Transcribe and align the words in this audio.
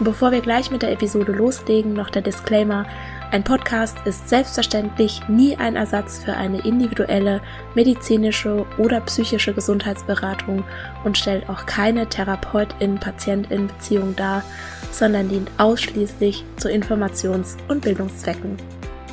Bevor 0.00 0.30
wir 0.30 0.40
gleich 0.40 0.70
mit 0.70 0.82
der 0.82 0.92
Episode 0.92 1.32
loslegen, 1.32 1.92
noch 1.92 2.08
der 2.08 2.22
Disclaimer, 2.22 2.86
ein 3.32 3.42
Podcast 3.42 3.96
ist 4.04 4.28
selbstverständlich 4.28 5.22
nie 5.28 5.56
ein 5.56 5.74
Ersatz 5.74 6.22
für 6.24 6.34
eine 6.34 6.64
individuelle 6.64 7.40
medizinische 7.74 8.64
oder 8.78 9.00
psychische 9.00 9.52
Gesundheitsberatung 9.52 10.62
und 11.04 11.18
stellt 11.18 11.48
auch 11.48 11.66
keine 11.66 12.08
Therapeutin-Patientin-Beziehung 12.08 14.14
dar, 14.14 14.44
sondern 14.92 15.28
dient 15.28 15.50
ausschließlich 15.58 16.44
zu 16.56 16.68
Informations- 16.68 17.56
und 17.66 17.82
Bildungszwecken. 17.82 18.56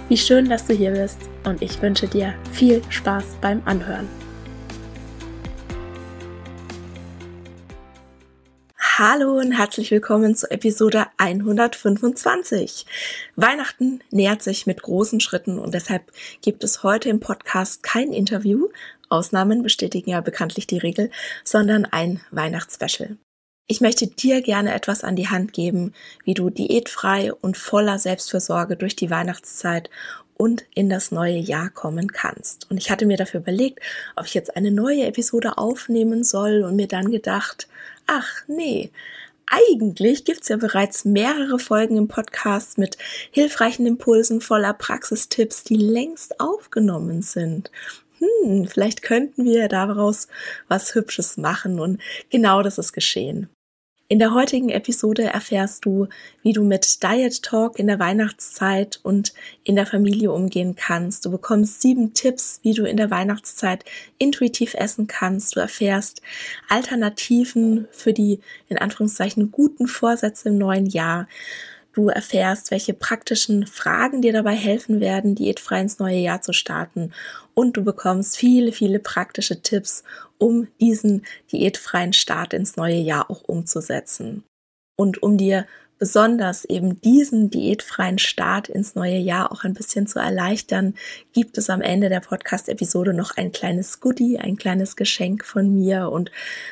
Wie 0.08 0.18
schön, 0.18 0.50
dass 0.50 0.68
du 0.68 0.76
hier 0.76 0.92
bist 0.92 1.18
und 1.46 1.64
ich 1.64 1.82
wünsche 1.82 2.08
dir 2.08 2.36
viel 2.52 2.84
Spaß 2.90 3.38
beim 3.42 3.64
Anhören. 3.66 4.08
Hallo 8.98 9.40
und 9.40 9.52
herzlich 9.52 9.92
willkommen 9.92 10.38
zur 10.38 10.54
Episode 10.54 11.08
125. 11.18 12.86
Weihnachten 13.36 14.00
nähert 14.10 14.42
sich 14.42 14.68
mit 14.68 14.82
großen 14.82 15.20
Schritten 15.20 15.60
und 15.60 15.74
deshalb 15.74 16.14
gibt 16.42 16.64
es 16.64 16.82
heute 16.82 17.10
im 17.10 17.20
Podcast 17.20 17.84
kein 17.84 18.14
Interview, 18.14 18.70
Ausnahmen 19.10 19.64
bestätigen 19.64 20.12
ja 20.12 20.22
bekanntlich 20.22 20.66
die 20.66 20.78
Regel, 20.78 21.12
sondern 21.44 21.84
ein 21.84 22.22
Weihnachtsspecial. 22.32 23.18
Ich 23.68 23.82
möchte 23.82 24.08
dir 24.08 24.42
gerne 24.42 24.74
etwas 24.74 25.04
an 25.04 25.18
die 25.18 25.28
Hand 25.28 25.52
geben, 25.52 25.92
wie 26.24 26.34
du 26.34 26.50
diätfrei 26.50 27.34
und 27.34 27.58
voller 27.58 28.00
Selbstfürsorge 28.00 28.78
durch 28.78 28.96
die 28.96 29.10
Weihnachtszeit 29.10 29.90
und 30.38 30.64
in 30.74 30.90
das 30.90 31.12
neue 31.12 31.38
Jahr 31.38 31.70
kommen 31.70 32.14
kannst. 32.14 32.72
Und 32.72 32.78
ich 32.78 32.90
hatte 32.90 33.06
mir 33.06 33.18
dafür 33.18 33.42
überlegt, 33.42 33.82
ob 34.16 34.26
ich 34.26 34.34
jetzt 34.34 34.56
eine 34.56 34.72
neue 34.72 35.06
Episode 35.06 35.58
aufnehmen 35.58 36.24
soll 36.24 36.64
und 36.64 36.78
mir 36.78 36.88
dann 36.88 37.12
gedacht, 37.12 37.68
ach 38.08 38.44
nee, 38.48 38.92
eigentlich 39.48 40.26
gibt's 40.26 40.50
ja 40.50 40.58
bereits 40.58 41.06
mehrere 41.06 41.60
Folgen 41.60 41.98
im 41.98 42.08
Podcast 42.08 42.78
mit 42.78 42.98
hilfreichen 43.32 43.86
Impulsen 43.86 44.42
voller 44.42 44.74
Praxistipps, 44.74 45.64
die 45.64 45.76
längst 45.76 46.40
aufgenommen 46.40 47.22
sind. 47.22 47.72
Hm, 48.20 48.68
vielleicht 48.68 49.02
könnten 49.02 49.46
wir 49.46 49.68
daraus 49.68 50.28
was 50.68 50.96
Hübsches 50.96 51.38
machen 51.38 51.80
und 51.80 52.02
genau 52.30 52.64
das 52.64 52.78
ist 52.78 52.94
geschehen. 52.94 53.50
In 54.08 54.20
der 54.20 54.36
heutigen 54.36 54.70
Episode 54.70 55.24
erfährst 55.24 55.84
du, 55.84 56.08
wie 56.44 56.54
du 56.54 56.64
mit 56.64 57.02
Diet 57.02 57.42
Talk 57.42 57.80
in 57.80 57.88
der 57.88 57.98
Weihnachtszeit 57.98 59.00
und 59.02 59.34
in 59.64 59.76
der 59.76 59.88
Familie 59.88 60.32
umgehen 60.32 60.76
kannst. 60.76 61.26
Du 61.26 61.32
bekommst 61.32 61.82
sieben 61.82 62.14
Tipps, 62.14 62.60
wie 62.62 62.76
du 62.76 62.86
in 62.86 62.98
der 62.98 63.10
Weihnachtszeit 63.10 63.84
intuitiv 64.20 64.76
essen 64.76 65.08
kannst. 65.08 65.56
Du 65.56 65.60
erfährst 65.60 66.22
Alternativen 66.70 67.88
für 67.90 68.14
die 68.14 68.42
in 68.70 68.78
Anführungszeichen 68.78 69.52
guten 69.52 69.88
Vorsätze 69.88 70.50
im 70.50 70.60
neuen 70.60 70.86
Jahr. 70.86 71.28
Du 71.96 72.10
erfährst, 72.10 72.72
welche 72.72 72.94
praktischen 72.94 73.66
Fragen 73.68 74.22
dir 74.22 74.34
dabei 74.34 74.54
helfen 74.54 75.00
werden, 75.00 75.34
diätfrei 75.34 75.80
ins 75.80 75.98
neue 75.98 76.18
Jahr 76.18 76.42
zu 76.42 76.52
starten. 76.52 77.14
Und 77.54 77.78
du 77.78 77.86
bekommst 77.86 78.36
viele, 78.36 78.74
viele 78.74 79.00
praktische 79.00 79.62
Tipps, 79.62 80.04
um 80.38 80.68
diesen 80.82 81.26
diätfreien 81.54 82.12
Start 82.12 82.54
ins 82.54 82.76
neue 82.76 82.98
Jahr 82.98 83.32
auch 83.32 83.44
umzusetzen. 83.44 84.44
Und 84.98 85.24
um 85.24 85.38
dir 85.38 85.68
besonders 85.98 86.66
eben 86.66 87.00
diesen 87.02 87.50
diätfreien 87.50 88.20
Start 88.20 88.70
ins 88.70 88.96
neue 88.96 89.18
Jahr 89.18 89.52
auch 89.52 89.64
ein 89.64 89.74
bisschen 89.74 90.08
zu 90.08 90.20
erleichtern, 90.20 90.96
gibt 91.34 91.58
es 91.58 91.70
am 91.70 91.82
Ende 91.82 92.10
der 92.10 92.20
Podcast-Episode 92.20 93.14
noch 93.14 93.38
ein 93.38 93.52
kleines 93.52 94.00
Goodie, 94.00 94.40
ein 94.40 94.58
kleines 94.58 94.96
Geschenk 94.96 95.46
von 95.46 95.74
mir. 95.74 96.10
Und 96.10 96.32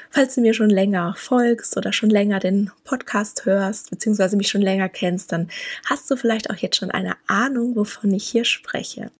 falls 0.09 0.35
du 0.35 0.41
mir 0.41 0.53
schon 0.53 0.69
länger 0.69 1.15
folgst 1.17 1.77
oder 1.77 1.93
schon 1.93 2.09
länger 2.09 2.39
den 2.39 2.71
Podcast 2.83 3.45
hörst, 3.45 3.89
beziehungsweise 3.89 4.37
mich 4.37 4.49
schon 4.49 4.61
länger 4.61 4.89
kennst, 4.89 5.31
dann 5.31 5.49
hast 5.85 6.09
du 6.11 6.15
vielleicht 6.15 6.49
auch 6.49 6.57
jetzt 6.57 6.77
schon 6.77 6.91
eine 6.91 7.15
Ahnung, 7.27 7.75
wovon 7.75 8.13
ich 8.13 8.27
hier 8.27 8.45
spreche. 8.45 9.11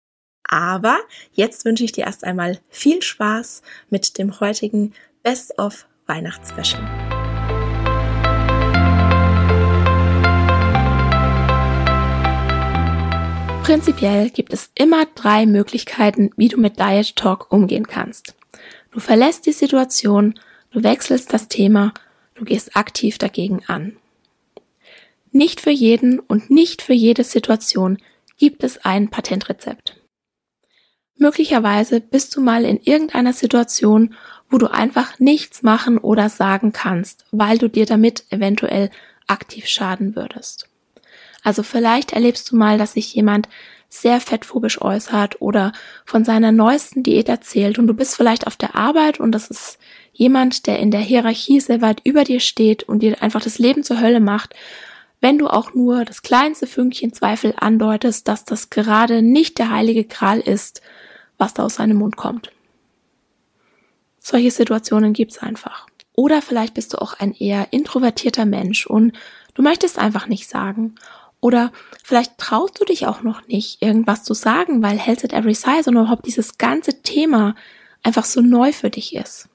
Aber 0.43 0.99
jetzt 1.31 1.65
wünsche 1.65 1.83
ich 1.83 1.93
dir 1.93 2.05
erst 2.05 2.23
einmal 2.23 2.59
viel 2.69 3.01
Spaß 3.01 3.61
mit 3.89 4.17
dem 4.17 4.39
heutigen 4.39 4.93
Best 5.23 5.57
of 5.57 5.87
Weihnachtsspecial. 6.05 7.12
Prinzipiell 13.63 14.29
gibt 14.29 14.51
es 14.51 14.71
immer 14.75 15.05
drei 15.15 15.45
Möglichkeiten, 15.45 16.31
wie 16.35 16.49
du 16.49 16.59
mit 16.59 16.79
Diet 16.79 17.15
Talk 17.15 17.49
umgehen 17.49 17.87
kannst. 17.87 18.35
Du 18.91 18.99
verlässt 18.99 19.45
die 19.45 19.53
Situation, 19.53 20.37
du 20.71 20.83
wechselst 20.83 21.31
das 21.31 21.47
Thema, 21.47 21.93
du 22.35 22.43
gehst 22.43 22.75
aktiv 22.75 23.17
dagegen 23.17 23.63
an. 23.67 23.95
Nicht 25.31 25.61
für 25.61 25.71
jeden 25.71 26.19
und 26.19 26.49
nicht 26.49 26.81
für 26.81 26.91
jede 26.91 27.23
Situation 27.23 27.99
gibt 28.37 28.65
es 28.65 28.83
ein 28.83 29.09
Patentrezept. 29.09 29.95
Möglicherweise 31.15 32.01
bist 32.01 32.35
du 32.35 32.41
mal 32.41 32.65
in 32.65 32.81
irgendeiner 32.81 33.31
Situation, 33.31 34.13
wo 34.49 34.57
du 34.57 34.67
einfach 34.67 35.19
nichts 35.19 35.63
machen 35.63 35.97
oder 35.97 36.27
sagen 36.27 36.73
kannst, 36.73 37.25
weil 37.31 37.59
du 37.59 37.69
dir 37.69 37.85
damit 37.85 38.25
eventuell 38.29 38.91
aktiv 39.25 39.67
schaden 39.67 40.17
würdest. 40.17 40.67
Also 41.43 41.61
vielleicht 41.61 42.13
erlebst 42.13 42.49
du 42.51 42.55
mal, 42.55 42.77
dass 42.77 42.93
sich 42.93 43.13
jemand 43.13 43.49
sehr 43.89 44.19
fettphobisch 44.19 44.81
äußert 44.81 45.41
oder 45.41 45.71
von 46.05 46.25
seiner 46.25 46.51
neuesten 46.51 47.03
Diät 47.03 47.29
erzählt 47.29 47.77
und 47.77 47.85
du 47.85 47.93
bist 47.93 48.15
vielleicht 48.15 48.47
auf 48.47 48.55
der 48.55 48.75
Arbeit 48.75 49.19
und 49.19 49.31
das 49.31 49.51
ist 49.51 49.77
jemand, 50.13 50.65
der 50.65 50.79
in 50.79 50.89
der 50.89 51.01
Hierarchie 51.01 51.59
sehr 51.59 51.81
weit 51.81 52.01
über 52.03 52.23
dir 52.23 52.39
steht 52.39 52.83
und 52.83 53.03
dir 53.03 53.21
einfach 53.21 53.41
das 53.41 53.59
Leben 53.59 53.83
zur 53.83 54.01
Hölle 54.01 54.19
macht, 54.19 54.55
wenn 55.21 55.37
du 55.37 55.47
auch 55.47 55.73
nur 55.73 56.05
das 56.05 56.23
kleinste 56.23 56.65
Fünkchen 56.65 57.13
Zweifel 57.13 57.53
andeutest, 57.55 58.27
dass 58.27 58.45
das 58.45 58.69
gerade 58.69 59.21
nicht 59.21 59.59
der 59.59 59.69
heilige 59.69 60.05
Kral 60.05 60.39
ist, 60.39 60.81
was 61.37 61.53
da 61.53 61.63
aus 61.63 61.75
seinem 61.75 61.97
Mund 61.97 62.17
kommt. 62.17 62.51
Solche 64.19 64.51
Situationen 64.51 65.13
gibt's 65.13 65.37
einfach. 65.37 65.87
Oder 66.15 66.41
vielleicht 66.41 66.73
bist 66.73 66.93
du 66.93 66.97
auch 66.97 67.13
ein 67.13 67.33
eher 67.33 67.67
introvertierter 67.71 68.45
Mensch 68.45 68.87
und 68.87 69.13
du 69.53 69.61
möchtest 69.61 69.99
einfach 69.99 70.27
nicht 70.27 70.49
sagen 70.49 70.95
oder 71.43 71.73
vielleicht 72.01 72.37
traust 72.37 72.79
du 72.79 72.85
dich 72.85 73.05
auch 73.05 73.21
noch 73.21 73.45
nicht, 73.47 73.81
irgendwas 73.81 74.23
zu 74.23 74.33
sagen, 74.33 74.81
weil 74.81 74.97
Health 74.97 75.25
at 75.25 75.33
Every 75.33 75.53
Size 75.53 75.83
und 75.87 75.97
überhaupt 75.97 76.25
dieses 76.25 76.57
ganze 76.57 77.01
Thema 77.01 77.53
einfach 78.01 78.23
so 78.23 78.39
neu 78.39 78.71
für 78.71 78.89
dich 78.89 79.13
ist. 79.13 79.49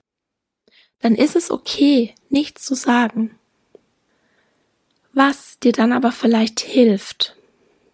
Dann 1.01 1.15
ist 1.15 1.35
es 1.35 1.51
okay, 1.51 2.15
nichts 2.29 2.67
zu 2.67 2.75
sagen. 2.75 3.39
Was 5.15 5.59
dir 5.61 5.73
dann 5.73 5.93
aber 5.93 6.13
vielleicht 6.13 6.61
hilft, 6.61 7.37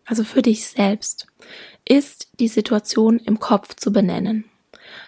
also 0.07 0.25
für 0.25 0.43
dich 0.43 0.67
selbst, 0.67 1.29
ist 1.85 2.27
die 2.41 2.49
Situation 2.49 3.21
im 3.21 3.39
Kopf 3.39 3.77
zu 3.77 3.93
benennen. 3.93 4.45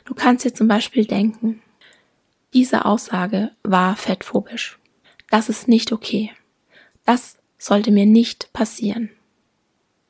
Du 0.04 0.14
kannst 0.14 0.44
dir 0.44 0.54
zum 0.54 0.68
Beispiel 0.68 1.06
denken, 1.06 1.60
diese 2.54 2.84
Aussage 2.84 3.50
war 3.64 3.96
fettphobisch. 3.96 4.78
Das 5.28 5.48
ist 5.48 5.66
nicht 5.66 5.90
okay. 5.90 6.30
Das 7.04 7.36
sollte 7.58 7.90
mir 7.90 8.06
nicht 8.06 8.52
passieren. 8.52 9.10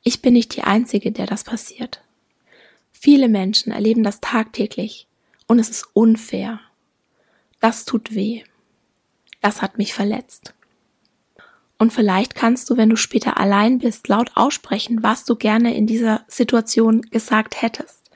Ich 0.03 0.21
bin 0.21 0.33
nicht 0.33 0.55
die 0.55 0.63
Einzige, 0.63 1.11
der 1.11 1.25
das 1.25 1.43
passiert. 1.43 2.01
Viele 2.91 3.29
Menschen 3.29 3.71
erleben 3.71 4.03
das 4.03 4.21
tagtäglich 4.21 5.07
und 5.47 5.59
es 5.59 5.69
ist 5.69 5.87
unfair. 5.93 6.59
Das 7.59 7.85
tut 7.85 8.13
weh. 8.13 8.43
Das 9.41 9.61
hat 9.61 9.77
mich 9.77 9.93
verletzt. 9.93 10.53
Und 11.77 11.93
vielleicht 11.93 12.35
kannst 12.35 12.69
du, 12.69 12.77
wenn 12.77 12.89
du 12.89 12.95
später 12.95 13.37
allein 13.37 13.79
bist, 13.79 14.07
laut 14.07 14.31
aussprechen, 14.35 15.03
was 15.03 15.25
du 15.25 15.35
gerne 15.35 15.75
in 15.75 15.85
dieser 15.85 16.25
Situation 16.27 17.01
gesagt 17.01 17.61
hättest. 17.61 18.09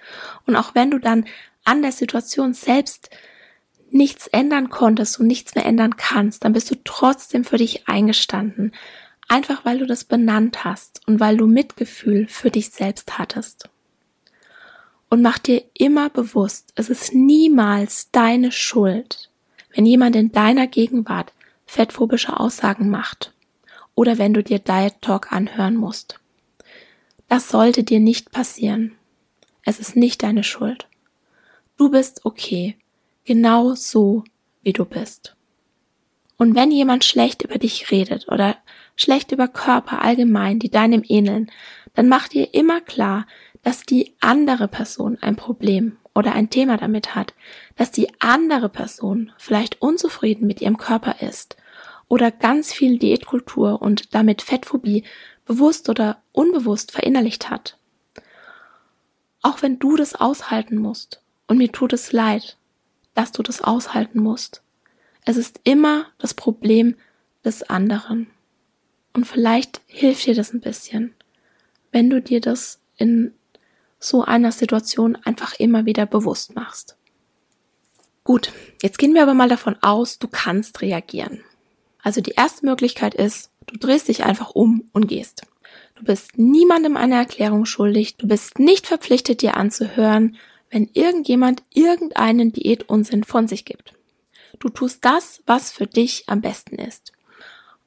Und 0.48 0.56
auch 0.56 0.74
wenn 0.74 0.92
du 0.92 1.00
dann 1.00 1.26
an 1.64 1.82
der 1.82 1.92
Situation 1.92 2.54
selbst 2.54 3.12
nichts 3.92 4.28
ändern 4.28 4.70
konntest 4.70 5.20
und 5.20 5.28
nichts 5.28 5.54
mehr 5.54 5.66
ändern 5.66 5.96
kannst, 5.96 6.44
dann 6.44 6.54
bist 6.54 6.72
du 6.72 6.76
trotzdem 6.84 7.44
für 7.44 7.58
dich 7.58 7.88
eingestanden. 7.88 8.74
Einfach 9.32 9.64
weil 9.64 9.80
du 9.80 9.86
das 9.86 10.04
benannt 10.04 10.66
hast 10.66 11.08
und 11.08 11.22
weil 11.22 11.38
du 11.38 11.48
Mitgefühl 11.48 12.28
für 12.28 12.52
dich 12.52 12.72
selbst 12.72 13.18
hattest. 13.18 13.70
Und 15.10 15.22
mach 15.22 15.38
dir 15.38 15.64
immer 15.74 16.10
bewusst, 16.10 16.74
es 16.76 16.90
ist 16.90 17.14
niemals 17.14 18.12
deine 18.12 18.52
Schuld, 18.52 19.30
wenn 19.74 19.86
jemand 19.86 20.18
in 20.18 20.34
deiner 20.34 20.68
Gegenwart 20.68 21.32
fettphobische 21.66 22.38
Aussagen 22.42 22.90
macht 22.90 23.34
oder 23.96 24.18
wenn 24.18 24.34
du 24.34 24.44
dir 24.44 24.60
Diet 24.60 24.96
Talk 25.00 25.32
anhören 25.32 25.78
musst. 25.78 26.20
Das 27.30 27.48
sollte 27.48 27.86
dir 27.86 28.02
nicht 28.02 28.34
passieren. 28.34 28.98
Es 29.64 29.80
ist 29.80 29.96
nicht 29.96 30.24
deine 30.24 30.44
Schuld. 30.44 30.90
Du 31.78 31.90
bist 31.90 32.26
okay, 32.26 32.76
genau 33.24 33.76
so, 33.76 34.26
wie 34.62 34.74
du 34.74 34.84
bist. 34.84 35.38
Und 36.36 36.54
wenn 36.54 36.70
jemand 36.70 37.06
schlecht 37.06 37.44
über 37.44 37.60
dich 37.60 37.92
redet 37.92 38.28
oder 38.28 38.58
schlecht 39.02 39.32
über 39.32 39.48
Körper 39.48 40.02
allgemein, 40.02 40.60
die 40.60 40.70
deinem 40.70 41.04
ähneln, 41.08 41.52
dann 41.94 42.08
mach 42.08 42.28
dir 42.28 42.54
immer 42.54 42.82
klar, 42.82 43.26
dass 43.64 43.84
die 43.84 44.14
andere 44.20 44.68
Person 44.68 45.18
ein 45.22 45.36
Problem 45.36 45.98
oder 46.14 46.34
ein 46.34 46.50
Thema 46.50 46.78
damit 46.78 47.16
hat, 47.16 47.34
dass 47.76 47.92
die 47.92 48.10
andere 48.20 48.70
Person 48.70 49.32
vielleicht 49.38 49.82
unzufrieden 49.82 50.48
mit 50.48 50.62
ihrem 50.62 50.78
Körper 50.78 51.22
ist 51.22 51.58
oder 52.08 52.32
ganz 52.32 52.74
viel 52.74 53.00
Diätkultur 53.00 53.82
und 53.82 54.14
damit 54.14 54.42
Fettphobie 54.42 55.04
bewusst 55.46 55.90
oder 55.90 56.22
unbewusst 56.32 56.92
verinnerlicht 56.92 57.50
hat. 57.50 57.78
Auch 59.42 59.62
wenn 59.62 59.80
du 59.80 59.96
das 59.96 60.16
aushalten 60.16 60.78
musst, 60.78 61.22
und 61.48 61.58
mir 61.58 61.72
tut 61.72 61.92
es 61.92 62.14
leid, 62.14 62.58
dass 63.14 63.32
du 63.32 63.44
das 63.44 63.62
aushalten 63.62 64.20
musst. 64.20 64.62
Es 65.26 65.36
ist 65.36 65.60
immer 65.64 66.06
das 66.18 66.34
Problem 66.34 66.96
des 67.44 67.64
anderen. 67.64 68.28
Und 69.14 69.26
vielleicht 69.26 69.82
hilft 69.88 70.26
dir 70.26 70.36
das 70.36 70.54
ein 70.54 70.62
bisschen, 70.62 71.14
wenn 71.92 72.10
du 72.10 72.22
dir 72.22 72.42
das 72.42 72.80
in 72.98 73.34
so 74.00 74.24
einer 74.24 74.52
Situation 74.52 75.16
einfach 75.24 75.54
immer 75.60 75.86
wieder 75.86 76.06
bewusst 76.06 76.56
machst. 76.56 76.98
Gut, 78.24 78.52
jetzt 78.82 78.98
gehen 78.98 79.14
wir 79.14 79.24
aber 79.24 79.34
mal 79.34 79.50
davon 79.50 79.76
aus, 79.82 80.20
du 80.20 80.28
kannst 80.28 80.82
reagieren. 80.82 81.44
Also 82.02 82.22
die 82.22 82.32
erste 82.32 82.66
Möglichkeit 82.66 83.14
ist, 83.14 83.52
du 83.68 83.78
drehst 83.78 84.08
dich 84.08 84.24
einfach 84.24 84.52
um 84.52 84.90
und 84.92 85.08
gehst. 85.08 85.44
Du 85.96 86.04
bist 86.04 86.38
niemandem 86.38 86.98
eine 86.98 87.16
Erklärung 87.16 87.66
schuldig, 87.66 88.18
du 88.18 88.28
bist 88.28 88.60
nicht 88.60 88.88
verpflichtet, 88.88 89.42
dir 89.42 89.58
anzuhören, 89.58 90.38
wenn 90.70 90.90
irgendjemand 90.94 91.64
irgendeinen 91.74 92.54
Diätunsinn 92.54 93.24
von 93.24 93.48
sich 93.48 93.66
gibt. 93.66 93.94
Du 94.60 94.70
tust 94.70 95.04
das, 95.04 95.42
was 95.46 95.72
für 95.72 95.88
dich 95.88 96.24
am 96.28 96.42
besten 96.42 96.76
ist. 96.76 97.12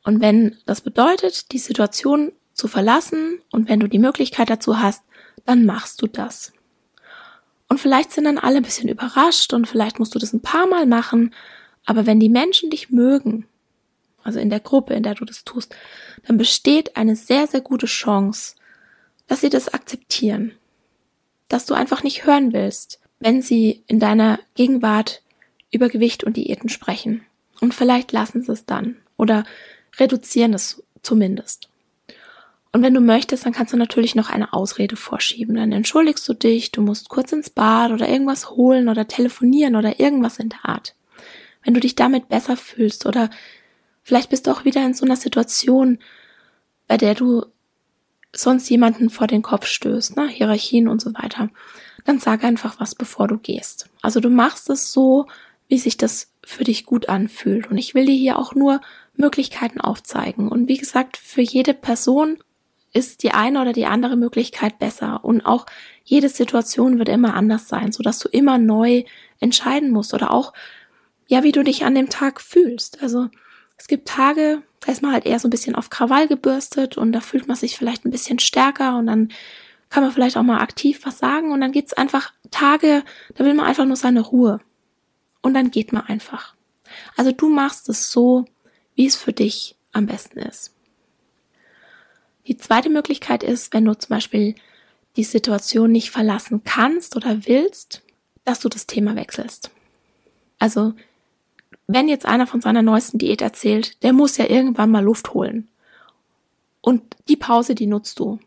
Und 0.04 0.20
wenn 0.20 0.56
das 0.66 0.80
bedeutet, 0.80 1.52
die 1.52 1.58
Situation 1.58 2.32
zu 2.52 2.68
verlassen 2.68 3.40
und 3.50 3.68
wenn 3.68 3.80
du 3.80 3.88
die 3.88 3.98
Möglichkeit 3.98 4.50
dazu 4.50 4.78
hast, 4.78 5.02
dann 5.44 5.66
machst 5.66 6.00
du 6.02 6.06
das. 6.06 6.52
Und 7.68 7.80
vielleicht 7.80 8.12
sind 8.12 8.24
dann 8.24 8.38
alle 8.38 8.58
ein 8.58 8.62
bisschen 8.62 8.88
überrascht 8.88 9.52
und 9.52 9.66
vielleicht 9.66 9.98
musst 9.98 10.14
du 10.14 10.18
das 10.18 10.32
ein 10.32 10.42
paar 10.42 10.66
Mal 10.68 10.86
machen, 10.86 11.34
aber 11.86 12.06
wenn 12.06 12.20
die 12.20 12.28
Menschen 12.28 12.70
dich 12.70 12.90
mögen, 12.90 13.46
also 14.22 14.38
in 14.38 14.50
der 14.50 14.60
Gruppe, 14.60 14.94
in 14.94 15.02
der 15.02 15.14
du 15.14 15.24
das 15.24 15.44
tust, 15.44 15.74
dann 16.26 16.38
besteht 16.38 16.96
eine 16.96 17.16
sehr, 17.16 17.46
sehr 17.46 17.60
gute 17.60 17.86
Chance, 17.86 18.54
dass 19.26 19.40
sie 19.40 19.50
das 19.50 19.72
akzeptieren 19.72 20.52
dass 21.48 21.66
du 21.66 21.74
einfach 21.74 22.02
nicht 22.02 22.26
hören 22.26 22.52
willst, 22.52 23.00
wenn 23.20 23.42
sie 23.42 23.84
in 23.86 24.00
deiner 24.00 24.40
Gegenwart 24.54 25.22
über 25.70 25.88
Gewicht 25.88 26.24
und 26.24 26.36
Diäten 26.36 26.68
sprechen. 26.68 27.24
Und 27.60 27.74
vielleicht 27.74 28.12
lassen 28.12 28.42
sie 28.42 28.52
es 28.52 28.66
dann 28.66 28.96
oder 29.16 29.44
reduzieren 29.98 30.54
es 30.54 30.82
zumindest. 31.02 31.68
Und 32.72 32.82
wenn 32.82 32.94
du 32.94 33.00
möchtest, 33.00 33.46
dann 33.46 33.52
kannst 33.52 33.72
du 33.72 33.76
natürlich 33.76 34.16
noch 34.16 34.30
eine 34.30 34.52
Ausrede 34.52 34.96
vorschieben. 34.96 35.54
Dann 35.54 35.70
entschuldigst 35.70 36.28
du 36.28 36.34
dich, 36.34 36.72
du 36.72 36.82
musst 36.82 37.08
kurz 37.08 37.30
ins 37.30 37.48
Bad 37.48 37.92
oder 37.92 38.08
irgendwas 38.08 38.50
holen 38.50 38.88
oder 38.88 39.06
telefonieren 39.06 39.76
oder 39.76 40.00
irgendwas 40.00 40.40
in 40.40 40.48
der 40.48 40.64
Art. 40.64 40.96
Wenn 41.62 41.74
du 41.74 41.80
dich 41.80 41.94
damit 41.94 42.28
besser 42.28 42.56
fühlst 42.56 43.06
oder 43.06 43.30
vielleicht 44.02 44.30
bist 44.30 44.46
du 44.46 44.50
auch 44.50 44.64
wieder 44.64 44.84
in 44.84 44.92
so 44.92 45.04
einer 45.04 45.14
Situation, 45.14 46.00
bei 46.88 46.96
der 46.96 47.14
du 47.14 47.46
sonst 48.32 48.68
jemanden 48.68 49.08
vor 49.08 49.28
den 49.28 49.42
Kopf 49.42 49.66
stößt, 49.66 50.16
ne, 50.16 50.26
Hierarchien 50.26 50.88
und 50.88 51.00
so 51.00 51.14
weiter, 51.14 51.50
dann 52.04 52.18
sag 52.18 52.42
einfach 52.42 52.80
was, 52.80 52.96
bevor 52.96 53.28
du 53.28 53.38
gehst. 53.38 53.88
Also 54.02 54.18
du 54.18 54.30
machst 54.30 54.68
es 54.68 54.92
so, 54.92 55.26
wie 55.68 55.78
sich 55.78 55.96
das 55.96 56.32
für 56.44 56.64
dich 56.64 56.84
gut 56.84 57.08
anfühlt. 57.08 57.70
Und 57.70 57.78
ich 57.78 57.94
will 57.94 58.06
dir 58.06 58.16
hier 58.16 58.38
auch 58.38 58.54
nur 58.54 58.80
Möglichkeiten 59.16 59.80
aufzeigen. 59.80 60.48
Und 60.48 60.68
wie 60.68 60.76
gesagt, 60.76 61.16
für 61.16 61.42
jede 61.42 61.74
Person 61.74 62.38
ist 62.92 63.22
die 63.22 63.32
eine 63.32 63.60
oder 63.60 63.72
die 63.72 63.86
andere 63.86 64.16
Möglichkeit 64.16 64.78
besser. 64.78 65.24
Und 65.24 65.44
auch 65.44 65.66
jede 66.04 66.28
Situation 66.28 66.98
wird 66.98 67.08
immer 67.08 67.34
anders 67.34 67.68
sein, 67.68 67.92
so 67.92 68.02
dass 68.02 68.18
du 68.18 68.28
immer 68.28 68.58
neu 68.58 69.04
entscheiden 69.40 69.90
musst 69.90 70.14
oder 70.14 70.32
auch, 70.32 70.52
ja, 71.26 71.42
wie 71.42 71.52
du 71.52 71.64
dich 71.64 71.84
an 71.84 71.94
dem 71.94 72.08
Tag 72.08 72.40
fühlst. 72.40 73.02
Also 73.02 73.28
es 73.76 73.88
gibt 73.88 74.08
Tage, 74.08 74.62
da 74.80 74.92
ist 74.92 75.02
man 75.02 75.12
halt 75.12 75.26
eher 75.26 75.38
so 75.38 75.48
ein 75.48 75.50
bisschen 75.50 75.74
auf 75.74 75.90
Krawall 75.90 76.28
gebürstet 76.28 76.96
und 76.96 77.12
da 77.12 77.20
fühlt 77.20 77.48
man 77.48 77.56
sich 77.56 77.76
vielleicht 77.76 78.04
ein 78.04 78.10
bisschen 78.10 78.38
stärker 78.38 78.96
und 78.96 79.06
dann 79.06 79.30
kann 79.90 80.02
man 80.02 80.12
vielleicht 80.12 80.36
auch 80.36 80.42
mal 80.42 80.60
aktiv 80.60 81.00
was 81.04 81.18
sagen 81.18 81.52
und 81.52 81.60
dann 81.60 81.72
gibt's 81.72 81.92
einfach 81.92 82.32
Tage, 82.50 83.04
da 83.34 83.44
will 83.44 83.54
man 83.54 83.66
einfach 83.66 83.84
nur 83.84 83.96
seine 83.96 84.20
Ruhe. 84.20 84.60
Und 85.42 85.54
dann 85.54 85.70
geht 85.70 85.92
man 85.92 86.06
einfach. 86.06 86.54
Also 87.16 87.32
du 87.32 87.48
machst 87.48 87.88
es 87.88 88.10
so, 88.10 88.44
wie 88.94 89.06
es 89.06 89.16
für 89.16 89.32
dich 89.32 89.76
am 89.92 90.06
besten 90.06 90.38
ist. 90.38 90.72
Die 92.46 92.56
zweite 92.56 92.90
Möglichkeit 92.90 93.42
ist, 93.42 93.72
wenn 93.72 93.84
du 93.84 93.94
zum 93.94 94.10
Beispiel 94.10 94.54
die 95.16 95.24
Situation 95.24 95.92
nicht 95.92 96.10
verlassen 96.10 96.62
kannst 96.64 97.16
oder 97.16 97.46
willst, 97.46 98.02
dass 98.44 98.60
du 98.60 98.68
das 98.68 98.86
Thema 98.86 99.16
wechselst. 99.16 99.70
Also 100.58 100.94
wenn 101.86 102.08
jetzt 102.08 102.26
einer 102.26 102.46
von 102.46 102.60
seiner 102.60 102.82
neuesten 102.82 103.18
Diät 103.18 103.42
erzählt, 103.42 104.02
der 104.02 104.12
muss 104.12 104.36
ja 104.36 104.48
irgendwann 104.48 104.90
mal 104.90 105.04
Luft 105.04 105.34
holen. 105.34 105.68
Und 106.80 107.02
die 107.28 107.36
Pause, 107.36 107.74
die 107.74 107.86
nutzt 107.86 108.18
du. 108.18 108.38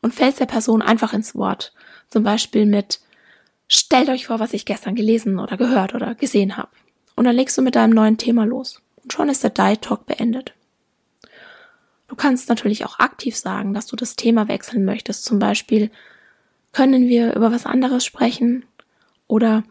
Und 0.00 0.14
fällst 0.14 0.40
der 0.40 0.46
Person 0.46 0.82
einfach 0.82 1.12
ins 1.12 1.34
Wort. 1.34 1.72
Zum 2.08 2.22
Beispiel 2.22 2.66
mit, 2.66 3.00
stellt 3.68 4.08
euch 4.08 4.26
vor, 4.26 4.40
was 4.40 4.52
ich 4.52 4.66
gestern 4.66 4.94
gelesen 4.94 5.38
oder 5.38 5.56
gehört 5.56 5.94
oder 5.94 6.14
gesehen 6.14 6.56
habe. 6.56 6.68
Und 7.14 7.24
dann 7.24 7.36
legst 7.36 7.56
du 7.56 7.62
mit 7.62 7.76
deinem 7.76 7.94
neuen 7.94 8.18
Thema 8.18 8.44
los. 8.44 8.81
Und 9.02 9.12
schon 9.12 9.28
ist 9.28 9.42
der 9.42 9.50
Diet 9.50 9.82
Talk 9.82 10.06
beendet. 10.06 10.54
Du 12.08 12.16
kannst 12.16 12.48
natürlich 12.48 12.84
auch 12.84 12.98
aktiv 12.98 13.36
sagen, 13.36 13.74
dass 13.74 13.86
du 13.86 13.96
das 13.96 14.16
Thema 14.16 14.48
wechseln 14.48 14.84
möchtest. 14.84 15.24
Zum 15.24 15.38
Beispiel, 15.38 15.90
können 16.72 17.08
wir 17.08 17.34
über 17.34 17.52
was 17.52 17.66
anderes 17.66 18.04
sprechen? 18.04 18.64
Oder 19.26 19.64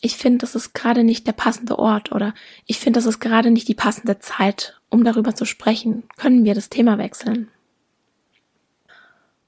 ich 0.00 0.16
finde, 0.16 0.38
das 0.38 0.54
ist 0.54 0.74
gerade 0.74 1.04
nicht 1.04 1.26
der 1.26 1.32
passende 1.32 1.78
Ort 1.78 2.10
oder 2.10 2.34
ich 2.66 2.78
finde, 2.78 2.98
das 2.98 3.06
ist 3.06 3.20
gerade 3.20 3.52
nicht 3.52 3.68
die 3.68 3.74
passende 3.74 4.18
Zeit, 4.18 4.80
um 4.88 5.04
darüber 5.04 5.34
zu 5.34 5.44
sprechen. 5.44 6.02
Können 6.16 6.44
wir 6.44 6.54
das 6.54 6.68
Thema 6.68 6.98
wechseln? 6.98 7.48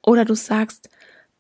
Oder 0.00 0.25
du 0.25 0.34
sagst, 0.34 0.90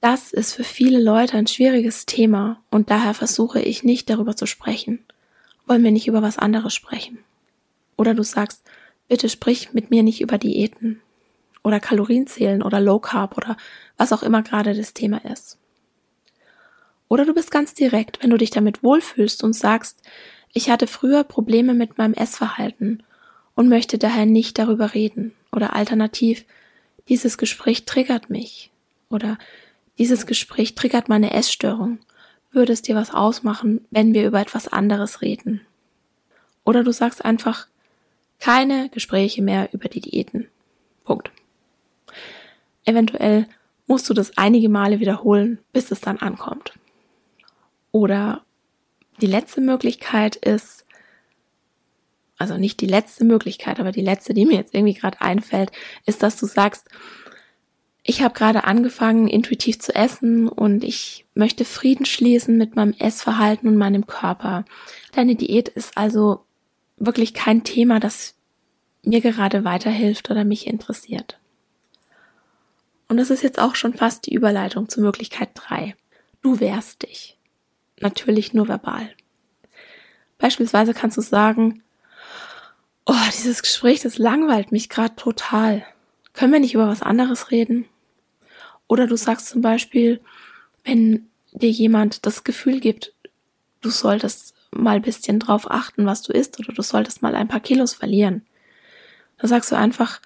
das 0.00 0.32
ist 0.32 0.54
für 0.54 0.64
viele 0.64 1.00
Leute 1.00 1.36
ein 1.36 1.46
schwieriges 1.46 2.06
Thema 2.06 2.60
und 2.70 2.90
daher 2.90 3.14
versuche 3.14 3.60
ich 3.60 3.84
nicht 3.84 4.10
darüber 4.10 4.36
zu 4.36 4.46
sprechen. 4.46 5.04
Wollen 5.66 5.84
wir 5.84 5.92
nicht 5.92 6.08
über 6.08 6.20
was 6.20 6.36
anderes 6.36 6.74
sprechen? 6.74 7.23
Oder 7.96 8.14
du 8.14 8.22
sagst, 8.22 8.62
bitte 9.08 9.28
sprich 9.28 9.72
mit 9.72 9.90
mir 9.90 10.02
nicht 10.02 10.20
über 10.20 10.38
Diäten 10.38 11.00
oder 11.62 11.80
Kalorienzählen 11.80 12.62
oder 12.62 12.80
Low 12.80 12.98
Carb 12.98 13.36
oder 13.36 13.56
was 13.96 14.12
auch 14.12 14.22
immer 14.22 14.42
gerade 14.42 14.74
das 14.74 14.94
Thema 14.94 15.24
ist. 15.24 15.58
Oder 17.08 17.24
du 17.24 17.34
bist 17.34 17.50
ganz 17.50 17.74
direkt, 17.74 18.22
wenn 18.22 18.30
du 18.30 18.36
dich 18.36 18.50
damit 18.50 18.82
wohlfühlst 18.82 19.42
und 19.44 19.54
sagst, 19.54 20.02
ich 20.52 20.70
hatte 20.70 20.86
früher 20.86 21.24
Probleme 21.24 21.74
mit 21.74 21.98
meinem 21.98 22.14
Essverhalten 22.14 23.02
und 23.54 23.68
möchte 23.68 23.98
daher 23.98 24.26
nicht 24.26 24.58
darüber 24.58 24.94
reden. 24.94 25.32
Oder 25.52 25.74
alternativ, 25.74 26.44
dieses 27.08 27.38
Gespräch 27.38 27.84
triggert 27.84 28.30
mich. 28.30 28.70
Oder 29.10 29.38
dieses 29.98 30.26
Gespräch 30.26 30.74
triggert 30.74 31.08
meine 31.08 31.32
Essstörung. 31.32 31.98
Würde 32.50 32.72
es 32.72 32.82
dir 32.82 32.94
was 32.94 33.12
ausmachen, 33.12 33.84
wenn 33.90 34.14
wir 34.14 34.26
über 34.26 34.40
etwas 34.40 34.68
anderes 34.68 35.22
reden? 35.22 35.60
Oder 36.64 36.82
du 36.82 36.92
sagst 36.92 37.24
einfach, 37.24 37.68
keine 38.40 38.88
Gespräche 38.90 39.42
mehr 39.42 39.68
über 39.72 39.88
die 39.88 40.00
Diäten. 40.00 40.48
Punkt. 41.04 41.30
Eventuell 42.84 43.46
musst 43.86 44.08
du 44.08 44.14
das 44.14 44.36
einige 44.36 44.68
Male 44.68 45.00
wiederholen, 45.00 45.58
bis 45.72 45.90
es 45.90 46.00
dann 46.00 46.18
ankommt. 46.18 46.72
Oder 47.92 48.44
die 49.20 49.26
letzte 49.26 49.60
Möglichkeit 49.60 50.36
ist, 50.36 50.84
also 52.38 52.56
nicht 52.58 52.80
die 52.80 52.86
letzte 52.86 53.24
Möglichkeit, 53.24 53.78
aber 53.78 53.92
die 53.92 54.02
letzte, 54.02 54.34
die 54.34 54.44
mir 54.44 54.56
jetzt 54.56 54.74
irgendwie 54.74 54.94
gerade 54.94 55.20
einfällt, 55.20 55.70
ist, 56.04 56.22
dass 56.22 56.36
du 56.36 56.46
sagst, 56.46 56.88
ich 58.02 58.22
habe 58.22 58.34
gerade 58.34 58.64
angefangen, 58.64 59.28
intuitiv 59.28 59.80
zu 59.80 59.94
essen 59.94 60.48
und 60.48 60.84
ich 60.84 61.24
möchte 61.34 61.64
Frieden 61.64 62.04
schließen 62.04 62.58
mit 62.58 62.76
meinem 62.76 62.94
Essverhalten 62.98 63.66
und 63.68 63.78
meinem 63.78 64.06
Körper. 64.06 64.66
Deine 65.12 65.36
Diät 65.36 65.68
ist 65.68 65.96
also 65.96 66.44
wirklich 67.06 67.34
kein 67.34 67.64
Thema, 67.64 68.00
das 68.00 68.34
mir 69.02 69.20
gerade 69.20 69.64
weiterhilft 69.64 70.30
oder 70.30 70.44
mich 70.44 70.66
interessiert. 70.66 71.38
Und 73.08 73.18
das 73.18 73.30
ist 73.30 73.42
jetzt 73.42 73.58
auch 73.58 73.74
schon 73.74 73.94
fast 73.94 74.26
die 74.26 74.34
Überleitung 74.34 74.88
zur 74.88 75.02
Möglichkeit 75.02 75.50
drei. 75.54 75.94
Du 76.42 76.60
wehrst 76.60 77.02
dich. 77.02 77.38
Natürlich 78.00 78.54
nur 78.54 78.68
verbal. 78.68 79.10
Beispielsweise 80.38 80.94
kannst 80.94 81.16
du 81.16 81.20
sagen, 81.20 81.82
oh, 83.06 83.14
dieses 83.36 83.62
Gespräch, 83.62 84.00
das 84.00 84.18
langweilt 84.18 84.72
mich 84.72 84.88
gerade 84.88 85.14
total. 85.16 85.84
Können 86.32 86.52
wir 86.52 86.60
nicht 86.60 86.74
über 86.74 86.88
was 86.88 87.02
anderes 87.02 87.50
reden? 87.50 87.86
Oder 88.88 89.06
du 89.06 89.16
sagst 89.16 89.48
zum 89.48 89.62
Beispiel, 89.62 90.20
wenn 90.82 91.28
dir 91.52 91.70
jemand 91.70 92.26
das 92.26 92.44
Gefühl 92.44 92.80
gibt, 92.80 93.14
du 93.80 93.90
solltest 93.90 94.53
mal 94.74 95.00
bisschen 95.00 95.38
drauf 95.38 95.70
achten, 95.70 96.06
was 96.06 96.22
du 96.22 96.32
isst, 96.32 96.58
oder 96.58 96.72
du 96.72 96.82
solltest 96.82 97.22
mal 97.22 97.34
ein 97.34 97.48
paar 97.48 97.60
Kilos 97.60 97.94
verlieren. 97.94 98.42
Da 99.38 99.48
sagst 99.48 99.72
du 99.72 99.76
einfach, 99.76 100.20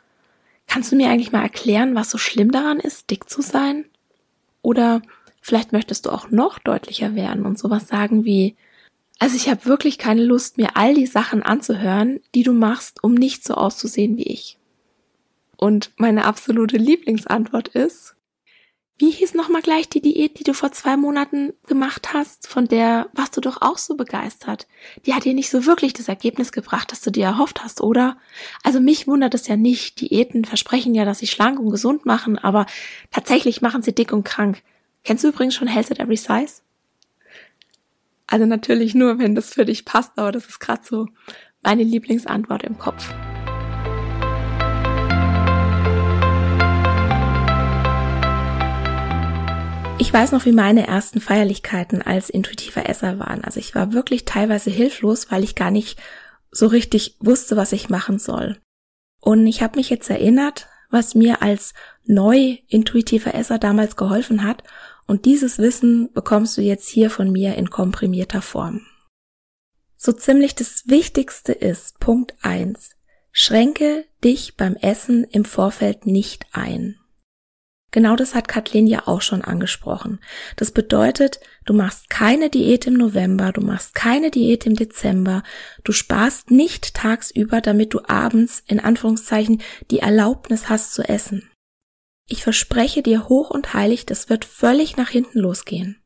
kannst 0.67 0.93
du 0.93 0.97
mir 0.97 1.09
eigentlich 1.11 1.33
mal 1.33 1.43
erklären, 1.43 1.95
was 1.95 2.11
so 2.11 2.19
schlimm 2.19 2.50
daran 2.50 2.81
ist, 2.81 3.11
dick 3.11 3.28
zu 3.28 3.43
sein? 3.43 3.85
Oder 4.62 5.02
vielleicht 5.40 5.73
möchtest 5.73 6.07
du 6.07 6.11
auch 6.11 6.31
noch 6.31 6.59
deutlicher 6.59 7.14
werden 7.14 7.47
und 7.47 7.59
sowas 7.59 7.88
sagen 7.88 8.25
wie, 8.25 8.57
also 9.19 9.35
ich 9.35 9.49
habe 9.49 9.64
wirklich 9.64 9.99
keine 9.99 10.23
Lust, 10.23 10.59
mir 10.59 10.76
all 10.76 10.95
die 10.95 11.07
Sachen 11.07 11.43
anzuhören, 11.43 12.21
die 12.35 12.45
du 12.45 12.52
machst, 12.52 13.02
um 13.02 13.14
nicht 13.14 13.45
so 13.45 13.55
auszusehen 13.55 14.17
wie 14.17 14.25
ich. 14.25 14.59
Und 15.57 15.90
meine 15.97 16.25
absolute 16.25 16.76
Lieblingsantwort 16.76 17.69
ist, 17.69 18.14
wie 18.99 19.11
hieß 19.11 19.35
nochmal 19.35 19.62
gleich 19.62 19.88
die 19.88 20.00
Diät, 20.00 20.40
die 20.40 20.45
du 20.45 20.52
vor 20.52 20.73
zwei 20.73 20.97
Monaten 20.97 21.52
gemacht 21.69 22.12
hast? 22.12 22.49
Von 22.49 22.67
der 22.67 23.09
warst 23.12 23.37
du 23.37 23.40
doch 23.40 23.62
auch 23.62 23.78
so 23.78 23.97
begeistert. 23.97 24.67
Die 25.07 25.14
hat 25.14 25.25
dir 25.25 25.35
nicht 25.35 25.50
so 25.50 25.67
wirklich 25.67 25.93
das 25.93 26.09
Ergebnis 26.09 26.50
gebracht, 26.50 26.90
das 26.90 27.00
du 27.00 27.12
dir 27.12 27.26
erhofft 27.26 27.62
hast, 27.62 27.81
oder? 27.81 28.17
Also 28.64 28.81
mich 28.81 29.07
wundert 29.07 29.35
es 29.35 29.47
ja 29.47 29.57
nicht. 29.57 30.00
Diäten 30.00 30.45
versprechen 30.45 30.97
ja, 30.97 31.05
dass 31.05 31.21
sie 31.21 31.28
schlank 31.28 31.61
und 31.61 31.71
gesund 31.71 32.07
machen, 32.07 32.38
aber 32.38 32.67
tatsächlich 33.12 33.62
machen 33.62 33.83
sie 33.83 33.95
dick 33.95 34.12
und 34.12 34.25
krank. 34.25 34.62
Kennst 35.05 35.23
du 35.23 35.28
übrigens 35.28 35.55
schon 35.55 35.69
Health 35.69 35.93
at 35.93 36.00
Every 36.00 36.17
Size? 36.17 36.62
Also 38.26 38.47
natürlich 38.47 38.97
nur, 38.97 39.21
wenn 39.21 39.37
das 39.37 39.55
für 39.55 39.64
dich 39.64 39.85
passt, 39.85 40.12
aber 40.17 40.33
das 40.33 40.47
ist 40.47 40.59
gerade 40.59 40.83
so 40.85 41.07
meine 41.62 41.85
Lieblingsantwort 41.85 42.64
im 42.64 42.78
Kopf. 42.78 43.14
Ich 50.00 50.12
weiß 50.12 50.31
noch, 50.31 50.45
wie 50.45 50.52
meine 50.52 50.87
ersten 50.87 51.21
Feierlichkeiten 51.21 52.02
als 52.02 52.31
intuitiver 52.31 52.88
Esser 52.88 53.19
waren. 53.19 53.43
Also 53.43 53.59
ich 53.59 53.75
war 53.75 53.93
wirklich 53.93 54.25
teilweise 54.25 54.71
hilflos, 54.71 55.31
weil 55.31 55.43
ich 55.43 55.57
gar 55.57 55.73
nicht 55.73 55.99
so 56.52 56.69
richtig 56.69 57.17
wusste, 57.19 57.57
was 57.57 57.73
ich 57.73 57.88
machen 57.88 58.21
soll. 58.21 58.59
Und 59.21 59.47
ich 59.47 59.61
habe 59.61 59.76
mich 59.76 59.90
jetzt 59.90 60.09
erinnert, 60.09 60.69
was 60.88 61.17
mir 61.17 61.43
als 61.43 61.75
neu 62.05 62.59
intuitiver 62.69 63.35
Esser 63.35 63.59
damals 63.59 63.97
geholfen 63.97 64.45
hat. 64.45 64.62
Und 65.09 65.25
dieses 65.25 65.59
Wissen 65.59 66.12
bekommst 66.12 66.57
du 66.57 66.62
jetzt 66.62 66.88
hier 66.88 67.11
von 67.11 67.33
mir 67.33 67.57
in 67.57 67.69
komprimierter 67.69 68.40
Form. 68.40 68.87
So 69.97 70.12
ziemlich 70.12 70.55
das 70.55 70.85
Wichtigste 70.87 71.52
ist 71.52 71.99
Punkt 71.99 72.35
eins: 72.40 72.90
Schränke 73.33 74.05
dich 74.23 74.57
beim 74.57 74.76
Essen 74.76 75.25
im 75.25 75.45
Vorfeld 75.45 76.07
nicht 76.07 76.47
ein. 76.52 77.00
Genau 77.90 78.16
das 78.16 78.35
hat 78.35 78.49
Kathleen 78.49 78.87
ja 78.87 79.07
auch 79.07 79.23
schon 79.23 79.42
angesprochen. 79.42 80.21
Das 80.57 80.73
bedeutet, 80.73 81.40
du 81.64 81.73
machst 81.73 82.11
keine 82.11 82.50
Diät 82.50 82.87
im 82.87 82.95
November, 82.95 83.52
du 83.52 83.62
machst 83.62 83.95
keine 83.95 84.30
Diät 84.30 84.66
im 84.66 84.75
Dezember, 84.75 85.42
du 85.85 85.92
sparst 85.92 86.50
nicht 86.50 86.95
tagsüber, 86.95 87.62
damit 87.62 87.95
du 87.95 88.00
abends 88.07 88.62
in 88.66 88.78
Anführungszeichen 88.78 89.62
die 89.90 90.00
Erlaubnis 90.00 90.68
hast 90.68 90.92
zu 90.92 91.02
essen. 91.02 91.50
Ich 92.26 92.42
verspreche 92.42 93.02
dir 93.02 93.28
hoch 93.30 93.49
und 93.49 93.73
heilig, 93.73 94.04
das 94.04 94.28
wird 94.28 94.45
völlig 94.45 94.99
nach 94.99 95.09
hinten 95.09 95.38
losgehen. 95.38 95.97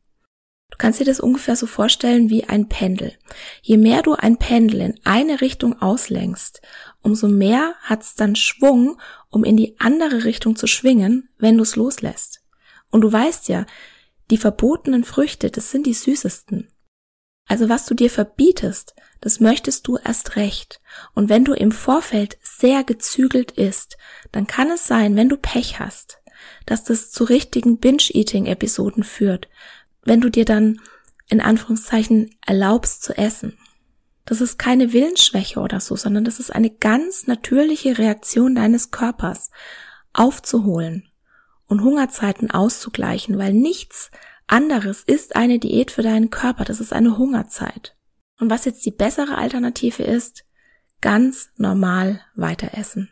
Du 0.70 0.78
kannst 0.78 1.00
dir 1.00 1.04
das 1.04 1.20
ungefähr 1.20 1.56
so 1.56 1.66
vorstellen 1.66 2.30
wie 2.30 2.44
ein 2.44 2.68
Pendel. 2.68 3.12
Je 3.60 3.76
mehr 3.76 4.02
du 4.02 4.14
ein 4.14 4.38
Pendel 4.38 4.80
in 4.80 5.00
eine 5.04 5.40
Richtung 5.40 5.82
auslenkst, 5.82 6.62
umso 7.02 7.28
mehr 7.28 7.74
hat's 7.82 8.14
dann 8.14 8.36
Schwung 8.36 9.00
um 9.28 9.44
in 9.44 9.56
die 9.56 9.78
andere 9.80 10.24
Richtung 10.24 10.56
zu 10.56 10.66
schwingen, 10.66 11.28
wenn 11.38 11.56
du 11.56 11.62
es 11.62 11.76
loslässt. 11.76 12.42
Und 12.90 13.00
du 13.00 13.10
weißt 13.10 13.48
ja, 13.48 13.66
die 14.30 14.36
verbotenen 14.36 15.04
Früchte, 15.04 15.50
das 15.50 15.70
sind 15.70 15.86
die 15.86 15.94
süßesten. 15.94 16.68
Also 17.46 17.68
was 17.68 17.86
du 17.86 17.94
dir 17.94 18.10
verbietest, 18.10 18.94
das 19.20 19.40
möchtest 19.40 19.86
du 19.86 19.96
erst 19.96 20.36
recht. 20.36 20.80
Und 21.14 21.28
wenn 21.28 21.44
du 21.44 21.54
im 21.54 21.72
Vorfeld 21.72 22.36
sehr 22.42 22.84
gezügelt 22.84 23.52
isst, 23.52 23.96
dann 24.30 24.46
kann 24.46 24.70
es 24.70 24.86
sein, 24.86 25.16
wenn 25.16 25.28
du 25.28 25.36
Pech 25.36 25.78
hast, 25.78 26.18
dass 26.66 26.84
das 26.84 27.10
zu 27.10 27.24
richtigen 27.24 27.78
Binge-Eating-Episoden 27.78 29.04
führt, 29.04 29.48
wenn 30.04 30.20
du 30.20 30.28
dir 30.28 30.44
dann 30.44 30.80
in 31.28 31.40
Anführungszeichen 31.40 32.34
erlaubst 32.44 33.02
zu 33.02 33.16
essen. 33.16 33.58
Das 34.24 34.40
ist 34.40 34.58
keine 34.58 34.92
Willensschwäche 34.92 35.60
oder 35.60 35.80
so, 35.80 35.96
sondern 35.96 36.24
das 36.24 36.38
ist 36.38 36.52
eine 36.52 36.70
ganz 36.70 37.26
natürliche 37.26 37.98
Reaktion 37.98 38.54
deines 38.54 38.90
Körpers, 38.90 39.50
aufzuholen 40.12 41.08
und 41.66 41.82
Hungerzeiten 41.82 42.50
auszugleichen, 42.50 43.38
weil 43.38 43.52
nichts 43.52 44.10
anderes 44.46 45.02
ist 45.02 45.36
eine 45.36 45.58
Diät 45.58 45.90
für 45.90 46.02
deinen 46.02 46.30
Körper, 46.30 46.64
das 46.64 46.80
ist 46.80 46.92
eine 46.92 47.18
Hungerzeit. 47.18 47.96
Und 48.38 48.50
was 48.50 48.64
jetzt 48.64 48.84
die 48.84 48.90
bessere 48.90 49.38
Alternative 49.38 50.02
ist, 50.02 50.44
ganz 51.00 51.50
normal 51.56 52.20
weiter 52.34 52.74
essen. 52.74 53.10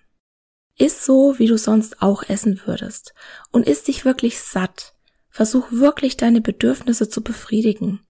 Iss 0.76 1.04
so, 1.04 1.38
wie 1.38 1.46
du 1.46 1.58
sonst 1.58 2.00
auch 2.00 2.22
essen 2.22 2.60
würdest 2.64 3.14
und 3.50 3.66
isst 3.66 3.88
dich 3.88 4.04
wirklich 4.04 4.40
satt. 4.40 4.94
Versuch 5.28 5.70
wirklich 5.70 6.16
deine 6.16 6.40
Bedürfnisse 6.40 7.08
zu 7.08 7.22
befriedigen. 7.22 8.00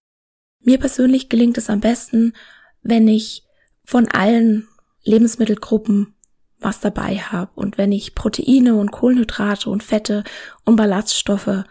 Mir 0.61 0.78
persönlich 0.78 1.28
gelingt 1.28 1.59
es 1.59 1.69
am 1.69 1.80
besten, 1.80 2.35
wenn 2.82 3.08
ich 3.08 3.44
von 3.84 4.08
allen 4.08 4.68
Lebensmittelgruppen 5.04 6.14
was 6.58 6.80
dabei 6.80 7.16
habe 7.16 7.50
und 7.54 7.78
wenn 7.78 7.90
ich 7.90 8.14
Proteine 8.14 8.76
und 8.76 8.92
Kohlenhydrate 8.92 9.70
und 9.70 9.82
Fette 9.82 10.25
und 10.64 10.76
Ballaststoffe 10.76 11.64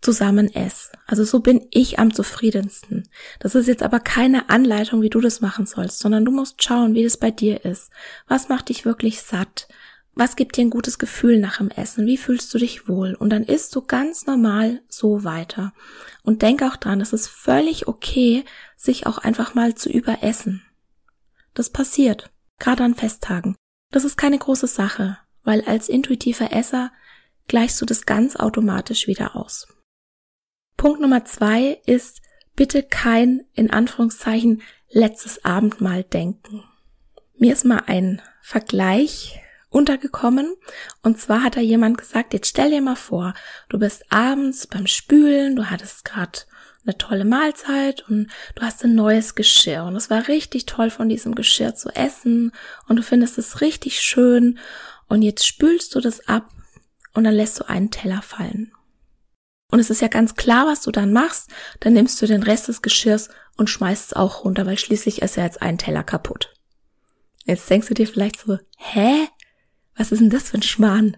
zusammen 0.00 0.52
esse. 0.52 0.90
Also 1.06 1.24
so 1.24 1.40
bin 1.40 1.66
ich 1.70 1.98
am 1.98 2.12
zufriedensten. 2.12 3.08
Das 3.38 3.54
ist 3.54 3.68
jetzt 3.68 3.82
aber 3.82 4.00
keine 4.00 4.50
Anleitung, 4.50 5.00
wie 5.00 5.10
du 5.10 5.20
das 5.20 5.40
machen 5.40 5.64
sollst, 5.64 6.00
sondern 6.00 6.24
du 6.24 6.32
musst 6.32 6.62
schauen, 6.62 6.94
wie 6.94 7.04
das 7.04 7.16
bei 7.16 7.30
dir 7.30 7.64
ist. 7.64 7.90
Was 8.26 8.48
macht 8.48 8.68
dich 8.68 8.84
wirklich 8.84 9.22
satt? 9.22 9.68
Was 10.14 10.36
gibt 10.36 10.56
dir 10.56 10.62
ein 10.62 10.70
gutes 10.70 10.98
Gefühl 10.98 11.38
nach 11.38 11.58
dem 11.58 11.70
Essen? 11.70 12.06
Wie 12.06 12.18
fühlst 12.18 12.52
du 12.52 12.58
dich 12.58 12.86
wohl? 12.86 13.14
Und 13.14 13.30
dann 13.30 13.44
isst 13.44 13.74
du 13.74 13.80
ganz 13.80 14.26
normal 14.26 14.82
so 14.88 15.24
weiter. 15.24 15.72
Und 16.22 16.42
denk 16.42 16.62
auch 16.62 16.76
dran, 16.76 17.00
es 17.00 17.14
ist 17.14 17.28
völlig 17.28 17.88
okay, 17.88 18.44
sich 18.76 19.06
auch 19.06 19.18
einfach 19.18 19.54
mal 19.54 19.74
zu 19.74 19.88
überessen. 19.88 20.62
Das 21.54 21.70
passiert, 21.70 22.30
gerade 22.58 22.84
an 22.84 22.94
Festtagen. 22.94 23.56
Das 23.90 24.04
ist 24.04 24.16
keine 24.16 24.38
große 24.38 24.66
Sache, 24.66 25.18
weil 25.44 25.62
als 25.62 25.88
intuitiver 25.88 26.52
Esser 26.52 26.92
gleichst 27.48 27.80
du 27.80 27.86
das 27.86 28.04
ganz 28.04 28.36
automatisch 28.36 29.06
wieder 29.06 29.34
aus. 29.34 29.66
Punkt 30.76 31.00
Nummer 31.00 31.24
zwei 31.24 31.80
ist 31.86 32.20
bitte 32.54 32.82
kein, 32.82 33.44
in 33.54 33.70
Anführungszeichen, 33.70 34.62
letztes 34.90 35.44
Abendmahl 35.44 36.04
denken. 36.04 36.64
Mir 37.38 37.54
ist 37.54 37.64
mal 37.64 37.84
ein 37.86 38.20
Vergleich 38.42 39.40
untergekommen. 39.72 40.54
Und 41.02 41.20
zwar 41.20 41.42
hat 41.42 41.56
da 41.56 41.60
jemand 41.60 41.98
gesagt, 41.98 42.34
jetzt 42.34 42.48
stell 42.48 42.70
dir 42.70 42.82
mal 42.82 42.96
vor, 42.96 43.34
du 43.68 43.78
bist 43.78 44.04
abends 44.10 44.66
beim 44.66 44.86
Spülen, 44.86 45.56
du 45.56 45.70
hattest 45.70 46.04
gerade 46.04 46.40
eine 46.84 46.98
tolle 46.98 47.24
Mahlzeit 47.24 48.08
und 48.08 48.28
du 48.54 48.62
hast 48.62 48.84
ein 48.84 48.94
neues 48.94 49.34
Geschirr 49.34 49.84
und 49.84 49.94
es 49.96 50.10
war 50.10 50.28
richtig 50.28 50.66
toll 50.66 50.90
von 50.90 51.08
diesem 51.08 51.34
Geschirr 51.34 51.74
zu 51.74 51.90
essen 51.90 52.52
und 52.88 52.96
du 52.96 53.02
findest 53.02 53.38
es 53.38 53.60
richtig 53.60 54.00
schön 54.00 54.58
und 55.08 55.22
jetzt 55.22 55.46
spülst 55.46 55.94
du 55.94 56.00
das 56.00 56.26
ab 56.28 56.48
und 57.14 57.24
dann 57.24 57.34
lässt 57.34 57.60
du 57.60 57.68
einen 57.68 57.90
Teller 57.90 58.22
fallen. 58.22 58.72
Und 59.70 59.78
es 59.78 59.90
ist 59.90 60.02
ja 60.02 60.08
ganz 60.08 60.34
klar, 60.34 60.66
was 60.66 60.82
du 60.82 60.90
dann 60.90 61.12
machst, 61.12 61.50
dann 61.80 61.94
nimmst 61.94 62.20
du 62.20 62.26
den 62.26 62.42
Rest 62.42 62.68
des 62.68 62.82
Geschirrs 62.82 63.30
und 63.56 63.70
schmeißt 63.70 64.06
es 64.06 64.12
auch 64.12 64.44
runter, 64.44 64.66
weil 64.66 64.76
schließlich 64.76 65.22
ist 65.22 65.36
ja 65.36 65.44
jetzt 65.44 65.62
ein 65.62 65.78
Teller 65.78 66.02
kaputt. 66.02 66.52
Jetzt 67.44 67.68
denkst 67.70 67.88
du 67.88 67.94
dir 67.94 68.06
vielleicht 68.06 68.40
so, 68.40 68.58
hä? 68.76 69.28
Was 69.96 70.12
ist 70.12 70.20
denn 70.20 70.30
das 70.30 70.50
für 70.50 70.58
ein 70.58 70.62
Schmarrn? 70.62 71.16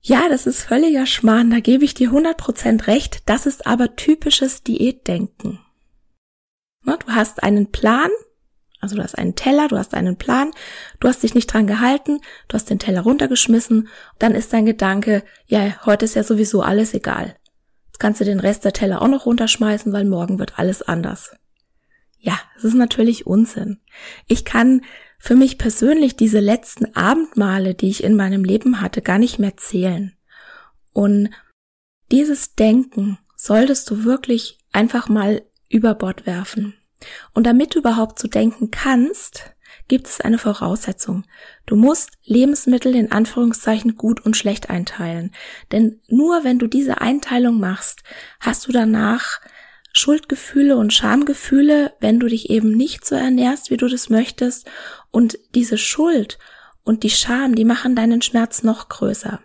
Ja, 0.00 0.28
das 0.28 0.46
ist 0.46 0.62
völliger 0.62 1.06
Schmarrn, 1.06 1.50
da 1.50 1.60
gebe 1.60 1.84
ich 1.84 1.94
dir 1.94 2.10
100% 2.10 2.86
recht. 2.86 3.22
Das 3.26 3.46
ist 3.46 3.66
aber 3.66 3.96
typisches 3.96 4.62
Diätdenken. 4.62 5.60
Du 6.84 6.94
hast 7.08 7.42
einen 7.42 7.72
Plan, 7.72 8.10
Also 8.80 8.94
du 8.94 9.02
hast 9.02 9.18
einen 9.18 9.34
Teller, 9.34 9.68
du 9.68 9.76
hast 9.76 9.94
einen 9.94 10.16
Plan, 10.16 10.52
du 11.00 11.08
hast 11.08 11.22
dich 11.22 11.34
nicht 11.34 11.46
dran 11.52 11.66
gehalten, 11.66 12.20
du 12.46 12.54
hast 12.54 12.70
den 12.70 12.78
Teller 12.78 13.00
runtergeschmissen, 13.00 13.88
dann 14.18 14.34
ist 14.34 14.52
dein 14.52 14.66
Gedanke, 14.66 15.24
ja, 15.46 15.84
heute 15.86 16.04
ist 16.04 16.14
ja 16.14 16.22
sowieso 16.22 16.62
alles 16.62 16.94
egal. 16.94 17.36
Jetzt 17.86 17.98
kannst 17.98 18.20
du 18.20 18.24
den 18.24 18.38
Rest 18.38 18.64
der 18.64 18.72
Teller 18.72 19.02
auch 19.02 19.08
noch 19.08 19.26
runterschmeißen, 19.26 19.92
weil 19.92 20.04
morgen 20.04 20.38
wird 20.38 20.58
alles 20.58 20.82
anders. 20.82 21.34
Ja, 22.18 22.38
es 22.56 22.64
ist 22.64 22.74
natürlich 22.74 23.26
Unsinn. 23.26 23.80
Ich 24.26 24.44
kann 24.44 24.82
für 25.18 25.34
mich 25.34 25.58
persönlich 25.58 26.16
diese 26.16 26.40
letzten 26.40 26.94
Abendmale, 26.94 27.74
die 27.74 27.88
ich 27.88 28.04
in 28.04 28.16
meinem 28.16 28.44
Leben 28.44 28.80
hatte, 28.80 29.02
gar 29.02 29.18
nicht 29.18 29.38
mehr 29.38 29.56
zählen. 29.56 30.16
Und 30.92 31.30
dieses 32.10 32.54
Denken 32.54 33.18
solltest 33.36 33.90
du 33.90 34.04
wirklich 34.04 34.58
einfach 34.72 35.08
mal 35.08 35.42
über 35.68 35.94
Bord 35.94 36.26
werfen. 36.26 36.74
Und 37.34 37.46
damit 37.46 37.74
du 37.74 37.80
überhaupt 37.80 38.18
so 38.18 38.28
denken 38.28 38.70
kannst, 38.70 39.52
gibt 39.88 40.06
es 40.06 40.20
eine 40.20 40.38
Voraussetzung. 40.38 41.24
Du 41.66 41.76
musst 41.76 42.12
Lebensmittel 42.24 42.94
in 42.94 43.12
Anführungszeichen 43.12 43.96
gut 43.96 44.24
und 44.24 44.36
schlecht 44.36 44.70
einteilen. 44.70 45.32
Denn 45.72 46.00
nur 46.08 46.44
wenn 46.44 46.58
du 46.58 46.66
diese 46.66 47.00
Einteilung 47.00 47.60
machst, 47.60 48.02
hast 48.40 48.66
du 48.66 48.72
danach 48.72 49.40
Schuldgefühle 49.96 50.76
und 50.76 50.92
Schamgefühle, 50.92 51.94
wenn 52.00 52.20
du 52.20 52.28
dich 52.28 52.50
eben 52.50 52.72
nicht 52.76 53.04
so 53.04 53.14
ernährst, 53.14 53.70
wie 53.70 53.76
du 53.76 53.88
das 53.88 54.10
möchtest. 54.10 54.68
Und 55.10 55.38
diese 55.54 55.78
Schuld 55.78 56.38
und 56.84 57.02
die 57.02 57.10
Scham, 57.10 57.54
die 57.54 57.64
machen 57.64 57.96
deinen 57.96 58.22
Schmerz 58.22 58.62
noch 58.62 58.88
größer. 58.88 59.40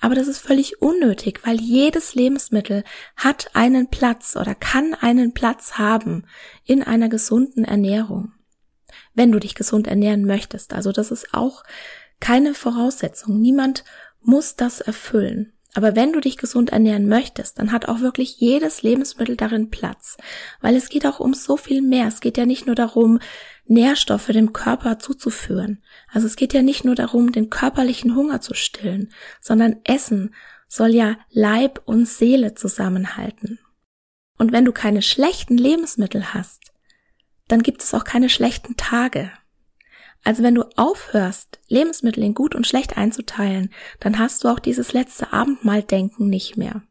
Aber 0.00 0.14
das 0.14 0.28
ist 0.28 0.38
völlig 0.38 0.80
unnötig, 0.80 1.40
weil 1.44 1.60
jedes 1.60 2.14
Lebensmittel 2.14 2.84
hat 3.16 3.50
einen 3.54 3.88
Platz 3.88 4.34
oder 4.34 4.54
kann 4.54 4.94
einen 4.94 5.34
Platz 5.34 5.74
haben 5.74 6.24
in 6.64 6.82
einer 6.82 7.08
gesunden 7.08 7.64
Ernährung. 7.64 8.32
Wenn 9.12 9.30
du 9.30 9.38
dich 9.38 9.54
gesund 9.54 9.86
ernähren 9.86 10.24
möchtest. 10.24 10.72
Also 10.72 10.92
das 10.92 11.10
ist 11.10 11.34
auch 11.34 11.64
keine 12.18 12.54
Voraussetzung. 12.54 13.40
Niemand 13.40 13.84
muss 14.20 14.56
das 14.56 14.80
erfüllen. 14.80 15.52
Aber 15.74 15.94
wenn 15.94 16.12
du 16.12 16.20
dich 16.20 16.36
gesund 16.36 16.70
ernähren 16.70 17.06
möchtest, 17.08 17.58
dann 17.58 17.70
hat 17.70 17.86
auch 17.86 18.00
wirklich 18.00 18.40
jedes 18.40 18.82
Lebensmittel 18.82 19.36
darin 19.36 19.70
Platz. 19.70 20.16
Weil 20.60 20.74
es 20.74 20.88
geht 20.88 21.06
auch 21.06 21.20
um 21.20 21.32
so 21.32 21.56
viel 21.56 21.80
mehr. 21.80 22.08
Es 22.08 22.20
geht 22.20 22.36
ja 22.36 22.46
nicht 22.46 22.66
nur 22.66 22.74
darum, 22.74 23.20
Nährstoffe 23.66 24.26
dem 24.26 24.52
Körper 24.52 24.98
zuzuführen. 24.98 25.82
Also 26.12 26.26
es 26.26 26.34
geht 26.34 26.52
ja 26.54 26.62
nicht 26.62 26.84
nur 26.84 26.96
darum, 26.96 27.30
den 27.30 27.50
körperlichen 27.50 28.16
Hunger 28.16 28.40
zu 28.40 28.54
stillen, 28.54 29.12
sondern 29.40 29.76
Essen 29.84 30.34
soll 30.66 30.94
ja 30.94 31.16
Leib 31.30 31.80
und 31.84 32.06
Seele 32.06 32.54
zusammenhalten. 32.54 33.60
Und 34.38 34.52
wenn 34.52 34.64
du 34.64 34.72
keine 34.72 35.02
schlechten 35.02 35.56
Lebensmittel 35.56 36.34
hast, 36.34 36.72
dann 37.46 37.62
gibt 37.62 37.82
es 37.82 37.94
auch 37.94 38.04
keine 38.04 38.28
schlechten 38.28 38.76
Tage. 38.76 39.30
Also 40.22 40.42
wenn 40.42 40.54
du 40.54 40.64
aufhörst, 40.76 41.60
Lebensmittel 41.68 42.22
in 42.22 42.34
gut 42.34 42.54
und 42.54 42.66
schlecht 42.66 42.96
einzuteilen, 42.96 43.70
dann 44.00 44.18
hast 44.18 44.44
du 44.44 44.48
auch 44.48 44.58
dieses 44.58 44.92
letzte 44.92 45.32
Abendmahldenken 45.32 46.28
nicht 46.28 46.56
mehr. 46.56 46.82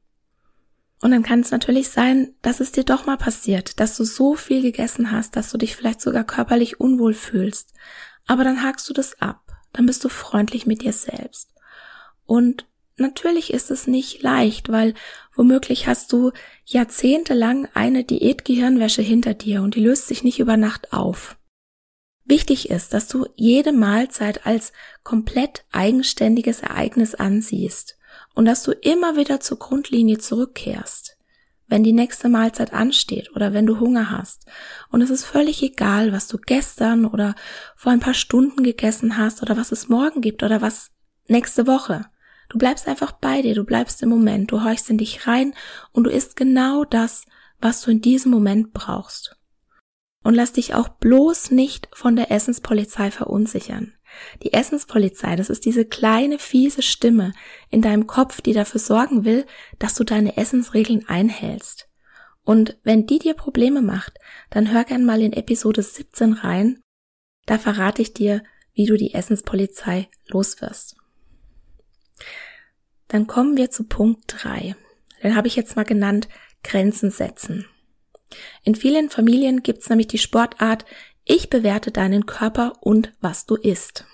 Und 1.02 1.12
dann 1.12 1.24
kann 1.24 1.40
es 1.40 1.52
natürlich 1.52 1.90
sein, 1.90 2.34
dass 2.42 2.60
es 2.60 2.72
dir 2.72 2.84
doch 2.84 3.06
mal 3.06 3.18
passiert, 3.18 3.80
dass 3.80 3.96
du 3.96 4.04
so 4.04 4.36
viel 4.36 4.62
gegessen 4.62 5.12
hast, 5.12 5.36
dass 5.36 5.50
du 5.50 5.58
dich 5.58 5.76
vielleicht 5.76 6.02
sogar 6.02 6.26
körperlich 6.26 6.80
unwohl 6.80 7.14
fühlst. 7.14 7.74
Aber 8.28 8.44
dann 8.44 8.64
hakst 8.64 8.90
du 8.90 8.94
das 8.94 9.22
ab. 9.22 9.42
Dann 9.72 9.86
bist 9.86 10.04
du 10.04 10.10
freundlich 10.10 10.66
mit 10.66 10.82
dir 10.82 10.94
selbst. 10.94 11.54
Und 12.26 12.66
natürlich 12.98 13.54
ist 13.54 13.72
es 13.72 13.88
nicht 13.88 14.22
leicht, 14.22 14.70
weil 14.70 14.94
womöglich 15.34 15.88
hast 15.88 16.12
du 16.12 16.32
jahrzehntelang 16.66 17.68
eine 17.74 18.04
Diätgehirnwäsche 18.04 19.02
hinter 19.02 19.34
dir 19.34 19.62
und 19.62 19.76
die 19.76 19.84
löst 19.84 20.08
sich 20.08 20.24
nicht 20.24 20.40
über 20.40 20.58
Nacht 20.58 20.92
auf. 20.92 21.39
Wichtig 22.30 22.70
ist, 22.70 22.94
dass 22.94 23.08
du 23.08 23.26
jede 23.36 23.74
Mahlzeit 23.74 24.46
als 24.46 24.72
komplett 25.04 25.66
eigenständiges 25.72 26.60
Ereignis 26.60 27.16
ansiehst 27.16 27.98
und 28.36 28.46
dass 28.46 28.62
du 28.62 28.72
immer 28.72 29.18
wieder 29.18 29.40
zur 29.40 29.58
Grundlinie 29.58 30.20
zurückkehrst, 30.20 31.18
wenn 31.66 31.84
die 31.84 31.92
nächste 31.92 32.30
Mahlzeit 32.30 32.72
ansteht 32.72 33.36
oder 33.36 33.52
wenn 33.54 33.66
du 33.66 33.80
Hunger 33.80 34.12
hast. 34.12 34.46
Und 34.92 35.02
es 35.02 35.10
ist 35.10 35.26
völlig 35.26 35.64
egal, 35.64 36.12
was 36.12 36.28
du 36.28 36.38
gestern 36.38 37.06
oder 37.06 37.34
vor 37.76 37.92
ein 37.92 38.00
paar 38.00 38.14
Stunden 38.14 38.62
gegessen 38.62 39.18
hast 39.18 39.42
oder 39.42 39.58
was 39.58 39.72
es 39.72 39.90
morgen 39.90 40.22
gibt 40.22 40.44
oder 40.44 40.62
was 40.62 40.92
nächste 41.28 41.66
Woche. 41.66 42.06
Du 42.50 42.60
bleibst 42.60 42.88
einfach 42.88 43.12
bei 43.14 43.42
dir, 43.42 43.56
du 43.56 43.64
bleibst 43.64 44.04
im 44.04 44.10
Moment, 44.10 44.52
du 44.52 44.64
horchst 44.64 44.92
in 44.92 45.00
dich 45.00 45.26
rein 45.26 45.56
und 45.94 46.04
du 46.04 46.12
isst 46.12 46.36
genau 46.36 46.84
das, 46.86 47.26
was 47.60 47.82
du 47.82 47.90
in 47.90 48.02
diesem 48.02 48.32
Moment 48.32 48.72
brauchst. 48.72 49.39
Und 50.24 50.34
lass 50.36 50.52
dich 50.54 50.74
auch 50.76 50.90
bloß 50.90 51.52
nicht 51.52 51.88
von 51.94 52.16
der 52.16 52.32
Essenspolizei 52.32 53.10
verunsichern. 53.12 53.94
Die 54.44 54.54
Essenspolizei, 54.54 55.36
das 55.36 55.50
ist 55.50 55.66
diese 55.66 55.86
kleine 55.86 56.40
fiese 56.40 56.82
Stimme 56.82 57.34
in 57.70 57.82
deinem 57.82 58.08
Kopf, 58.08 58.42
die 58.42 58.54
dafür 58.54 58.80
sorgen 58.80 59.24
will, 59.24 59.46
dass 59.78 59.96
du 59.96 60.04
deine 60.04 60.36
Essensregeln 60.36 61.08
einhältst. 61.08 61.88
Und 62.44 62.78
wenn 62.84 63.06
die 63.06 63.20
dir 63.20 63.36
Probleme 63.36 63.82
macht, 63.82 64.18
dann 64.50 64.72
hör 64.72 64.84
gern 64.84 65.06
mal 65.06 65.22
in 65.22 65.34
Episode 65.34 65.84
17 65.84 66.34
rein. 66.34 66.82
Da 67.46 67.58
verrate 67.58 68.02
ich 68.02 68.14
dir, 68.14 68.44
wie 68.74 68.86
du 68.86 68.98
die 68.98 69.14
Essenspolizei 69.14 70.10
loswirst. 70.28 70.96
Dann 73.08 73.28
kommen 73.28 73.58
wir 73.58 73.72
zu 73.72 73.84
Punkt 73.86 74.24
3. 74.28 74.76
Den 75.24 75.36
habe 75.36 75.48
ich 75.48 75.56
jetzt 75.56 75.76
mal 75.76 75.84
genannt 75.84 76.28
Grenzen 76.64 77.12
setzen. 77.12 77.66
In 78.64 78.76
vielen 78.76 79.10
Familien 79.10 79.64
gibt's 79.64 79.90
nämlich 79.90 80.08
die 80.08 80.18
Sportart, 80.18 80.86
ich 81.26 81.50
bewerte 81.50 81.92
deinen 81.92 82.26
Körper 82.26 82.74
und 82.82 83.14
was 83.22 83.46
du 83.46 83.56
isst. 83.56 84.06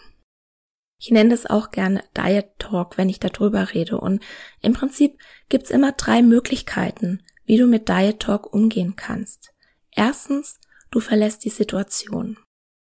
Ich 0.99 1.11
nenne 1.11 1.29
das 1.29 1.45
auch 1.45 1.71
gerne 1.71 2.03
Diet 2.17 2.47
Talk, 2.57 2.97
wenn 2.97 3.09
ich 3.09 3.19
darüber 3.19 3.73
rede. 3.73 3.99
Und 3.99 4.23
im 4.61 4.73
Prinzip 4.73 5.19
gibt's 5.49 5.69
immer 5.69 5.91
drei 5.91 6.21
Möglichkeiten, 6.21 7.23
wie 7.45 7.57
du 7.57 7.67
mit 7.67 7.89
Diet 7.89 8.19
Talk 8.19 8.51
umgehen 8.51 8.95
kannst. 8.95 9.53
Erstens, 9.91 10.59
du 10.91 10.99
verlässt 10.99 11.45
die 11.45 11.49
Situation. 11.49 12.37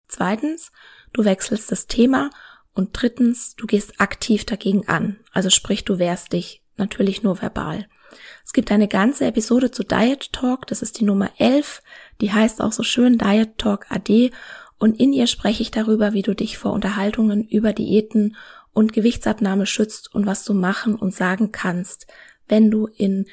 Zweitens, 0.09 0.73
du 1.13 1.25
wechselst 1.25 1.71
das 1.71 1.87
Thema. 1.87 2.31
Und 2.73 2.91
drittens, 2.93 3.55
du 3.57 3.67
gehst 3.67 4.01
aktiv 4.01 4.45
dagegen 4.45 4.87
an. 4.89 5.19
Also 5.33 5.51
sprich, 5.51 5.85
du 5.85 5.99
wehrst 5.99 6.33
dich 6.33 6.63
natürlich 6.77 7.23
nur 7.23 7.41
verbal. 7.41 7.89
Es 8.45 8.53
gibt 8.53 8.71
eine 8.71 8.89
ganze 8.89 9.27
Episode 9.27 9.71
zu 9.71 9.83
Diet 9.83 10.33
Talk, 10.33 10.67
das 10.67 10.83
ist 10.83 11.01
die 11.01 11.05
Nummer 11.05 11.31
11, 11.39 11.83
die 12.21 12.33
heißt 12.33 12.61
auch 12.61 12.73
so 12.73 12.83
schön 12.83 13.19
Diet 13.19 13.59
Talk 13.59 13.87
AD 13.91 14.31
und 14.79 15.01
in 15.01 15.13
ihr 15.13 15.27
spreche 15.27 15.63
ich 15.63 15.71
darüber, 15.71 16.13
wie 16.13 16.23
du 16.23 16.35
dich 16.35 16.59
vor 16.59 16.73
Unterhaltungen 16.73 17.45
über 17.45 17.73
Diäten 17.73 18.37
und 18.73 18.93
Gewichtsabnahme 18.93 19.67
schützt 19.67 20.15
und 20.15 20.27
was 20.27 20.45
du 20.45 20.53
machen 20.53 20.97
und 20.97 21.15
sagen 21.15 21.51
kannst, 21.51 22.07
wenn 22.47 22.71
du 22.71 22.87
in 22.87 23.27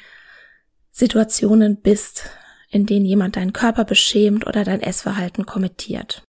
Situationen 0.92 1.82
bist, 1.82 2.30
in 2.70 2.86
denen 2.86 3.06
jemand 3.06 3.36
deinen 3.36 3.54
Körper 3.54 3.84
beschämt 3.84 4.48
oder 4.48 4.64
dein 4.64 4.82
Essverhalten 4.82 5.46
kommentiert. 5.46 6.24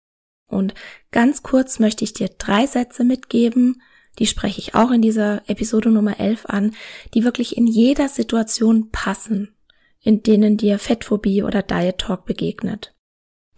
Und 0.46 0.74
ganz 1.10 1.42
kurz 1.42 1.78
möchte 1.78 2.04
ich 2.04 2.12
dir 2.12 2.28
drei 2.28 2.66
Sätze 2.66 3.04
mitgeben, 3.04 3.80
die 4.18 4.27
spreche 4.27 4.61
ich 4.61 4.74
auch 4.74 4.90
in 4.90 5.03
dieser 5.03 5.48
Episode 5.48 5.90
Nummer 5.90 6.20
11 6.20 6.46
an, 6.46 6.74
die 7.14 7.24
wirklich 7.24 7.57
in 7.57 7.66
jeder 7.66 8.09
Situation 8.09 8.90
passen, 8.90 9.55
in 10.00 10.22
denen 10.22 10.57
dir 10.57 10.79
Fettphobie 10.79 11.42
oder 11.42 11.62
Diet 11.62 11.98
Talk 11.98 12.24
begegnet. 12.24 12.94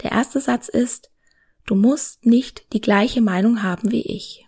Der 0.02 0.12
erste 0.12 0.40
Satz 0.40 0.68
ist, 0.68 1.10
du 1.66 1.74
musst 1.74 2.24
nicht 2.24 2.72
die 2.72 2.80
gleiche 2.80 3.20
Meinung 3.20 3.62
haben 3.62 3.90
wie 3.90 4.02
ich. 4.02 4.44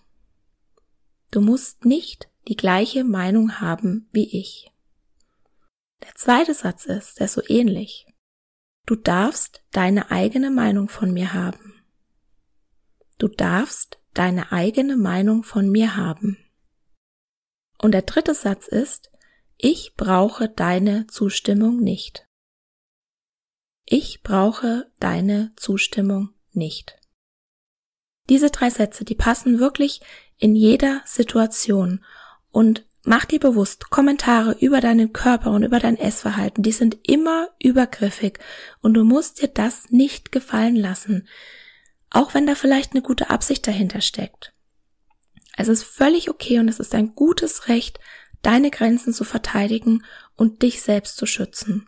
Du 1.30 1.40
musst 1.40 1.84
nicht 1.84 2.28
die 2.46 2.56
gleiche 2.56 3.04
Meinung 3.04 3.60
haben 3.60 4.08
wie 4.12 4.38
ich. 4.38 4.72
Der 6.02 6.14
zweite 6.14 6.54
Satz 6.54 6.86
ist, 6.86 7.18
der 7.18 7.26
ist 7.26 7.34
so 7.34 7.42
ähnlich. 7.48 8.06
Du 8.86 8.94
darfst 8.94 9.62
deine 9.72 10.10
eigene 10.10 10.50
Meinung 10.50 10.88
von 10.88 11.12
mir 11.12 11.34
haben. 11.34 11.82
Du 13.18 13.28
darfst 13.28 13.98
deine 14.18 14.50
eigene 14.50 14.96
Meinung 14.96 15.44
von 15.44 15.70
mir 15.70 15.96
haben. 15.96 16.36
Und 17.80 17.92
der 17.92 18.02
dritte 18.02 18.34
Satz 18.34 18.66
ist, 18.66 19.10
ich 19.56 19.94
brauche 19.96 20.48
deine 20.48 21.06
Zustimmung 21.06 21.78
nicht. 21.80 22.26
Ich 23.84 24.22
brauche 24.22 24.90
deine 24.98 25.52
Zustimmung 25.56 26.30
nicht. 26.52 26.98
Diese 28.28 28.50
drei 28.50 28.70
Sätze, 28.70 29.04
die 29.04 29.14
passen 29.14 29.60
wirklich 29.60 30.00
in 30.36 30.54
jeder 30.54 31.00
Situation 31.06 32.04
und 32.50 32.84
mach 33.04 33.24
dir 33.24 33.40
bewusst, 33.40 33.88
Kommentare 33.88 34.56
über 34.60 34.80
deinen 34.80 35.12
Körper 35.12 35.52
und 35.52 35.62
über 35.62 35.78
dein 35.78 35.96
Essverhalten, 35.96 36.62
die 36.62 36.72
sind 36.72 36.98
immer 37.08 37.48
übergriffig 37.62 38.38
und 38.80 38.94
du 38.94 39.04
musst 39.04 39.40
dir 39.40 39.48
das 39.48 39.90
nicht 39.90 40.32
gefallen 40.32 40.76
lassen 40.76 41.28
auch 42.10 42.34
wenn 42.34 42.46
da 42.46 42.54
vielleicht 42.54 42.92
eine 42.92 43.02
gute 43.02 43.30
Absicht 43.30 43.66
dahinter 43.66 44.00
steckt. 44.00 44.54
Es 45.56 45.68
ist 45.68 45.82
völlig 45.82 46.30
okay 46.30 46.58
und 46.58 46.68
es 46.68 46.78
ist 46.78 46.94
ein 46.94 47.14
gutes 47.14 47.68
Recht, 47.68 47.98
deine 48.42 48.70
Grenzen 48.70 49.12
zu 49.12 49.24
verteidigen 49.24 50.04
und 50.36 50.62
dich 50.62 50.82
selbst 50.82 51.16
zu 51.16 51.26
schützen. 51.26 51.86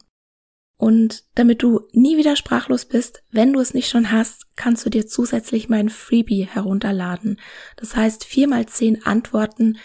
Und 0.76 1.24
damit 1.34 1.62
du 1.62 1.88
nie 1.92 2.16
wieder 2.16 2.36
sprachlos 2.36 2.86
bist, 2.86 3.22
wenn 3.30 3.52
du 3.52 3.60
es 3.60 3.74
nicht 3.74 3.90
schon 3.90 4.10
hast, 4.10 4.46
kannst 4.56 4.84
du 4.86 4.90
dir 4.90 5.06
zusätzlich 5.06 5.68
mein 5.68 5.90
Freebie 5.90 6.46
herunterladen. 6.46 7.38
Das 7.76 7.94
heißt 7.94 8.24
vier 8.24 8.48
mal 8.48 8.66
zehn 8.66 9.04
Antworten 9.04 9.78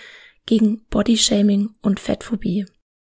gegen 0.46 0.86
Bodyshaming 0.86 1.76
und 1.82 2.00
Fettphobie. 2.00 2.66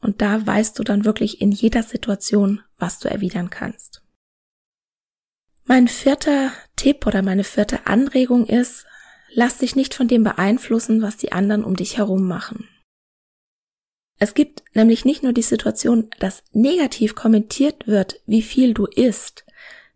Und 0.01 0.21
da 0.21 0.45
weißt 0.45 0.77
du 0.79 0.83
dann 0.83 1.05
wirklich 1.05 1.39
in 1.39 1.51
jeder 1.51 1.83
Situation, 1.83 2.61
was 2.77 2.99
du 2.99 3.09
erwidern 3.09 3.49
kannst. 3.49 4.01
Mein 5.69 5.89
vierter 5.89 6.53
Tipp 6.77 7.05
oder 7.05 7.21
meine 7.21 7.43
vierte 7.43 7.87
Anregung 7.87 8.45
ist, 8.45 8.85
lass 9.33 9.57
dich 9.57 9.75
nicht 9.75 9.93
von 9.93 10.07
dem 10.07 10.23
beeinflussen, 10.23 11.01
was 11.01 11.17
die 11.17 11.33
anderen 11.33 11.65
um 11.65 11.75
dich 11.75 11.97
herum 11.97 12.25
machen. 12.25 12.69
Es 14.17 14.33
gibt 14.33 14.63
nämlich 14.73 15.03
nicht 15.03 15.23
nur 15.23 15.33
die 15.33 15.41
Situation, 15.41 16.09
dass 16.19 16.45
negativ 16.53 17.15
kommentiert 17.15 17.85
wird, 17.85 18.21
wie 18.25 18.41
viel 18.41 18.73
du 18.73 18.85
isst. 18.85 19.45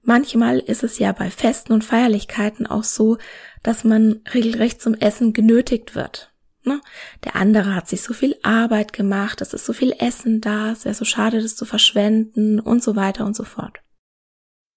Manchmal 0.01 0.59
ist 0.59 0.83
es 0.83 0.99
ja 0.99 1.13
bei 1.13 1.31
Festen 1.31 1.71
und 1.71 1.85
Feierlichkeiten 1.85 2.67
auch 2.67 2.83
so, 2.83 3.17
dass 3.63 3.85
man 3.85 4.19
regelrecht 4.33 4.81
zum 4.81 4.93
Essen 4.95 5.31
genötigt 5.31 5.95
wird. 5.95 6.33
Ne? 6.65 6.81
Der 7.23 7.37
andere 7.37 7.75
hat 7.75 7.87
sich 7.87 8.01
so 8.01 8.13
viel 8.13 8.35
Arbeit 8.43 8.91
gemacht, 8.91 9.39
es 9.39 9.53
ist 9.53 9.65
so 9.65 9.71
viel 9.71 9.95
Essen 9.99 10.41
da, 10.41 10.73
es 10.73 10.83
wäre 10.83 10.95
so 10.95 11.05
schade, 11.05 11.41
das 11.41 11.55
zu 11.55 11.63
verschwenden 11.63 12.59
und 12.59 12.83
so 12.83 12.97
weiter 12.97 13.25
und 13.25 13.37
so 13.37 13.45
fort. 13.45 13.79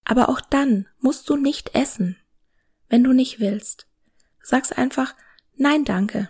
Aber 0.04 0.28
auch 0.28 0.40
dann 0.40 0.88
musst 1.00 1.28
du 1.28 1.36
nicht 1.36 1.74
essen, 1.74 2.16
wenn 2.88 3.04
du 3.04 3.12
nicht 3.12 3.40
willst. 3.40 3.88
Sag's 4.42 4.72
einfach, 4.72 5.14
nein 5.56 5.84
danke, 5.84 6.28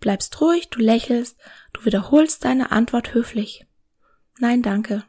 Bleibst 0.00 0.40
ruhig, 0.40 0.68
du 0.68 0.80
lächelst, 0.80 1.38
du 1.72 1.84
wiederholst 1.84 2.44
deine 2.44 2.70
Antwort 2.70 3.14
höflich. 3.14 3.66
Nein, 4.38 4.62
danke. 4.62 5.04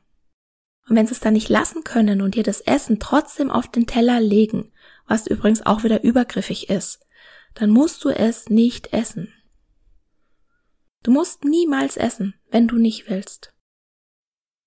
Und 0.88 0.96
wenn 0.96 1.06
sie 1.06 1.14
es 1.14 1.20
dann 1.20 1.34
nicht 1.34 1.50
lassen 1.50 1.84
können 1.84 2.22
und 2.22 2.36
dir 2.36 2.44
das 2.44 2.62
Essen 2.62 3.00
trotzdem 3.00 3.52
auf 3.52 3.70
den 3.70 3.88
Teller 3.88 4.22
legen, 4.22 4.72
was 5.06 5.28
übrigens 5.28 5.66
auch 5.66 5.84
wieder 5.84 6.04
übergriffig 6.04 6.70
ist, 6.70 7.06
dann 7.54 7.70
musst 7.70 8.04
du 8.06 8.10
es 8.10 8.50
nicht 8.50 8.94
essen. 8.94 9.34
Du 11.04 11.12
musst 11.12 11.44
niemals 11.44 11.98
essen, 11.98 12.36
wenn 12.50 12.68
du 12.68 12.78
nicht 12.78 13.10
willst. 13.10 13.54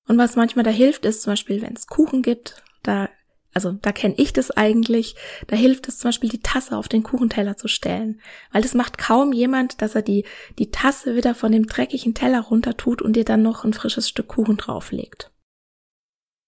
Und 0.07 0.19
was 0.19 0.37
manchmal 0.37 0.64
da 0.64 0.71
hilft, 0.71 1.05
ist 1.05 1.23
zum 1.23 1.33
Beispiel, 1.33 1.62
wenn 1.62 1.75
es 1.75 1.87
Kuchen 1.87 2.23
gibt, 2.23 2.62
da 2.83 3.09
also 3.53 3.73
da 3.73 3.90
kenne 3.90 4.14
ich 4.16 4.33
das 4.33 4.53
eigentlich, 4.53 5.16
da 5.49 5.57
hilft 5.57 5.88
es 5.88 5.99
zum 5.99 6.09
Beispiel, 6.09 6.31
die 6.31 6.40
Tasse 6.40 6.77
auf 6.77 6.88
den 6.88 7.03
Kuchenteller 7.03 7.57
zu 7.57 7.66
stellen. 7.66 8.21
Weil 8.53 8.62
das 8.62 8.75
macht 8.75 8.97
kaum 8.97 9.33
jemand, 9.33 9.83
dass 9.83 9.97
er 9.97 10.03
die, 10.03 10.25
die 10.59 10.71
Tasse 10.71 11.16
wieder 11.16 11.35
von 11.35 11.51
dem 11.51 11.66
dreckigen 11.66 12.14
Teller 12.14 12.40
runter 12.43 12.77
tut 12.77 13.03
und 13.03 13.16
dir 13.16 13.25
dann 13.25 13.43
noch 13.43 13.64
ein 13.64 13.73
frisches 13.73 14.09
Stück 14.09 14.29
Kuchen 14.29 14.57
drauflegt. 14.57 15.33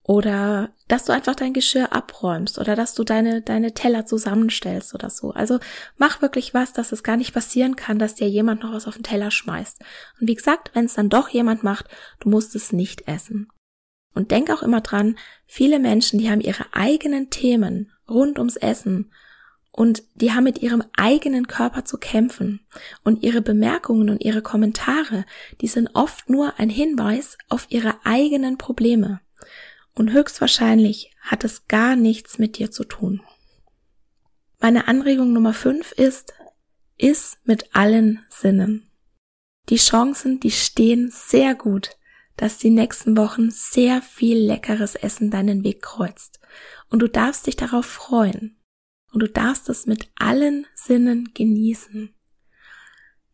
Oder 0.04 0.70
dass 0.88 1.04
du 1.04 1.12
einfach 1.12 1.36
dein 1.36 1.52
Geschirr 1.52 1.92
abräumst 1.92 2.58
oder 2.58 2.74
dass 2.74 2.94
du 2.94 3.04
deine, 3.04 3.40
deine 3.40 3.72
Teller 3.72 4.04
zusammenstellst 4.04 4.94
oder 4.94 5.10
so. 5.10 5.30
Also 5.30 5.60
mach 5.96 6.22
wirklich 6.22 6.54
was, 6.54 6.72
dass 6.72 6.90
es 6.90 7.04
gar 7.04 7.16
nicht 7.16 7.32
passieren 7.32 7.76
kann, 7.76 8.00
dass 8.00 8.16
dir 8.16 8.28
jemand 8.28 8.62
noch 8.62 8.72
was 8.72 8.88
auf 8.88 8.94
den 8.94 9.04
Teller 9.04 9.30
schmeißt. 9.30 9.80
Und 10.20 10.28
wie 10.28 10.34
gesagt, 10.34 10.72
wenn 10.74 10.86
es 10.86 10.94
dann 10.94 11.08
doch 11.08 11.28
jemand 11.28 11.62
macht, 11.62 11.86
du 12.20 12.30
musst 12.30 12.56
es 12.56 12.72
nicht 12.72 13.06
essen. 13.06 13.48
Und 14.14 14.30
denk 14.30 14.50
auch 14.50 14.62
immer 14.62 14.80
dran, 14.80 15.16
viele 15.46 15.78
Menschen, 15.78 16.18
die 16.18 16.30
haben 16.30 16.40
ihre 16.40 16.66
eigenen 16.72 17.30
Themen 17.30 17.92
rund 18.08 18.38
ums 18.38 18.56
Essen 18.56 19.10
und 19.72 20.02
die 20.14 20.32
haben 20.32 20.44
mit 20.44 20.60
ihrem 20.60 20.84
eigenen 20.96 21.46
Körper 21.46 21.86
zu 21.86 21.96
kämpfen. 21.96 22.60
Und 23.04 23.22
ihre 23.22 23.40
Bemerkungen 23.40 24.10
und 24.10 24.22
ihre 24.22 24.42
Kommentare, 24.42 25.24
die 25.62 25.66
sind 25.66 25.90
oft 25.94 26.28
nur 26.28 26.58
ein 26.58 26.68
Hinweis 26.68 27.38
auf 27.48 27.66
ihre 27.70 27.94
eigenen 28.04 28.58
Probleme. 28.58 29.20
Und 29.94 30.12
höchstwahrscheinlich 30.12 31.10
hat 31.22 31.42
es 31.44 31.68
gar 31.68 31.96
nichts 31.96 32.38
mit 32.38 32.58
dir 32.58 32.70
zu 32.70 32.84
tun. 32.84 33.22
Meine 34.60 34.88
Anregung 34.88 35.32
Nummer 35.32 35.54
5 35.54 35.92
ist, 35.92 36.34
iss 36.98 37.38
mit 37.44 37.74
allen 37.74 38.24
Sinnen. 38.28 38.90
Die 39.70 39.76
Chancen, 39.76 40.38
die 40.38 40.50
stehen 40.50 41.10
sehr 41.10 41.54
gut, 41.54 41.96
dass 42.36 42.58
die 42.58 42.70
nächsten 42.70 43.16
Wochen 43.16 43.50
sehr 43.50 44.02
viel 44.02 44.38
leckeres 44.38 44.94
Essen 44.94 45.30
deinen 45.30 45.64
Weg 45.64 45.82
kreuzt. 45.82 46.40
Und 46.88 47.00
du 47.00 47.08
darfst 47.08 47.46
dich 47.46 47.56
darauf 47.56 47.86
freuen. 47.86 48.56
Und 49.12 49.20
du 49.20 49.28
darfst 49.28 49.68
es 49.68 49.86
mit 49.86 50.10
allen 50.16 50.66
Sinnen 50.74 51.30
genießen. 51.34 52.14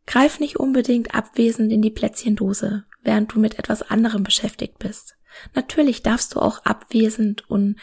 Greif 0.06 0.40
nicht 0.40 0.56
unbedingt 0.56 1.14
abwesend 1.14 1.70
in 1.70 1.82
die 1.82 1.90
Plätzchendose, 1.90 2.84
während 3.02 3.32
du 3.32 3.38
mit 3.38 3.58
etwas 3.58 3.82
anderem 3.82 4.24
beschäftigt 4.24 4.78
bist. 4.78 5.16
Natürlich 5.54 6.02
darfst 6.02 6.34
du 6.34 6.40
auch 6.40 6.64
abwesend 6.64 7.48
und 7.48 7.76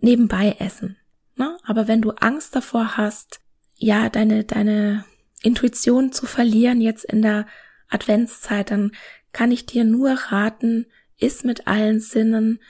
nebenbei 0.00 0.56
essen. 0.58 0.96
Ne? 1.36 1.58
Aber 1.64 1.88
wenn 1.88 2.02
du 2.02 2.12
Angst 2.12 2.54
davor 2.56 2.96
hast, 2.96 3.40
ja, 3.74 4.08
deine, 4.08 4.44
deine 4.44 5.04
Intuition 5.42 6.12
zu 6.12 6.26
verlieren 6.26 6.80
jetzt 6.80 7.04
in 7.04 7.22
der 7.22 7.46
Adventszeit, 7.88 8.70
dann 8.70 8.92
kann 9.32 9.52
ich 9.52 9.66
dir 9.66 9.84
nur 9.84 10.10
raten, 10.10 10.86
iss 11.18 11.44
mit 11.44 11.66
allen 11.66 12.00
Sinnen, 12.00 12.60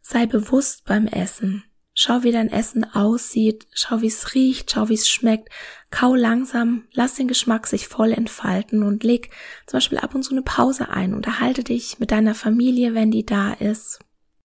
sei 0.00 0.26
bewusst 0.26 0.84
beim 0.84 1.06
Essen. 1.06 1.64
Schau, 1.98 2.22
wie 2.22 2.30
dein 2.30 2.50
Essen 2.50 2.84
aussieht, 2.84 3.66
schau, 3.72 4.02
wie 4.02 4.08
es 4.08 4.34
riecht, 4.34 4.70
schau, 4.70 4.90
wie 4.90 4.94
es 4.94 5.08
schmeckt. 5.08 5.48
Kau 5.90 6.14
langsam, 6.14 6.86
lass 6.92 7.14
den 7.14 7.26
Geschmack 7.26 7.66
sich 7.66 7.88
voll 7.88 8.12
entfalten 8.12 8.82
und 8.82 9.02
leg 9.02 9.30
zum 9.66 9.78
Beispiel 9.78 9.98
ab 9.98 10.14
und 10.14 10.22
zu 10.22 10.32
eine 10.32 10.42
Pause 10.42 10.90
ein. 10.90 11.14
Unterhalte 11.14 11.64
dich 11.64 11.98
mit 11.98 12.10
deiner 12.10 12.34
Familie, 12.34 12.92
wenn 12.92 13.10
die 13.10 13.24
da 13.24 13.54
ist. 13.54 14.00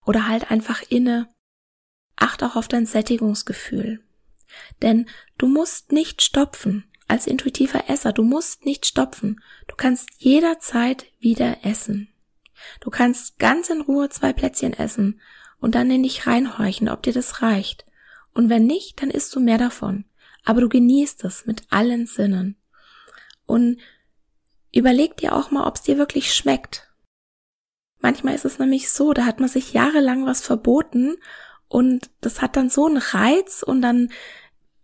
Oder 0.04 0.28
halt 0.28 0.50
einfach 0.50 0.82
inne. 0.90 1.30
Acht 2.16 2.42
auch 2.42 2.56
auf 2.56 2.68
dein 2.68 2.88
Sättigungsgefühl. 2.88 4.04
Denn 4.82 5.08
du 5.38 5.48
musst 5.48 5.92
nicht 5.92 6.24
stopfen 6.24 6.86
als 7.08 7.28
intuitiver 7.28 7.90
Esser, 7.90 8.14
du 8.14 8.24
musst 8.24 8.66
nicht 8.66 8.86
stopfen. 8.86 9.42
Du 9.68 9.76
kannst 9.76 10.10
jederzeit 10.18 11.06
wieder 11.20 11.64
essen. 11.64 12.10
Du 12.80 12.90
kannst 12.90 13.38
ganz 13.38 13.70
in 13.70 13.82
Ruhe 13.82 14.10
zwei 14.10 14.34
Plätzchen 14.34 14.74
essen 14.74 15.22
und 15.60 15.76
dann 15.76 15.92
in 15.92 16.04
dich 16.04 16.26
reinhorchen, 16.26 16.90
ob 16.90 17.04
dir 17.04 17.14
das 17.14 17.42
reicht. 17.42 17.86
Und 18.34 18.50
wenn 18.50 18.66
nicht, 18.66 19.02
dann 19.02 19.10
isst 19.10 19.36
du 19.36 19.40
mehr 19.40 19.58
davon. 19.58 20.06
Aber 20.44 20.62
du 20.62 20.70
genießt 20.70 21.24
es 21.26 21.46
mit 21.46 21.64
allen 21.70 22.06
Sinnen. 22.06 22.58
Und 23.46 23.80
überleg 24.72 25.18
dir 25.18 25.36
auch 25.36 25.52
mal, 25.52 25.68
ob 25.68 25.76
es 25.76 25.84
dir 25.84 25.98
wirklich 25.98 26.34
schmeckt. 26.34 26.92
Manchmal 28.00 28.36
ist 28.36 28.46
es 28.46 28.60
nämlich 28.60 28.92
so, 28.92 29.14
da 29.14 29.26
hat 29.26 29.40
man 29.40 29.50
sich 29.50 29.74
jahrelang 29.74 30.26
was 30.26 30.42
verboten 30.42 31.16
und 31.68 32.12
das 32.22 32.42
hat 32.42 32.56
dann 32.56 32.70
so 32.70 32.86
einen 32.86 32.98
Reiz 32.98 33.64
und 33.64 33.82
dann 33.82 34.12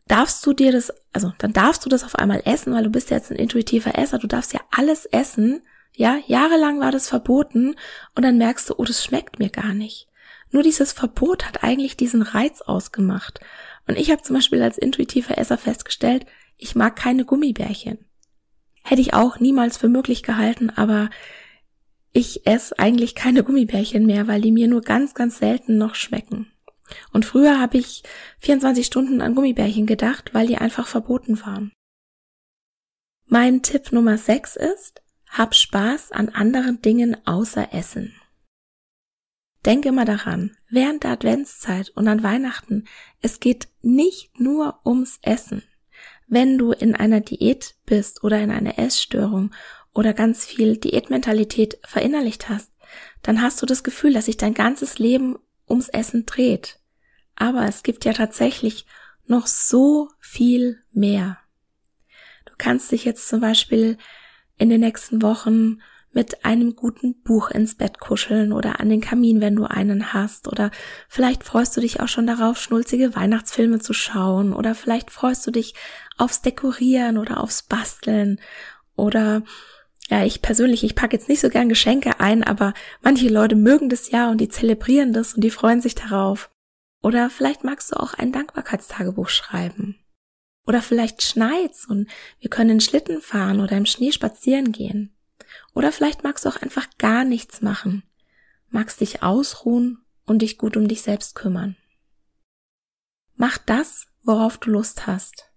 darfst 0.07 0.45
du 0.45 0.53
dir 0.53 0.71
das, 0.71 0.93
also 1.13 1.33
dann 1.37 1.53
darfst 1.53 1.85
du 1.85 1.89
das 1.89 2.03
auf 2.03 2.15
einmal 2.15 2.41
essen, 2.45 2.73
weil 2.73 2.83
du 2.83 2.89
bist 2.89 3.09
ja 3.09 3.17
jetzt 3.17 3.31
ein 3.31 3.37
intuitiver 3.37 3.97
Esser, 3.97 4.19
du 4.19 4.27
darfst 4.27 4.53
ja 4.53 4.61
alles 4.71 5.05
essen, 5.05 5.61
ja, 5.93 6.19
jahrelang 6.27 6.79
war 6.79 6.91
das 6.91 7.09
verboten 7.09 7.75
und 8.15 8.23
dann 8.23 8.37
merkst 8.37 8.69
du, 8.69 8.75
oh, 8.77 8.85
das 8.85 9.03
schmeckt 9.03 9.39
mir 9.39 9.49
gar 9.49 9.73
nicht. 9.73 10.07
Nur 10.51 10.63
dieses 10.63 10.91
Verbot 10.91 11.45
hat 11.45 11.63
eigentlich 11.63 11.97
diesen 11.97 12.21
Reiz 12.21 12.61
ausgemacht. 12.61 13.39
Und 13.87 13.97
ich 13.97 14.11
habe 14.11 14.21
zum 14.21 14.35
Beispiel 14.35 14.61
als 14.61 14.77
intuitiver 14.77 15.37
Esser 15.37 15.57
festgestellt, 15.57 16.25
ich 16.57 16.75
mag 16.75 16.95
keine 16.95 17.25
Gummibärchen. 17.25 17.97
Hätte 18.83 19.01
ich 19.01 19.13
auch 19.13 19.39
niemals 19.39 19.77
für 19.77 19.89
möglich 19.89 20.23
gehalten, 20.23 20.69
aber 20.69 21.09
ich 22.13 22.45
esse 22.45 22.77
eigentlich 22.77 23.15
keine 23.15 23.43
Gummibärchen 23.43 24.05
mehr, 24.05 24.27
weil 24.27 24.41
die 24.41 24.51
mir 24.51 24.67
nur 24.67 24.81
ganz, 24.81 25.13
ganz 25.13 25.37
selten 25.37 25.77
noch 25.77 25.95
schmecken. 25.95 26.50
Und 27.11 27.25
früher 27.25 27.59
habe 27.59 27.77
ich 27.77 28.03
24 28.39 28.85
Stunden 28.85 29.21
an 29.21 29.35
Gummibärchen 29.35 29.85
gedacht, 29.85 30.33
weil 30.33 30.47
die 30.47 30.57
einfach 30.57 30.87
verboten 30.87 31.39
waren. 31.45 31.71
Mein 33.25 33.61
Tipp 33.61 33.91
Nummer 33.91 34.17
6 34.17 34.57
ist, 34.57 35.01
hab 35.29 35.55
Spaß 35.55 36.11
an 36.11 36.29
anderen 36.29 36.81
Dingen 36.81 37.15
außer 37.25 37.73
Essen. 37.73 38.13
Denke 39.65 39.89
immer 39.89 40.05
daran, 40.05 40.57
während 40.69 41.03
der 41.03 41.11
Adventszeit 41.11 41.91
und 41.91 42.07
an 42.07 42.23
Weihnachten, 42.23 42.85
es 43.21 43.39
geht 43.39 43.69
nicht 43.81 44.39
nur 44.39 44.79
ums 44.85 45.19
Essen. 45.21 45.63
Wenn 46.27 46.57
du 46.57 46.71
in 46.71 46.95
einer 46.95 47.21
Diät 47.21 47.75
bist 47.85 48.23
oder 48.23 48.41
in 48.41 48.51
einer 48.51 48.79
Essstörung 48.79 49.53
oder 49.93 50.13
ganz 50.13 50.45
viel 50.45 50.77
Diätmentalität 50.77 51.77
verinnerlicht 51.83 52.49
hast, 52.49 52.71
dann 53.21 53.41
hast 53.41 53.61
du 53.61 53.65
das 53.65 53.83
Gefühl, 53.83 54.13
dass 54.13 54.25
sich 54.25 54.37
dein 54.37 54.53
ganzes 54.53 54.99
Leben 54.99 55.37
ums 55.69 55.89
Essen 55.89 56.25
dreht. 56.25 56.80
Aber 57.41 57.67
es 57.67 57.81
gibt 57.81 58.05
ja 58.05 58.13
tatsächlich 58.13 58.85
noch 59.25 59.47
so 59.47 60.09
viel 60.19 60.77
mehr. 60.91 61.39
Du 62.45 62.53
kannst 62.55 62.91
dich 62.91 63.03
jetzt 63.03 63.27
zum 63.27 63.39
Beispiel 63.39 63.97
in 64.59 64.69
den 64.69 64.81
nächsten 64.81 65.23
Wochen 65.23 65.81
mit 66.13 66.45
einem 66.45 66.75
guten 66.75 67.19
Buch 67.23 67.49
ins 67.49 67.73
Bett 67.73 67.99
kuscheln 67.99 68.53
oder 68.53 68.79
an 68.79 68.89
den 68.89 69.01
Kamin, 69.01 69.41
wenn 69.41 69.55
du 69.55 69.63
einen 69.63 70.13
hast. 70.13 70.49
Oder 70.49 70.69
vielleicht 71.09 71.43
freust 71.43 71.75
du 71.75 71.81
dich 71.81 71.99
auch 71.99 72.07
schon 72.07 72.27
darauf, 72.27 72.61
schnulzige 72.61 73.15
Weihnachtsfilme 73.15 73.79
zu 73.79 73.93
schauen. 73.93 74.53
Oder 74.53 74.75
vielleicht 74.75 75.09
freust 75.09 75.47
du 75.47 75.49
dich 75.49 75.73
aufs 76.19 76.43
Dekorieren 76.43 77.17
oder 77.17 77.41
aufs 77.41 77.63
Basteln. 77.63 78.39
Oder 78.95 79.41
ja, 80.09 80.23
ich 80.23 80.43
persönlich, 80.43 80.83
ich 80.83 80.93
packe 80.93 81.15
jetzt 81.15 81.27
nicht 81.27 81.41
so 81.41 81.49
gern 81.49 81.69
Geschenke 81.69 82.19
ein, 82.19 82.43
aber 82.43 82.75
manche 83.01 83.29
Leute 83.29 83.55
mögen 83.55 83.89
das 83.89 84.11
ja 84.11 84.29
und 84.29 84.39
die 84.39 84.49
zelebrieren 84.49 85.11
das 85.11 85.33
und 85.33 85.43
die 85.43 85.49
freuen 85.49 85.81
sich 85.81 85.95
darauf. 85.95 86.50
Oder 87.01 87.29
vielleicht 87.29 87.63
magst 87.63 87.91
du 87.91 87.99
auch 87.99 88.13
ein 88.13 88.31
Dankbarkeitstagebuch 88.31 89.29
schreiben. 89.29 89.97
Oder 90.65 90.81
vielleicht 90.81 91.23
schneit's 91.23 91.85
und 91.85 92.09
wir 92.39 92.49
können 92.49 92.69
in 92.71 92.81
Schlitten 92.81 93.21
fahren 93.21 93.59
oder 93.59 93.75
im 93.77 93.85
Schnee 93.85 94.11
spazieren 94.11 94.71
gehen. 94.71 95.15
Oder 95.73 95.91
vielleicht 95.91 96.23
magst 96.23 96.45
du 96.45 96.49
auch 96.49 96.61
einfach 96.61 96.87
gar 96.97 97.25
nichts 97.25 97.61
machen. 97.61 98.03
Magst 98.69 99.01
dich 99.01 99.23
ausruhen 99.23 100.05
und 100.25 100.43
dich 100.43 100.57
gut 100.57 100.77
um 100.77 100.87
dich 100.87 101.01
selbst 101.01 101.35
kümmern. 101.35 101.75
Mach 103.35 103.57
das, 103.57 104.07
worauf 104.23 104.59
du 104.59 104.69
Lust 104.69 105.07
hast. 105.07 105.51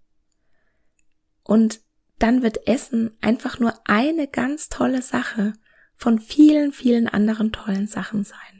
Und 1.43 1.81
dann 2.17 2.41
wird 2.41 2.67
Essen 2.67 3.15
einfach 3.21 3.59
nur 3.59 3.73
eine 3.85 4.27
ganz 4.27 4.69
tolle 4.69 5.01
Sache 5.01 5.53
von 5.95 6.19
vielen, 6.19 6.71
vielen 6.71 7.07
anderen 7.07 7.51
tollen 7.51 7.87
Sachen 7.87 8.23
sein. 8.23 8.54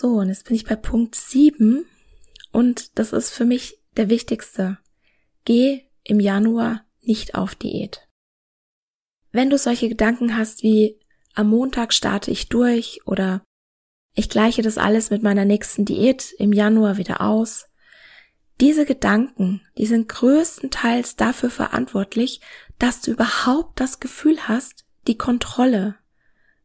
So, 0.00 0.18
und 0.18 0.28
jetzt 0.28 0.44
bin 0.44 0.54
ich 0.54 0.64
bei 0.64 0.76
Punkt 0.76 1.16
7 1.16 1.84
und 2.52 2.96
das 3.00 3.12
ist 3.12 3.30
für 3.30 3.44
mich 3.44 3.80
der 3.96 4.08
wichtigste. 4.08 4.78
Geh 5.44 5.88
im 6.04 6.20
Januar 6.20 6.84
nicht 7.00 7.34
auf 7.34 7.56
Diät. 7.56 8.06
Wenn 9.32 9.50
du 9.50 9.58
solche 9.58 9.88
Gedanken 9.88 10.36
hast 10.36 10.62
wie 10.62 11.00
am 11.34 11.48
Montag 11.48 11.92
starte 11.92 12.30
ich 12.30 12.48
durch 12.48 13.00
oder 13.06 13.42
ich 14.14 14.28
gleiche 14.28 14.62
das 14.62 14.78
alles 14.78 15.10
mit 15.10 15.24
meiner 15.24 15.44
nächsten 15.44 15.84
Diät 15.84 16.32
im 16.38 16.52
Januar 16.52 16.96
wieder 16.96 17.20
aus, 17.20 17.66
diese 18.60 18.86
Gedanken, 18.86 19.62
die 19.78 19.86
sind 19.86 20.08
größtenteils 20.08 21.16
dafür 21.16 21.50
verantwortlich, 21.50 22.40
dass 22.78 23.00
du 23.00 23.10
überhaupt 23.10 23.80
das 23.80 23.98
Gefühl 23.98 24.46
hast, 24.46 24.84
die 25.08 25.18
Kontrolle 25.18 25.96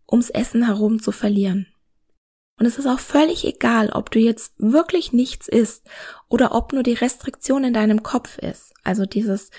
ums 0.08 0.30
Essen 0.30 0.68
herum 0.68 1.02
zu 1.02 1.12
verlieren. 1.12 1.73
Und 2.60 2.66
es 2.66 2.78
ist 2.78 2.88
auch 2.88 3.00
völlig 3.00 3.46
egal, 3.46 3.90
ob 3.90 4.12
du 4.12 4.20
jetzt 4.20 4.54
wirklich 4.58 5.12
nichts 5.12 5.48
isst 5.48 5.88
oder 6.30 6.54
ob 6.54 6.72
nur 6.72 6.84
die 6.84 6.94
Restriktion 6.94 7.64
in 7.64 7.74
deinem 7.74 8.04
Kopf 8.04 8.38
ist. 8.38 8.74
Also 8.84 9.06
dieses, 9.06 9.50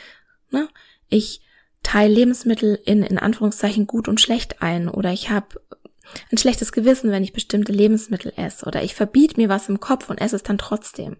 ne, 0.51 0.69
ich 1.09 1.41
teile 1.83 2.15
Lebensmittel 2.15 2.81
in, 2.85 3.03
in 3.03 3.19
Anführungszeichen 3.19 3.87
gut 3.87 4.09
und 4.09 4.21
schlecht 4.21 4.63
ein 4.63 4.89
oder 4.89 5.13
ich 5.13 5.31
habe 5.31 5.61
ein 6.31 6.39
schlechtes 6.39 6.73
Gewissen, 6.73 7.11
wenn 7.11 7.25
ich 7.25 7.33
bestimmte 7.33 7.73
Lebensmittel 7.73 8.33
esse 8.37 8.67
oder 8.67 8.83
ich 8.83 8.95
verbiete 8.95 9.41
mir 9.41 9.49
was 9.49 9.69
im 9.69 9.81
Kopf 9.81 10.11
und 10.11 10.21
esse 10.21 10.37
es 10.37 10.43
dann 10.43 10.59
trotzdem. 10.59 11.17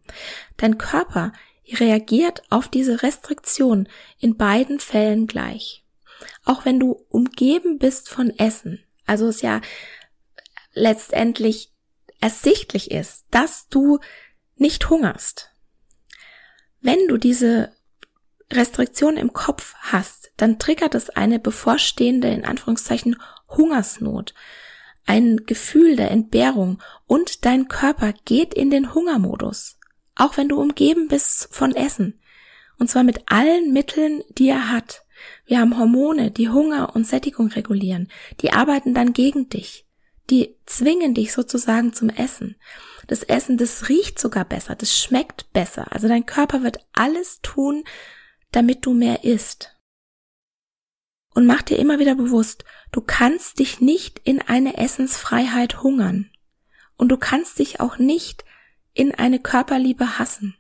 Dein 0.57 0.79
Körper 0.79 1.33
reagiert 1.73 2.43
auf 2.51 2.69
diese 2.69 3.03
Restriktion 3.03 3.89
in 4.19 4.37
beiden 4.37 4.81
Fällen 4.81 5.27
gleich. 5.27 5.85
Auch 6.45 6.65
wenn 6.65 6.79
du 6.79 7.05
umgeben 7.09 7.79
bist 7.79 8.09
von 8.09 8.31
Essen, 8.39 8.81
also 9.07 9.29
es 9.29 9.43
ja 9.43 9.61
letztendlich 10.75 11.73
ersichtlich 12.21 12.91
ist, 12.91 13.25
dass 13.31 13.69
du 13.69 13.99
nicht 14.57 14.91
hungerst. 14.91 15.51
Wenn 16.81 17.09
du 17.09 17.17
diese 17.17 17.73
Restriktion 18.53 19.17
im 19.17 19.33
Kopf 19.33 19.75
hast, 19.81 20.33
dann 20.37 20.59
triggert 20.59 20.95
es 20.95 21.11
eine 21.11 21.39
bevorstehende, 21.39 22.29
in 22.29 22.45
Anführungszeichen, 22.45 23.17
Hungersnot 23.49 24.35
ein 25.07 25.45
Gefühl 25.47 25.97
der 25.97 26.11
Entbehrung 26.11 26.83
und 27.07 27.45
dein 27.45 27.69
Körper 27.69 28.15
geht 28.25 28.55
in 28.55 28.71
den 28.71 28.95
Hungermodus, 28.95 29.79
auch 30.15 30.37
wenn 30.37 30.49
du 30.49 30.61
umgeben 30.61 31.09
bist 31.09 31.49
von 31.51 31.75
Essen. 31.75 32.21
Und 32.79 32.91
zwar 32.91 33.05
mit 33.05 33.23
allen 33.27 33.73
Mitteln, 33.73 34.23
die 34.31 34.49
er 34.49 34.71
hat. 34.71 35.03
Wir 35.47 35.61
haben 35.61 35.79
Hormone, 35.79 36.31
die 36.31 36.49
Hunger 36.49 36.95
und 36.95 37.07
Sättigung 37.07 37.49
regulieren. 37.49 38.09
Die 38.41 38.53
arbeiten 38.53 38.95
dann 38.95 39.13
gegen 39.13 39.49
dich. 39.49 39.87
Die 40.31 40.57
zwingen 40.65 41.15
dich 41.15 41.33
sozusagen 41.33 41.93
zum 41.93 42.09
Essen. 42.09 42.57
Das 43.07 43.23
Essen, 43.23 43.59
das 43.59 43.89
riecht 43.89 44.19
sogar 44.19 44.45
besser, 44.45 44.75
das 44.75 44.99
schmeckt 44.99 45.53
besser. 45.53 45.93
Also 45.93 46.09
dein 46.09 46.25
Körper 46.25 46.63
wird 46.63 46.79
alles 46.93 47.41
tun, 47.43 47.85
damit 48.51 48.87
du 48.87 48.95
mehr 48.95 49.25
isst. 49.25 49.77
Und 51.35 51.47
mach 51.47 51.63
dir 51.63 51.79
immer 51.79 51.99
wieder 51.99 52.15
bewusst, 52.15 52.65
du 52.93 53.01
kannst 53.01 53.59
dich 53.59 53.81
nicht 53.81 54.21
in 54.21 54.41
eine 54.41 54.79
Essensfreiheit 54.79 55.83
hungern. 55.83 56.31
Und 56.97 57.09
du 57.09 57.17
kannst 57.17 57.59
dich 57.59 57.81
auch 57.81 57.99
nicht 57.99 58.45
in 58.93 59.13
eine 59.13 59.41
Körperliebe 59.41 60.19
hassen. 60.19 60.57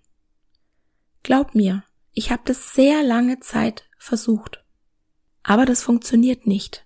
Glaub 1.23 1.55
mir, 1.55 1.85
ich 2.13 2.31
habe 2.31 2.43
das 2.45 2.75
sehr 2.75 3.03
lange 3.03 3.41
Zeit 3.41 3.85
versucht. 3.99 4.65
Aber 5.43 5.65
das 5.65 5.83
funktioniert 5.83 6.47
nicht. 6.47 6.84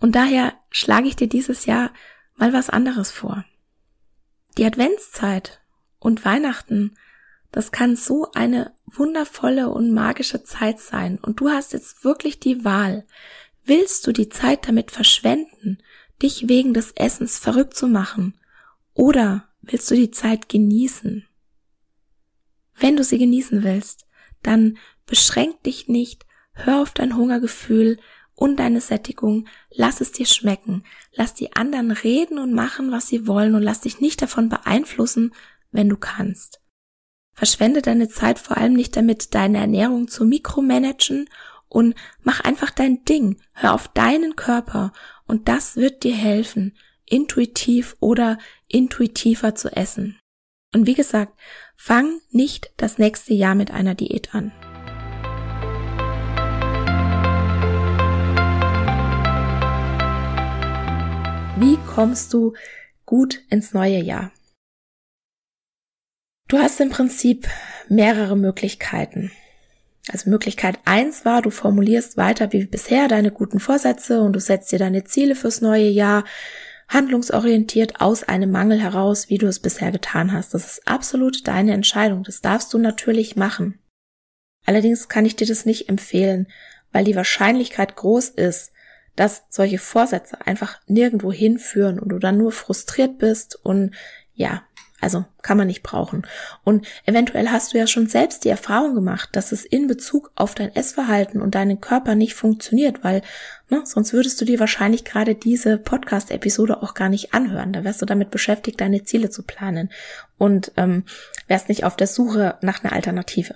Und 0.00 0.16
daher 0.16 0.54
schlage 0.70 1.08
ich 1.08 1.16
dir 1.16 1.28
dieses 1.28 1.66
Jahr 1.66 1.92
mal 2.36 2.52
was 2.52 2.70
anderes 2.70 3.10
vor. 3.10 3.44
Die 4.58 4.64
Adventszeit 4.64 5.60
und 5.98 6.24
Weihnachten 6.24 6.96
das 7.52 7.72
kann 7.72 7.96
so 7.96 8.30
eine 8.32 8.72
wundervolle 8.86 9.70
und 9.70 9.92
magische 9.92 10.44
Zeit 10.44 10.80
sein. 10.80 11.18
Und 11.18 11.40
du 11.40 11.50
hast 11.50 11.72
jetzt 11.72 12.04
wirklich 12.04 12.38
die 12.38 12.64
Wahl. 12.64 13.06
Willst 13.64 14.06
du 14.06 14.12
die 14.12 14.28
Zeit 14.28 14.68
damit 14.68 14.90
verschwenden, 14.90 15.78
dich 16.22 16.48
wegen 16.48 16.74
des 16.74 16.92
Essens 16.92 17.38
verrückt 17.38 17.76
zu 17.76 17.88
machen? 17.88 18.38
Oder 18.94 19.48
willst 19.62 19.90
du 19.90 19.94
die 19.94 20.10
Zeit 20.10 20.48
genießen? 20.48 21.26
Wenn 22.74 22.96
du 22.96 23.04
sie 23.04 23.18
genießen 23.18 23.62
willst, 23.62 24.06
dann 24.42 24.78
beschränk 25.06 25.62
dich 25.64 25.88
nicht, 25.88 26.24
hör 26.52 26.80
auf 26.80 26.92
dein 26.92 27.16
Hungergefühl 27.16 27.98
und 28.40 28.56
deine 28.56 28.80
Sättigung, 28.80 29.46
lass 29.70 30.00
es 30.00 30.12
dir 30.12 30.24
schmecken, 30.24 30.82
lass 31.12 31.34
die 31.34 31.52
anderen 31.52 31.90
reden 31.90 32.38
und 32.38 32.54
machen, 32.54 32.90
was 32.90 33.06
sie 33.06 33.26
wollen 33.26 33.54
und 33.54 33.62
lass 33.62 33.82
dich 33.82 34.00
nicht 34.00 34.22
davon 34.22 34.48
beeinflussen, 34.48 35.34
wenn 35.72 35.90
du 35.90 35.98
kannst. 35.98 36.58
Verschwende 37.34 37.82
deine 37.82 38.08
Zeit 38.08 38.38
vor 38.38 38.56
allem 38.56 38.72
nicht 38.72 38.96
damit, 38.96 39.34
deine 39.34 39.58
Ernährung 39.58 40.08
zu 40.08 40.24
mikromanagen 40.24 41.28
und 41.68 41.94
mach 42.22 42.40
einfach 42.40 42.70
dein 42.70 43.04
Ding. 43.04 43.36
Hör 43.52 43.74
auf 43.74 43.88
deinen 43.88 44.36
Körper 44.36 44.94
und 45.26 45.48
das 45.48 45.76
wird 45.76 46.02
dir 46.02 46.14
helfen, 46.14 46.74
intuitiv 47.04 47.94
oder 48.00 48.38
intuitiver 48.68 49.54
zu 49.54 49.68
essen. 49.76 50.18
Und 50.74 50.86
wie 50.86 50.94
gesagt, 50.94 51.38
fang 51.76 52.22
nicht 52.30 52.72
das 52.78 52.96
nächste 52.96 53.34
Jahr 53.34 53.54
mit 53.54 53.70
einer 53.70 53.94
Diät 53.94 54.34
an. 54.34 54.50
Kommst 62.00 62.32
du 62.32 62.54
gut 63.04 63.42
ins 63.50 63.74
neue 63.74 63.98
Jahr? 63.98 64.32
Du 66.48 66.56
hast 66.58 66.80
im 66.80 66.88
Prinzip 66.88 67.46
mehrere 67.90 68.38
Möglichkeiten. 68.38 69.30
Also 70.10 70.30
Möglichkeit 70.30 70.78
eins 70.86 71.26
war, 71.26 71.42
du 71.42 71.50
formulierst 71.50 72.16
weiter 72.16 72.54
wie 72.54 72.64
bisher 72.64 73.06
deine 73.06 73.30
guten 73.30 73.60
Vorsätze 73.60 74.22
und 74.22 74.32
du 74.32 74.40
setzt 74.40 74.72
dir 74.72 74.78
deine 74.78 75.04
Ziele 75.04 75.34
fürs 75.34 75.60
neue 75.60 75.90
Jahr 75.90 76.24
handlungsorientiert 76.88 78.00
aus 78.00 78.22
einem 78.22 78.50
Mangel 78.50 78.80
heraus, 78.80 79.28
wie 79.28 79.36
du 79.36 79.46
es 79.46 79.60
bisher 79.60 79.92
getan 79.92 80.32
hast. 80.32 80.54
Das 80.54 80.64
ist 80.66 80.88
absolut 80.88 81.46
deine 81.46 81.74
Entscheidung. 81.74 82.24
Das 82.24 82.40
darfst 82.40 82.72
du 82.72 82.78
natürlich 82.78 83.36
machen. 83.36 83.78
Allerdings 84.64 85.10
kann 85.10 85.26
ich 85.26 85.36
dir 85.36 85.46
das 85.46 85.66
nicht 85.66 85.90
empfehlen, 85.90 86.46
weil 86.92 87.04
die 87.04 87.14
Wahrscheinlichkeit 87.14 87.94
groß 87.94 88.30
ist, 88.30 88.72
dass 89.20 89.44
solche 89.50 89.78
Vorsätze 89.78 90.38
einfach 90.46 90.80
nirgendwo 90.86 91.30
hinführen 91.30 92.00
und 92.00 92.08
du 92.08 92.18
dann 92.18 92.38
nur 92.38 92.52
frustriert 92.52 93.18
bist 93.18 93.54
und 93.62 93.94
ja, 94.32 94.62
also 94.98 95.26
kann 95.42 95.58
man 95.58 95.66
nicht 95.66 95.82
brauchen. 95.82 96.26
Und 96.64 96.86
eventuell 97.04 97.48
hast 97.50 97.74
du 97.74 97.78
ja 97.78 97.86
schon 97.86 98.06
selbst 98.06 98.44
die 98.44 98.48
Erfahrung 98.48 98.94
gemacht, 98.94 99.28
dass 99.32 99.52
es 99.52 99.66
in 99.66 99.88
Bezug 99.88 100.32
auf 100.36 100.54
dein 100.54 100.74
Essverhalten 100.74 101.42
und 101.42 101.54
deinen 101.54 101.82
Körper 101.82 102.14
nicht 102.14 102.32
funktioniert, 102.32 103.04
weil 103.04 103.20
ne, 103.68 103.82
sonst 103.84 104.14
würdest 104.14 104.40
du 104.40 104.46
dir 104.46 104.58
wahrscheinlich 104.58 105.04
gerade 105.04 105.34
diese 105.34 105.76
Podcast-Episode 105.76 106.82
auch 106.82 106.94
gar 106.94 107.10
nicht 107.10 107.34
anhören. 107.34 107.74
Da 107.74 107.84
wärst 107.84 108.00
du 108.00 108.06
damit 108.06 108.30
beschäftigt, 108.30 108.80
deine 108.80 109.04
Ziele 109.04 109.28
zu 109.28 109.42
planen 109.42 109.90
und 110.38 110.72
ähm, 110.78 111.04
wärst 111.46 111.68
nicht 111.68 111.84
auf 111.84 111.94
der 111.94 112.06
Suche 112.06 112.56
nach 112.62 112.82
einer 112.82 112.94
Alternative. 112.94 113.54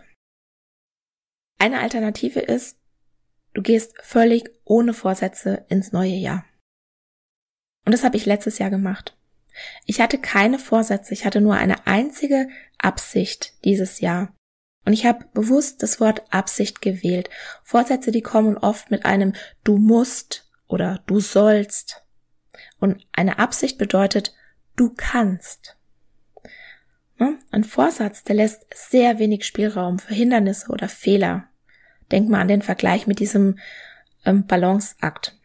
Eine 1.59 1.81
Alternative 1.81 2.40
ist, 2.40 2.77
du 3.54 3.62
gehst 3.62 3.94
völlig 4.02 4.50
ohne 4.64 4.92
Vorsätze 4.92 5.64
ins 5.68 5.92
neue 5.92 6.14
Jahr. 6.14 6.44
Und 7.84 7.92
das 7.92 8.04
habe 8.04 8.16
ich 8.16 8.26
letztes 8.26 8.58
Jahr 8.58 8.70
gemacht. 8.70 9.16
Ich 9.86 10.00
hatte 10.00 10.18
keine 10.18 10.58
Vorsätze, 10.58 11.14
ich 11.14 11.24
hatte 11.24 11.40
nur 11.40 11.54
eine 11.54 11.86
einzige 11.86 12.48
Absicht 12.78 13.54
dieses 13.64 14.00
Jahr. 14.00 14.34
Und 14.84 14.92
ich 14.92 15.06
habe 15.06 15.24
bewusst 15.32 15.82
das 15.82 16.00
Wort 16.00 16.22
Absicht 16.30 16.82
gewählt. 16.82 17.30
Vorsätze, 17.62 18.10
die 18.10 18.20
kommen 18.20 18.58
oft 18.58 18.90
mit 18.90 19.06
einem 19.06 19.32
du 19.62 19.78
musst 19.78 20.50
oder 20.66 21.02
du 21.06 21.20
sollst. 21.20 22.04
Und 22.80 23.06
eine 23.12 23.38
Absicht 23.38 23.78
bedeutet 23.78 24.34
du 24.76 24.92
kannst. 24.94 25.76
Ne? 27.18 27.38
Ein 27.50 27.64
Vorsatz, 27.64 28.24
der 28.24 28.36
lässt 28.36 28.66
sehr 28.74 29.18
wenig 29.18 29.46
Spielraum 29.46 29.98
für 29.98 30.14
Hindernisse 30.14 30.68
oder 30.70 30.88
Fehler. 30.88 31.48
Denk 32.10 32.28
mal 32.28 32.40
an 32.40 32.48
den 32.48 32.62
Vergleich 32.62 33.06
mit 33.06 33.18
diesem 33.18 33.58
ähm, 34.24 34.46
Balanceakt. 34.46 35.38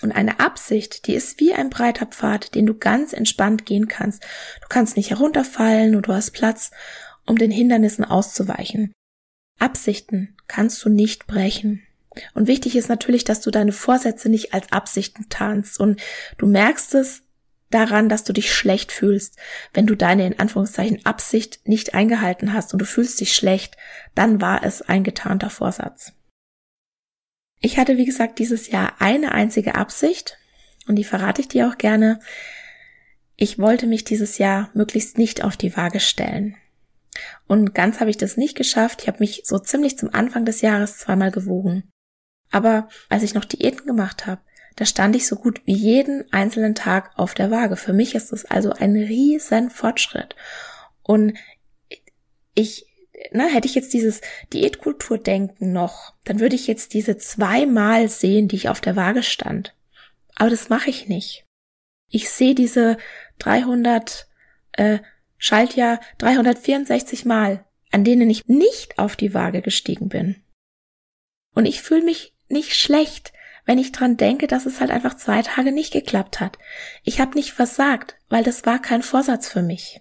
Und 0.00 0.12
eine 0.12 0.38
Absicht, 0.38 1.06
die 1.06 1.14
ist 1.14 1.40
wie 1.40 1.54
ein 1.54 1.70
breiter 1.70 2.06
Pfad, 2.06 2.54
den 2.54 2.66
du 2.66 2.74
ganz 2.74 3.12
entspannt 3.12 3.66
gehen 3.66 3.88
kannst. 3.88 4.22
Du 4.60 4.68
kannst 4.68 4.96
nicht 4.96 5.10
herunterfallen 5.10 5.96
und 5.96 6.06
du 6.06 6.12
hast 6.12 6.30
Platz, 6.30 6.70
um 7.26 7.36
den 7.36 7.50
Hindernissen 7.50 8.04
auszuweichen. 8.04 8.92
Absichten 9.58 10.36
kannst 10.46 10.84
du 10.84 10.88
nicht 10.88 11.26
brechen. 11.26 11.82
Und 12.34 12.46
wichtig 12.46 12.76
ist 12.76 12.88
natürlich, 12.88 13.24
dass 13.24 13.40
du 13.40 13.50
deine 13.50 13.72
Vorsätze 13.72 14.28
nicht 14.28 14.54
als 14.54 14.70
Absichten 14.72 15.28
tarnst. 15.28 15.78
Und 15.78 16.00
du 16.38 16.46
merkst 16.46 16.94
es 16.94 17.22
daran, 17.70 18.08
dass 18.08 18.24
du 18.24 18.32
dich 18.32 18.52
schlecht 18.52 18.92
fühlst. 18.92 19.36
Wenn 19.72 19.86
du 19.86 19.94
deine 19.94 20.26
in 20.26 20.38
Anführungszeichen 20.38 21.04
Absicht 21.04 21.60
nicht 21.66 21.94
eingehalten 21.94 22.52
hast 22.52 22.72
und 22.72 22.78
du 22.78 22.84
fühlst 22.84 23.20
dich 23.20 23.34
schlecht, 23.34 23.76
dann 24.14 24.40
war 24.40 24.64
es 24.64 24.82
ein 24.82 25.04
getarnter 25.04 25.50
Vorsatz. 25.50 26.12
Ich 27.60 27.78
hatte, 27.78 27.96
wie 27.96 28.04
gesagt, 28.04 28.38
dieses 28.38 28.70
Jahr 28.70 29.00
eine 29.00 29.32
einzige 29.32 29.74
Absicht 29.74 30.38
und 30.86 30.96
die 30.96 31.04
verrate 31.04 31.40
ich 31.40 31.48
dir 31.48 31.68
auch 31.68 31.78
gerne. 31.78 32.20
Ich 33.36 33.58
wollte 33.58 33.86
mich 33.86 34.04
dieses 34.04 34.38
Jahr 34.38 34.70
möglichst 34.74 35.18
nicht 35.18 35.44
auf 35.44 35.56
die 35.56 35.76
Waage 35.76 36.00
stellen. 36.00 36.56
Und 37.46 37.74
ganz 37.74 38.00
habe 38.00 38.10
ich 38.10 38.16
das 38.16 38.36
nicht 38.36 38.56
geschafft. 38.56 39.02
Ich 39.02 39.08
habe 39.08 39.18
mich 39.20 39.42
so 39.44 39.58
ziemlich 39.58 39.98
zum 39.98 40.12
Anfang 40.14 40.44
des 40.44 40.60
Jahres 40.60 40.98
zweimal 40.98 41.30
gewogen. 41.30 41.90
Aber 42.50 42.88
als 43.08 43.22
ich 43.22 43.34
noch 43.34 43.44
Diäten 43.44 43.86
gemacht 43.86 44.26
habe, 44.26 44.40
da 44.78 44.84
stand 44.84 45.16
ich 45.16 45.26
so 45.26 45.34
gut 45.34 45.60
wie 45.64 45.74
jeden 45.74 46.32
einzelnen 46.32 46.76
Tag 46.76 47.10
auf 47.16 47.34
der 47.34 47.50
Waage. 47.50 47.74
Für 47.74 47.92
mich 47.92 48.14
ist 48.14 48.30
das 48.30 48.44
also 48.44 48.70
ein 48.70 48.94
riesen 48.94 49.70
Fortschritt. 49.70 50.36
Und 51.02 51.36
ich, 52.54 52.86
na, 53.32 53.46
hätte 53.46 53.66
ich 53.66 53.74
jetzt 53.74 53.92
dieses 53.92 54.20
Diätkulturdenken 54.52 55.72
noch, 55.72 56.14
dann 56.24 56.38
würde 56.38 56.54
ich 56.54 56.68
jetzt 56.68 56.94
diese 56.94 57.16
zweimal 57.16 58.08
sehen, 58.08 58.46
die 58.46 58.54
ich 58.54 58.68
auf 58.68 58.80
der 58.80 58.94
Waage 58.94 59.24
stand. 59.24 59.74
Aber 60.36 60.48
das 60.48 60.68
mache 60.68 60.90
ich 60.90 61.08
nicht. 61.08 61.44
Ich 62.08 62.30
sehe 62.30 62.54
diese 62.54 62.98
300 63.40 64.28
äh, 64.74 65.00
Schaltjahr 65.38 65.98
364 66.18 67.24
Mal, 67.24 67.64
an 67.90 68.04
denen 68.04 68.30
ich 68.30 68.46
nicht 68.46 69.00
auf 69.00 69.16
die 69.16 69.34
Waage 69.34 69.60
gestiegen 69.60 70.08
bin. 70.08 70.36
Und 71.52 71.66
ich 71.66 71.82
fühle 71.82 72.04
mich 72.04 72.32
nicht 72.48 72.76
schlecht, 72.76 73.32
wenn 73.68 73.76
ich 73.76 73.92
dran 73.92 74.16
denke, 74.16 74.46
dass 74.46 74.64
es 74.64 74.80
halt 74.80 74.90
einfach 74.90 75.14
zwei 75.14 75.42
Tage 75.42 75.72
nicht 75.72 75.92
geklappt 75.92 76.40
hat. 76.40 76.56
Ich 77.04 77.20
habe 77.20 77.36
nicht 77.36 77.52
versagt, 77.52 78.16
weil 78.30 78.42
das 78.42 78.64
war 78.64 78.80
kein 78.80 79.02
Vorsatz 79.02 79.46
für 79.46 79.60
mich. 79.60 80.00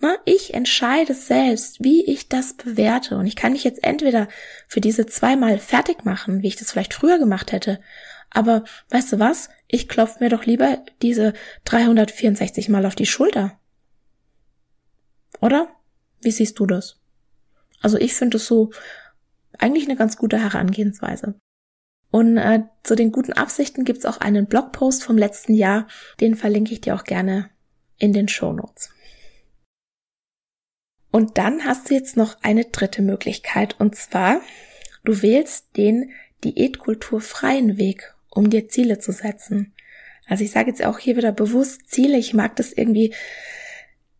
Na, 0.00 0.16
ich 0.24 0.52
entscheide 0.52 1.14
selbst, 1.14 1.84
wie 1.84 2.04
ich 2.04 2.28
das 2.28 2.54
bewerte. 2.54 3.16
Und 3.16 3.28
ich 3.28 3.36
kann 3.36 3.52
mich 3.52 3.62
jetzt 3.62 3.84
entweder 3.84 4.26
für 4.66 4.80
diese 4.80 5.06
zweimal 5.06 5.56
fertig 5.58 6.04
machen, 6.04 6.42
wie 6.42 6.48
ich 6.48 6.56
das 6.56 6.72
vielleicht 6.72 6.94
früher 6.94 7.20
gemacht 7.20 7.52
hätte. 7.52 7.80
Aber 8.28 8.64
weißt 8.90 9.12
du 9.12 9.20
was? 9.20 9.48
Ich 9.68 9.88
klopfe 9.88 10.16
mir 10.18 10.28
doch 10.28 10.44
lieber 10.44 10.84
diese 11.00 11.34
364 11.66 12.68
Mal 12.68 12.86
auf 12.86 12.96
die 12.96 13.06
Schulter. 13.06 13.56
Oder? 15.40 15.68
Wie 16.20 16.32
siehst 16.32 16.58
du 16.58 16.66
das? 16.66 16.98
Also 17.80 17.98
ich 17.98 18.14
finde 18.14 18.38
es 18.38 18.46
so 18.46 18.72
eigentlich 19.58 19.84
eine 19.84 19.96
ganz 19.96 20.16
gute 20.16 20.40
Herangehensweise. 20.40 21.36
Und 22.12 22.36
äh, 22.36 22.60
zu 22.82 22.94
den 22.94 23.10
guten 23.10 23.32
Absichten 23.32 23.84
gibt's 23.84 24.04
auch 24.04 24.18
einen 24.18 24.46
Blogpost 24.46 25.02
vom 25.02 25.16
letzten 25.16 25.54
Jahr, 25.54 25.88
den 26.20 26.36
verlinke 26.36 26.74
ich 26.74 26.82
dir 26.82 26.94
auch 26.94 27.04
gerne 27.04 27.48
in 27.96 28.12
den 28.12 28.28
Show 28.28 28.52
Notes. 28.52 28.90
Und 31.10 31.38
dann 31.38 31.64
hast 31.64 31.88
du 31.88 31.94
jetzt 31.94 32.18
noch 32.18 32.36
eine 32.42 32.66
dritte 32.66 33.00
Möglichkeit, 33.00 33.80
und 33.80 33.96
zwar, 33.96 34.42
du 35.04 35.22
wählst 35.22 35.76
den 35.78 36.10
diätkulturfreien 36.44 37.78
Weg, 37.78 38.14
um 38.28 38.50
dir 38.50 38.68
Ziele 38.68 38.98
zu 38.98 39.12
setzen. 39.12 39.72
Also 40.26 40.44
ich 40.44 40.50
sage 40.50 40.68
jetzt 40.68 40.84
auch 40.84 40.98
hier 40.98 41.16
wieder 41.16 41.32
bewusst 41.32 41.88
Ziele, 41.88 42.18
ich 42.18 42.34
mag 42.34 42.56
das 42.56 42.74
irgendwie 42.74 43.14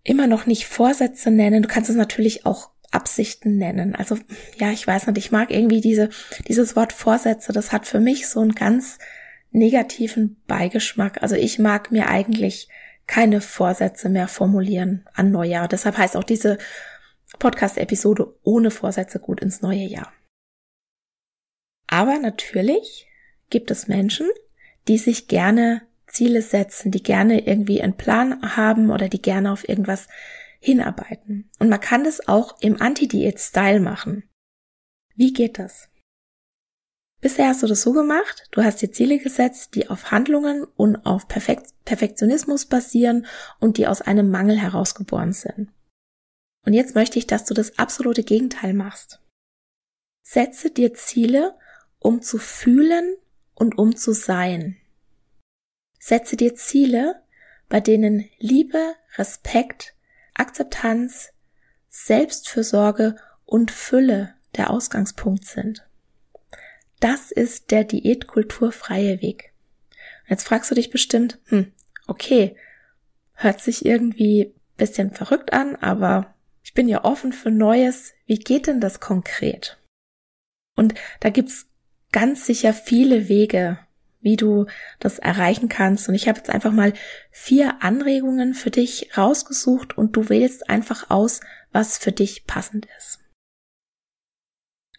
immer 0.03 0.27
noch 0.27 0.47
nicht 0.47 0.67
Vorsätze 0.67 1.31
nennen. 1.31 1.63
Du 1.63 1.69
kannst 1.69 1.91
es 1.91 1.97
natürlich 1.97 2.47
auch 2.47 2.71
Absichten 2.93 3.57
nennen. 3.57 3.95
Also 3.95 4.19
ja, 4.57 4.71
ich 4.71 4.87
weiß 4.87 5.07
nicht, 5.07 5.19
ich 5.19 5.33
mag 5.33 5.51
irgendwie 5.51 5.81
diese, 5.81 6.11
dieses 6.47 6.77
Wort 6.77 6.93
Vorsätze, 6.93 7.53
das 7.53 7.73
hat 7.73 7.87
für 7.87 8.01
mich 8.01 8.29
so 8.29 8.41
einen 8.41 8.55
ganz 8.55 8.99
negativen 9.51 10.41
Beigeschmack. 10.47 11.23
Also 11.23 11.35
ich 11.35 11.59
mag 11.59 11.91
mir 11.91 12.09
eigentlich 12.09 12.69
keine 13.07 13.41
Vorsätze 13.41 14.09
mehr 14.09 14.29
formulieren 14.29 15.07
an 15.15 15.31
Neujahr. 15.31 15.69
Deshalb 15.69 15.99
heißt 15.99 16.17
auch 16.17 16.25
diese 16.25 16.59
Podcast-Episode 17.39 18.35
ohne 18.43 18.71
Vorsätze 18.71 19.19
gut 19.19 19.41
ins 19.41 19.63
neue 19.63 19.85
Jahr. 19.85 20.13
Aber 21.87 22.19
natürlich 22.19 23.09
gibt 23.51 23.71
es 23.71 23.89
Menschen, 23.89 24.29
die 24.89 24.99
sich 24.99 25.29
gerne 25.29 25.83
Ziele 26.07 26.43
setzen, 26.43 26.91
die 26.91 27.03
gerne 27.03 27.47
irgendwie 27.47 27.83
einen 27.83 27.97
Plan 27.97 28.57
haben 28.57 28.91
oder 28.91 29.09
die 29.09 29.23
gerne 29.23 29.53
auf 29.53 29.69
irgendwas 29.69 30.09
hinarbeiten. 30.63 31.51
Und 31.59 31.69
man 31.69 31.81
kann 31.81 32.05
das 32.05 32.29
auch 32.29 32.61
im 32.61 32.81
Anti-Diät-Style 32.81 33.81
machen. 33.81 34.23
Wie 35.17 35.33
geht 35.33 35.59
das? 35.59 35.89
Bisher 37.21 37.49
hast 37.49 37.63
du 37.63 37.67
das 37.67 37.83
so 37.83 37.93
gemacht, 37.93 38.49
du 38.51 38.63
hast 38.65 38.83
dir 38.83 38.91
Ziele 38.91 39.19
gesetzt, 39.19 39.75
die 39.75 39.89
auf 39.91 40.11
Handlungen 40.11 40.65
und 40.77 40.97
auf 41.07 41.29
Perfekt 41.29 41.73
Perfektionismus 41.85 42.67
basieren 42.67 43.27
und 43.61 43.77
die 43.77 43.87
aus 43.87 44.01
einem 44.01 44.31
Mangel 44.31 44.59
herausgeboren 44.59 45.33
sind. 45.33 45.71
Und 46.65 46.75
jetzt 46.75 46.95
möchte 46.95 47.19
ich, 47.19 47.27
dass 47.27 47.45
du 47.45 47.55
das 47.55 47.79
absolute 47.79 48.23
Gegenteil 48.23 48.73
machst. 48.73 49.21
Setze 50.25 50.71
dir 50.71 50.95
Ziele, 50.95 51.57
um 51.99 52.23
zu 52.23 52.39
fühlen 52.39 53.17
und 53.55 53.79
um 53.79 53.97
zu 53.97 54.13
sein. 54.13 54.77
Setze 55.99 56.37
dir 56.37 56.55
Ziele, 56.55 57.23
bei 57.69 57.81
denen 57.81 58.29
Liebe, 58.39 58.95
Respekt, 59.17 59.95
Akzeptanz, 60.35 61.33
Selbstfürsorge 61.89 63.17
und 63.45 63.71
Fülle 63.71 64.35
der 64.57 64.71
Ausgangspunkt 64.71 65.45
sind. 65.45 65.87
Das 67.01 67.33
ist 67.33 67.71
der 67.71 67.85
diätkulturfreie 67.85 69.21
Weg. 69.21 69.53
Jetzt 70.27 70.45
fragst 70.47 70.71
du 70.71 70.75
dich 70.75 70.91
bestimmt, 70.91 71.41
hm, 71.47 71.73
okay, 72.07 72.57
hört 73.35 73.61
sich 73.61 73.85
irgendwie 73.85 74.55
bisschen 74.77 75.13
verrückt 75.13 75.53
an, 75.53 75.77
aber 75.77 76.35
ich 76.63 76.75
bin 76.75 76.89
ja 76.89 77.05
offen 77.05 77.33
für 77.33 77.51
Neues. 77.51 78.15
Wie 78.27 78.39
geht 78.39 78.67
denn 78.67 78.81
das 78.81 79.01
konkret? 79.01 79.79
Und 80.77 80.95
da 81.21 81.31
gibt's 81.31 81.67
ganz 82.13 82.47
sicher 82.47 82.73
viele 82.73 83.29
Wege, 83.29 83.79
wie 84.23 84.37
du 84.37 84.67
das 85.01 85.19
erreichen 85.19 85.69
kannst. 85.69 86.09
Und 86.09 86.15
ich 86.15 86.29
habe 86.29 86.39
jetzt 86.39 86.51
einfach 86.51 86.73
mal 86.73 86.95
vier 87.31 87.83
Anregungen 87.83 88.55
für 88.55 88.71
dich 88.71 89.17
rausgesucht 89.17 89.99
und 89.99 90.17
du 90.17 90.29
wählst 90.29 90.71
einfach 90.71 91.11
aus, 91.11 91.41
was 91.73 91.99
für 91.99 92.13
dich 92.13 92.47
passend 92.47 92.87
ist. 92.99 93.19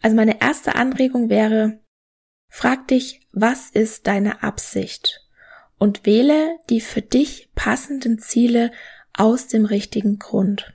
Also 0.02 0.16
meine 0.16 0.40
erste 0.40 0.74
Anregung 0.74 1.30
wäre, 1.30 1.80
frag 2.50 2.88
dich, 2.88 3.26
was 3.32 3.70
ist 3.70 4.06
deine 4.06 4.42
Absicht? 4.42 5.26
Und 5.78 6.06
wähle 6.06 6.58
die 6.70 6.80
für 6.80 7.02
dich 7.02 7.50
passenden 7.54 8.18
Ziele 8.18 8.70
aus 9.12 9.48
dem 9.48 9.64
richtigen 9.64 10.18
Grund. 10.18 10.74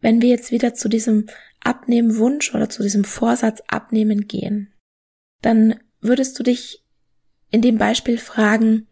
Wenn 0.00 0.22
wir 0.22 0.28
jetzt 0.28 0.50
wieder 0.50 0.74
zu 0.74 0.88
diesem 0.88 1.26
Abnehmenwunsch 1.60 2.54
oder 2.54 2.68
zu 2.68 2.82
diesem 2.82 3.04
Vorsatz 3.04 3.62
abnehmen 3.68 4.26
gehen, 4.26 4.72
dann 5.42 5.78
würdest 6.00 6.38
du 6.38 6.42
dich 6.42 6.84
in 7.50 7.62
dem 7.62 7.78
Beispiel 7.78 8.18
fragen, 8.18 8.86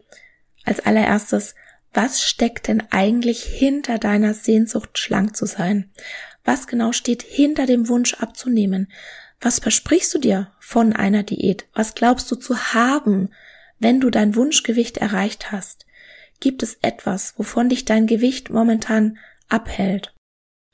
als 0.65 0.81
allererstes, 0.81 1.55
was 1.95 2.23
steckt 2.23 2.69
denn 2.69 2.83
eigentlich 2.91 3.43
hinter 3.43 3.99
deiner 3.99 4.35
Sehnsucht, 4.35 4.99
schlank 4.99 5.37
zu 5.37 5.47
sein? 5.47 5.91
Was 6.45 6.67
genau 6.67 6.93
steht 6.93 7.23
hinter 7.23 7.67
dem 7.67 7.89
Wunsch 7.89 8.15
abzunehmen? 8.15 8.91
Was 9.41 9.59
versprichst 9.59 10.15
du 10.15 10.19
dir 10.19 10.53
von 10.61 10.93
einer 10.93 11.23
Diät? 11.23 11.67
Was 11.73 11.95
glaubst 11.95 12.31
du 12.31 12.37
zu 12.37 12.75
haben, 12.75 13.31
wenn 13.79 14.01
du 14.01 14.11
dein 14.11 14.35
Wunschgewicht 14.35 14.99
erreicht 14.99 15.53
hast? 15.53 15.87
Gibt 16.41 16.63
es 16.63 16.79
etwas, 16.83 17.35
wovon 17.37 17.69
dich 17.69 17.85
dein 17.85 18.07
Gewicht 18.07 18.51
momentan 18.51 19.19
abhält? 19.49 20.15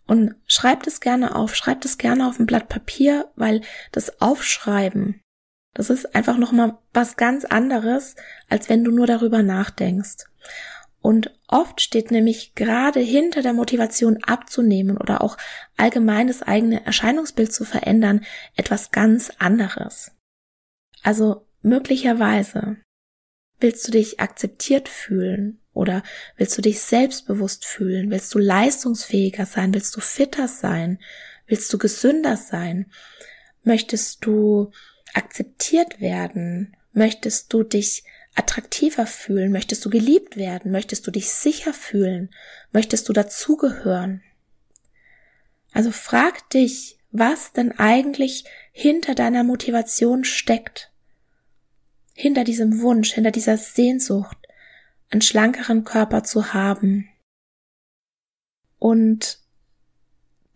Und 0.06 0.34
schreib 0.46 0.82
das 0.82 1.00
gerne 1.00 1.34
auf, 1.34 1.54
schreib 1.54 1.80
das 1.80 1.96
gerne 1.96 2.28
auf 2.28 2.38
ein 2.38 2.46
Blatt 2.46 2.68
Papier, 2.68 3.30
weil 3.36 3.62
das 3.92 4.20
Aufschreiben 4.20 5.20
das 5.74 5.90
ist 5.90 6.14
einfach 6.14 6.38
nochmal 6.38 6.78
was 6.92 7.16
ganz 7.16 7.44
anderes, 7.44 8.14
als 8.48 8.68
wenn 8.68 8.84
du 8.84 8.92
nur 8.92 9.06
darüber 9.06 9.42
nachdenkst. 9.42 10.24
Und 11.00 11.38
oft 11.48 11.82
steht 11.82 12.10
nämlich 12.10 12.54
gerade 12.54 13.00
hinter 13.00 13.42
der 13.42 13.52
Motivation 13.52 14.24
abzunehmen 14.24 14.96
oder 14.96 15.20
auch 15.20 15.36
allgemein 15.76 16.28
das 16.28 16.40
eigene 16.40 16.86
Erscheinungsbild 16.86 17.52
zu 17.52 17.64
verändern 17.64 18.24
etwas 18.56 18.90
ganz 18.90 19.30
anderes. 19.38 20.12
Also 21.02 21.46
möglicherweise 21.60 22.78
willst 23.60 23.86
du 23.86 23.92
dich 23.92 24.20
akzeptiert 24.20 24.88
fühlen 24.88 25.60
oder 25.74 26.02
willst 26.36 26.56
du 26.56 26.62
dich 26.62 26.80
selbstbewusst 26.80 27.66
fühlen? 27.66 28.10
Willst 28.10 28.34
du 28.34 28.38
leistungsfähiger 28.38 29.44
sein? 29.44 29.74
Willst 29.74 29.94
du 29.94 30.00
fitter 30.00 30.48
sein? 30.48 31.00
Willst 31.46 31.70
du 31.72 31.78
gesünder 31.78 32.36
sein? 32.38 32.90
Möchtest 33.62 34.24
du 34.24 34.72
akzeptiert 35.14 36.00
werden? 36.00 36.76
Möchtest 36.92 37.52
du 37.52 37.62
dich 37.62 38.04
attraktiver 38.34 39.06
fühlen? 39.06 39.52
Möchtest 39.52 39.84
du 39.84 39.90
geliebt 39.90 40.36
werden? 40.36 40.70
Möchtest 40.70 41.06
du 41.06 41.10
dich 41.10 41.30
sicher 41.30 41.72
fühlen? 41.72 42.30
Möchtest 42.72 43.08
du 43.08 43.12
dazugehören? 43.12 44.22
Also 45.72 45.90
frag 45.90 46.48
dich, 46.50 46.98
was 47.10 47.52
denn 47.52 47.78
eigentlich 47.78 48.44
hinter 48.72 49.14
deiner 49.14 49.44
Motivation 49.44 50.24
steckt. 50.24 50.92
Hinter 52.12 52.44
diesem 52.44 52.80
Wunsch, 52.80 53.12
hinter 53.12 53.30
dieser 53.30 53.56
Sehnsucht, 53.56 54.36
einen 55.10 55.22
schlankeren 55.22 55.84
Körper 55.84 56.24
zu 56.24 56.52
haben. 56.52 57.08
Und 58.78 59.38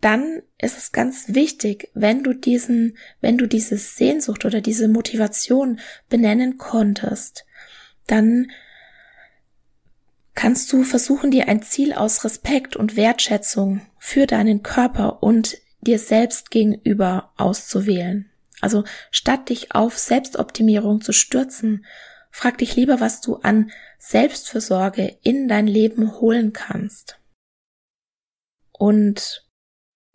dann 0.01 0.41
ist 0.57 0.77
es 0.77 0.91
ganz 0.91 1.25
wichtig, 1.29 1.89
wenn 1.93 2.23
du 2.23 2.33
diesen, 2.33 2.97
wenn 3.21 3.37
du 3.37 3.47
diese 3.47 3.77
Sehnsucht 3.77 4.45
oder 4.45 4.61
diese 4.61 4.87
Motivation 4.87 5.79
benennen 6.09 6.57
konntest, 6.57 7.45
dann 8.07 8.49
kannst 10.35 10.71
du 10.71 10.83
versuchen, 10.83 11.31
dir 11.31 11.49
ein 11.49 11.61
Ziel 11.61 11.93
aus 11.93 12.23
Respekt 12.23 12.77
und 12.77 12.95
Wertschätzung 12.95 13.81
für 13.97 14.25
deinen 14.25 14.63
Körper 14.63 15.21
und 15.21 15.57
dir 15.81 15.99
selbst 15.99 16.49
gegenüber 16.49 17.33
auszuwählen. 17.35 18.29
Also 18.61 18.85
statt 19.11 19.49
dich 19.49 19.75
auf 19.75 19.97
Selbstoptimierung 19.97 21.01
zu 21.01 21.11
stürzen, 21.11 21.85
frag 22.31 22.57
dich 22.57 22.75
lieber, 22.75 22.99
was 23.01 23.21
du 23.21 23.35
an 23.37 23.71
Selbstfürsorge 23.97 25.17
in 25.23 25.47
dein 25.47 25.67
Leben 25.67 26.19
holen 26.19 26.53
kannst. 26.53 27.19
Und 28.71 29.48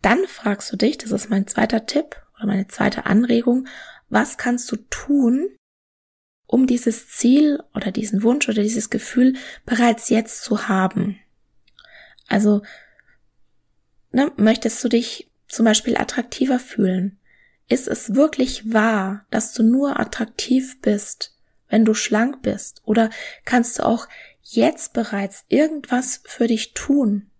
dann 0.05 0.27
fragst 0.27 0.71
du 0.71 0.77
dich, 0.77 0.99
das 0.99 1.11
ist 1.11 1.31
mein 1.31 1.47
zweiter 1.47 1.87
Tipp 1.87 2.21
oder 2.35 2.45
meine 2.45 2.67
zweite 2.67 3.07
Anregung, 3.07 3.67
was 4.07 4.37
kannst 4.37 4.71
du 4.71 4.75
tun, 4.91 5.49
um 6.45 6.67
dieses 6.67 7.09
Ziel 7.09 7.63
oder 7.73 7.91
diesen 7.91 8.21
Wunsch 8.21 8.47
oder 8.47 8.61
dieses 8.61 8.91
Gefühl 8.91 9.33
bereits 9.65 10.09
jetzt 10.09 10.43
zu 10.43 10.67
haben. 10.67 11.19
Also 12.27 12.61
ne, 14.11 14.31
möchtest 14.37 14.83
du 14.83 14.89
dich 14.89 15.31
zum 15.47 15.65
Beispiel 15.65 15.97
attraktiver 15.97 16.59
fühlen? 16.59 17.17
Ist 17.67 17.87
es 17.87 18.13
wirklich 18.13 18.71
wahr, 18.71 19.25
dass 19.31 19.53
du 19.53 19.63
nur 19.63 19.99
attraktiv 19.99 20.79
bist, 20.81 21.35
wenn 21.67 21.83
du 21.83 21.95
schlank 21.95 22.43
bist? 22.43 22.83
Oder 22.85 23.09
kannst 23.43 23.79
du 23.79 23.85
auch 23.87 24.07
jetzt 24.43 24.93
bereits 24.93 25.45
irgendwas 25.47 26.21
für 26.25 26.45
dich 26.45 26.75
tun, 26.75 27.31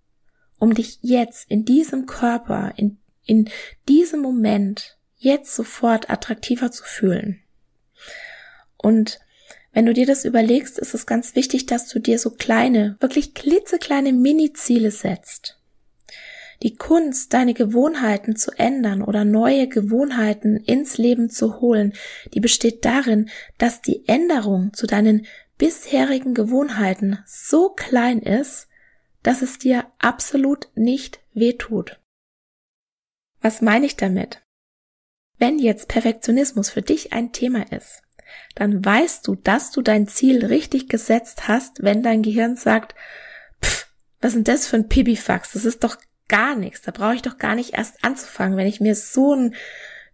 um 0.59 0.73
dich 0.73 0.99
jetzt 1.01 1.49
in 1.49 1.65
diesem 1.65 2.05
Körper, 2.05 2.73
in, 2.77 2.97
in 3.25 3.49
diesem 3.87 4.21
Moment, 4.21 4.97
jetzt 5.17 5.55
sofort 5.55 6.09
attraktiver 6.09 6.71
zu 6.71 6.83
fühlen? 6.83 7.41
Und 8.77 9.19
wenn 9.73 9.85
du 9.85 9.93
dir 9.93 10.05
das 10.05 10.23
überlegst, 10.23 10.79
ist 10.79 10.93
es 10.93 11.05
ganz 11.05 11.35
wichtig, 11.35 11.65
dass 11.65 11.89
du 11.89 11.99
dir 11.99 12.17
so 12.17 12.29
kleine, 12.29 12.95
wirklich 13.01 13.33
klitzekleine 13.33 14.13
Mini-Ziele 14.13 14.89
setzt. 14.89 15.59
Die 16.63 16.75
Kunst, 16.75 17.33
deine 17.33 17.53
Gewohnheiten 17.53 18.37
zu 18.37 18.51
ändern 18.51 19.01
oder 19.01 19.25
neue 19.25 19.67
Gewohnheiten 19.67 20.55
ins 20.55 20.97
Leben 20.97 21.29
zu 21.29 21.59
holen, 21.59 21.93
die 22.33 22.39
besteht 22.39 22.85
darin, 22.85 23.29
dass 23.57 23.81
die 23.81 24.07
Änderung 24.07 24.71
zu 24.73 24.87
deinen 24.87 25.25
bisherigen 25.57 26.33
Gewohnheiten 26.33 27.19
so 27.25 27.69
klein 27.69 28.19
ist, 28.19 28.67
dass 29.25 29.41
es 29.41 29.57
dir 29.57 29.87
absolut 29.97 30.69
nicht 30.75 31.19
wehtut. 31.33 31.99
Was 33.41 33.59
meine 33.59 33.87
ich 33.87 33.95
damit? 33.95 34.43
Wenn 35.39 35.57
jetzt 35.57 35.87
Perfektionismus 35.87 36.69
für 36.69 36.83
dich 36.83 37.11
ein 37.11 37.31
Thema 37.31 37.71
ist, 37.71 38.03
dann 38.53 38.85
weißt 38.85 39.27
du, 39.27 39.33
dass 39.33 39.71
du 39.71 39.81
dein 39.81 40.07
Ziel 40.07 40.45
richtig 40.45 40.89
gesetzt 40.89 41.47
hast, 41.47 41.81
wenn 41.81 42.03
dein 42.03 42.21
Gehirn 42.21 42.55
sagt, 42.55 42.93
pff, 43.63 43.87
was 44.21 44.33
denn 44.33 44.43
das 44.43 44.67
für 44.67 44.77
ein 44.77 44.89
Pipifax? 44.89 45.53
Das 45.53 45.65
ist 45.65 45.83
doch 45.83 45.97
gar 46.27 46.55
nichts. 46.55 46.83
Da 46.83 46.91
brauche 46.91 47.15
ich 47.15 47.23
doch 47.23 47.39
gar 47.39 47.55
nicht 47.55 47.73
erst 47.73 48.03
anzufangen, 48.03 48.57
wenn 48.57 48.67
ich 48.67 48.79
mir 48.79 48.93
so 48.93 49.33
ein 49.33 49.55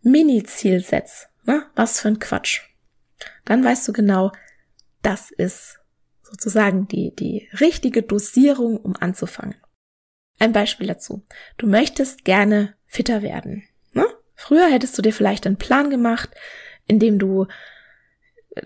Mini-Ziel 0.03 0.79
setze. 0.79 1.27
Ne? 1.43 1.65
Was 1.75 1.99
für 1.99 2.07
ein 2.07 2.19
Quatsch. 2.19 2.61
Dann 3.43 3.61
weißt 3.61 3.85
du 3.89 3.93
genau, 3.93 4.31
das 5.01 5.31
ist 5.31 5.80
sozusagen 6.31 6.87
die, 6.87 7.13
die 7.15 7.49
richtige 7.59 8.01
Dosierung, 8.01 8.77
um 8.77 8.95
anzufangen. 8.95 9.55
Ein 10.39 10.53
Beispiel 10.53 10.87
dazu. 10.87 11.23
Du 11.57 11.67
möchtest 11.67 12.25
gerne 12.25 12.73
fitter 12.87 13.21
werden. 13.21 13.63
Ne? 13.93 14.05
Früher 14.33 14.71
hättest 14.71 14.97
du 14.97 15.01
dir 15.01 15.13
vielleicht 15.13 15.45
einen 15.45 15.57
Plan 15.57 15.89
gemacht, 15.89 16.29
in 16.87 16.99
dem 16.99 17.19
du 17.19 17.47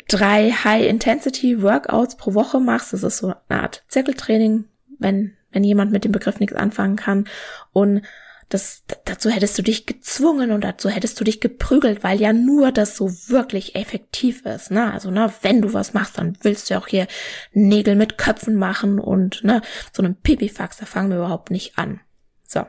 drei 0.07 0.51
High-Intensity-Workouts 0.51 2.16
pro 2.18 2.34
Woche 2.34 2.59
machst. 2.59 2.93
Das 2.93 3.03
ist 3.03 3.18
so 3.18 3.34
eine 3.47 3.61
Art 3.61 3.84
Zirkeltraining, 3.88 4.66
wenn, 4.99 5.36
wenn 5.51 5.63
jemand 5.63 5.91
mit 5.91 6.05
dem 6.05 6.11
Begriff 6.11 6.39
nichts 6.39 6.55
anfangen 6.55 6.95
kann. 6.95 7.28
Und 7.72 8.03
das, 8.49 8.83
dazu 9.05 9.29
hättest 9.29 9.57
du 9.57 9.63
dich 9.63 9.85
gezwungen 9.85 10.51
und 10.51 10.63
dazu 10.63 10.89
hättest 10.89 11.19
du 11.19 11.23
dich 11.23 11.41
geprügelt, 11.41 12.03
weil 12.03 12.21
ja 12.21 12.31
nur 12.31 12.71
das 12.71 12.95
so 12.95 13.09
wirklich 13.27 13.75
effektiv 13.75 14.45
ist, 14.45 14.69
ne? 14.69 14.93
Also, 14.93 15.09
ne, 15.09 15.33
wenn 15.41 15.61
du 15.61 15.73
was 15.73 15.93
machst, 15.93 16.17
dann 16.17 16.37
willst 16.41 16.69
du 16.69 16.77
auch 16.77 16.87
hier 16.87 17.07
Nägel 17.53 17.95
mit 17.95 18.17
Köpfen 18.17 18.55
machen 18.55 18.99
und, 18.99 19.43
ne, 19.43 19.61
so 19.91 20.03
einem 20.03 20.15
Pipifax, 20.15 20.77
da 20.77 20.85
fangen 20.85 21.09
wir 21.09 21.17
überhaupt 21.17 21.49
nicht 21.49 21.77
an. 21.77 22.01
So. 22.47 22.65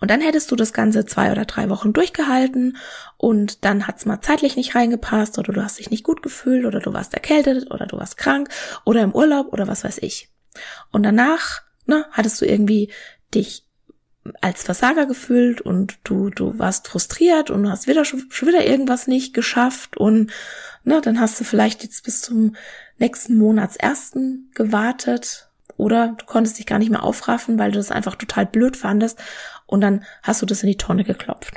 Und 0.00 0.10
dann 0.10 0.20
hättest 0.20 0.50
du 0.50 0.56
das 0.56 0.74
Ganze 0.74 1.06
zwei 1.06 1.32
oder 1.32 1.46
drei 1.46 1.70
Wochen 1.70 1.94
durchgehalten 1.94 2.76
und 3.16 3.64
dann 3.64 3.86
hat's 3.86 4.04
mal 4.04 4.20
zeitlich 4.20 4.56
nicht 4.56 4.74
reingepasst 4.74 5.38
oder 5.38 5.54
du 5.54 5.62
hast 5.62 5.78
dich 5.78 5.90
nicht 5.90 6.04
gut 6.04 6.22
gefühlt 6.22 6.66
oder 6.66 6.80
du 6.80 6.92
warst 6.92 7.14
erkältet 7.14 7.70
oder 7.70 7.86
du 7.86 7.96
warst 7.96 8.18
krank 8.18 8.50
oder 8.84 9.02
im 9.02 9.14
Urlaub 9.14 9.54
oder 9.54 9.66
was 9.66 9.84
weiß 9.84 9.98
ich. 9.98 10.30
Und 10.92 11.04
danach, 11.04 11.62
ne, 11.86 12.04
hattest 12.12 12.40
du 12.42 12.44
irgendwie 12.44 12.92
dich 13.34 13.65
als 14.40 14.62
Versager 14.62 15.06
gefühlt 15.06 15.60
und 15.60 15.98
du, 16.04 16.30
du 16.30 16.58
warst 16.58 16.88
frustriert 16.88 17.50
und 17.50 17.68
hast 17.70 17.86
wieder 17.86 18.04
schon, 18.04 18.26
schon 18.30 18.48
wieder 18.48 18.66
irgendwas 18.66 19.06
nicht 19.06 19.34
geschafft 19.34 19.96
und 19.96 20.30
ne, 20.84 21.00
dann 21.00 21.20
hast 21.20 21.40
du 21.40 21.44
vielleicht 21.44 21.82
jetzt 21.82 22.04
bis 22.04 22.22
zum 22.22 22.56
nächsten 22.98 23.36
Monatsersten 23.36 24.50
gewartet 24.54 25.50
oder 25.76 26.14
du 26.18 26.24
konntest 26.24 26.58
dich 26.58 26.66
gar 26.66 26.78
nicht 26.78 26.90
mehr 26.90 27.02
aufraffen, 27.02 27.58
weil 27.58 27.72
du 27.72 27.78
das 27.78 27.90
einfach 27.90 28.14
total 28.14 28.46
blöd 28.46 28.76
fandest 28.76 29.18
und 29.66 29.80
dann 29.80 30.04
hast 30.22 30.42
du 30.42 30.46
das 30.46 30.62
in 30.62 30.68
die 30.68 30.78
Tonne 30.78 31.04
geklopft. 31.04 31.54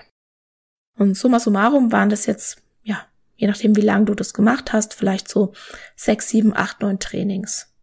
Und 0.98 1.16
summa 1.16 1.40
summarum 1.40 1.92
waren 1.92 2.10
das 2.10 2.26
jetzt, 2.26 2.62
ja, 2.84 3.06
je 3.36 3.48
nachdem 3.48 3.76
wie 3.76 3.82
lange 3.82 4.06
du 4.06 4.16
das 4.16 4.34
gemacht 4.34 4.74
hast, 4.74 4.94
vielleicht 4.94 5.30
so 5.30 5.54
sechs, 5.96 6.30
sieben, 6.30 6.54
acht, 6.56 6.82
neun 6.82 7.00
Trainings. 7.00 7.74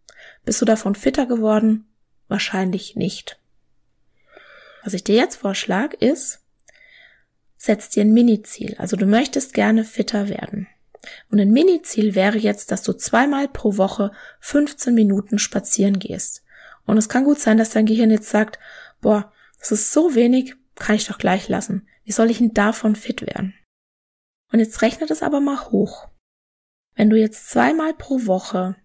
Bist 0.44 0.60
du 0.60 0.66
davon 0.66 0.94
fitter 0.94 1.26
geworden? 1.26 1.86
Wahrscheinlich 2.28 2.96
nicht. 2.96 3.38
Was 4.86 4.94
ich 4.94 5.02
dir 5.02 5.16
jetzt 5.16 5.34
vorschlage, 5.34 5.96
ist, 5.96 6.46
setz 7.56 7.88
dir 7.88 8.02
ein 8.02 8.12
Mini-Ziel. 8.12 8.76
Also 8.78 8.96
du 8.96 9.04
möchtest 9.04 9.52
gerne 9.52 9.82
fitter 9.82 10.28
werden. 10.28 10.68
Und 11.28 11.40
ein 11.40 11.50
Mini-Ziel 11.50 12.14
wäre 12.14 12.38
jetzt, 12.38 12.70
dass 12.70 12.84
du 12.84 12.92
zweimal 12.92 13.48
pro 13.48 13.78
Woche 13.78 14.12
15 14.38 14.94
Minuten 14.94 15.40
spazieren 15.40 15.98
gehst. 15.98 16.44
Und 16.84 16.98
es 16.98 17.08
kann 17.08 17.24
gut 17.24 17.40
sein, 17.40 17.58
dass 17.58 17.70
dein 17.70 17.86
Gehirn 17.86 18.12
jetzt 18.12 18.30
sagt, 18.30 18.60
boah, 19.00 19.32
das 19.58 19.72
ist 19.72 19.92
so 19.92 20.14
wenig, 20.14 20.54
kann 20.76 20.94
ich 20.94 21.08
doch 21.08 21.18
gleich 21.18 21.48
lassen. 21.48 21.88
Wie 22.04 22.12
soll 22.12 22.30
ich 22.30 22.38
denn 22.38 22.54
davon 22.54 22.94
fit 22.94 23.22
werden? 23.22 23.54
Und 24.52 24.60
jetzt 24.60 24.82
rechne 24.82 25.08
das 25.08 25.20
aber 25.20 25.40
mal 25.40 25.68
hoch. 25.72 26.06
Wenn 26.94 27.10
du 27.10 27.18
jetzt 27.18 27.50
zweimal 27.50 27.92
pro 27.92 28.26
Woche 28.26 28.76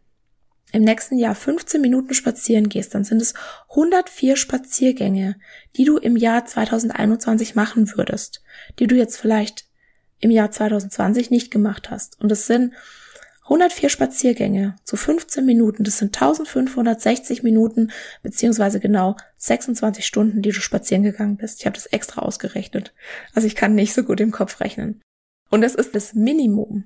im 0.71 0.83
nächsten 0.83 1.17
Jahr 1.17 1.35
15 1.35 1.81
Minuten 1.81 2.13
spazieren 2.13 2.69
gehst, 2.69 2.95
dann 2.95 3.03
sind 3.03 3.21
es 3.21 3.33
104 3.69 4.35
Spaziergänge, 4.35 5.35
die 5.75 5.85
du 5.85 5.97
im 5.97 6.15
Jahr 6.15 6.45
2021 6.45 7.55
machen 7.55 7.91
würdest, 7.95 8.41
die 8.79 8.87
du 8.87 8.95
jetzt 8.95 9.17
vielleicht 9.17 9.65
im 10.19 10.31
Jahr 10.31 10.51
2020 10.51 11.31
nicht 11.31 11.51
gemacht 11.51 11.89
hast. 11.89 12.19
Und 12.21 12.31
es 12.31 12.47
sind 12.47 12.73
104 13.43 13.89
Spaziergänge 13.89 14.75
zu 14.85 14.95
15 14.95 15.45
Minuten, 15.45 15.83
das 15.83 15.97
sind 15.97 16.15
1560 16.15 17.43
Minuten, 17.43 17.91
beziehungsweise 18.23 18.79
genau 18.79 19.17
26 19.37 20.05
Stunden, 20.05 20.41
die 20.41 20.51
du 20.51 20.61
spazieren 20.61 21.03
gegangen 21.03 21.37
bist. 21.37 21.59
Ich 21.59 21.65
habe 21.65 21.73
das 21.73 21.87
extra 21.87 22.21
ausgerechnet. 22.21 22.93
Also 23.33 23.47
ich 23.47 23.55
kann 23.55 23.75
nicht 23.75 23.93
so 23.93 24.03
gut 24.03 24.21
im 24.21 24.31
Kopf 24.31 24.61
rechnen. 24.61 25.01
Und 25.49 25.61
das 25.61 25.75
ist 25.75 25.93
das 25.95 26.13
Minimum, 26.13 26.85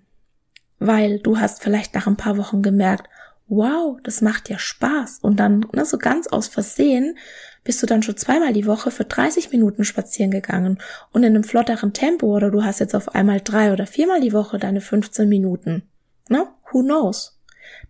weil 0.80 1.20
du 1.20 1.38
hast 1.40 1.62
vielleicht 1.62 1.94
nach 1.94 2.08
ein 2.08 2.18
paar 2.18 2.38
Wochen 2.38 2.64
gemerkt, 2.64 3.10
wow, 3.48 3.98
das 4.04 4.22
macht 4.22 4.50
ja 4.50 4.58
Spaß. 4.58 5.20
Und 5.22 5.40
dann, 5.40 5.66
ne, 5.74 5.86
so 5.86 5.98
ganz 5.98 6.28
aus 6.28 6.48
Versehen, 6.48 7.18
bist 7.64 7.82
du 7.82 7.88
dann 7.88 8.04
schon 8.04 8.16
zweimal 8.16 8.54
die 8.54 8.68
Woche 8.68 8.92
für 8.92 9.06
30 9.06 9.52
Minuten 9.52 9.84
spazieren 9.84 10.32
gegangen 10.32 10.80
und 11.12 11.24
in 11.24 11.34
einem 11.34 11.44
flotteren 11.44 11.94
Tempo 11.94 12.28
oder 12.28 12.52
du 12.52 12.64
hast 12.64 12.80
jetzt 12.80 12.96
auf 12.96 13.16
einmal 13.16 13.42
drei 13.42 13.74
oder 13.74 13.88
viermal 13.88 14.22
die 14.22 14.34
Woche 14.34 14.60
deine 14.60 14.82
15 14.82 15.28
Minuten. 15.28 15.84
Ne? 16.30 16.48
Who 16.72 16.84
knows? 16.84 17.42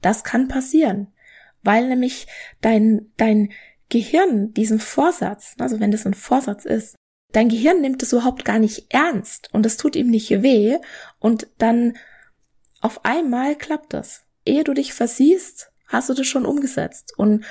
Das 0.02 0.24
kann 0.24 0.48
passieren, 0.48 1.08
weil 1.62 1.90
nämlich 1.90 2.28
dein, 2.62 3.12
dein 3.18 3.52
Gehirn 3.90 4.54
diesen 4.54 4.80
Vorsatz, 4.80 5.56
also 5.60 5.80
wenn 5.80 5.92
das 5.92 6.06
ein 6.06 6.14
Vorsatz 6.14 6.66
ist, 6.66 6.96
dein 7.34 7.50
Gehirn 7.50 7.82
nimmt 7.82 8.02
es 8.02 8.14
überhaupt 8.14 8.46
gar 8.46 8.60
nicht 8.60 8.94
ernst 8.94 9.50
und 9.54 9.66
es 9.66 9.76
tut 9.76 9.98
ihm 9.98 10.10
nicht 10.10 10.30
weh 10.42 10.78
und 11.20 11.48
dann 11.58 11.98
auf 12.80 13.04
einmal 13.04 13.56
klappt 13.56 13.94
das. 13.94 14.25
Ehe 14.46 14.64
du 14.64 14.74
dich 14.74 14.94
versiehst, 14.94 15.72
hast 15.88 16.10
du 16.10 16.14
das 16.14 16.28
schon 16.28 16.46
umgesetzt. 16.46 17.14
Und 17.18 17.46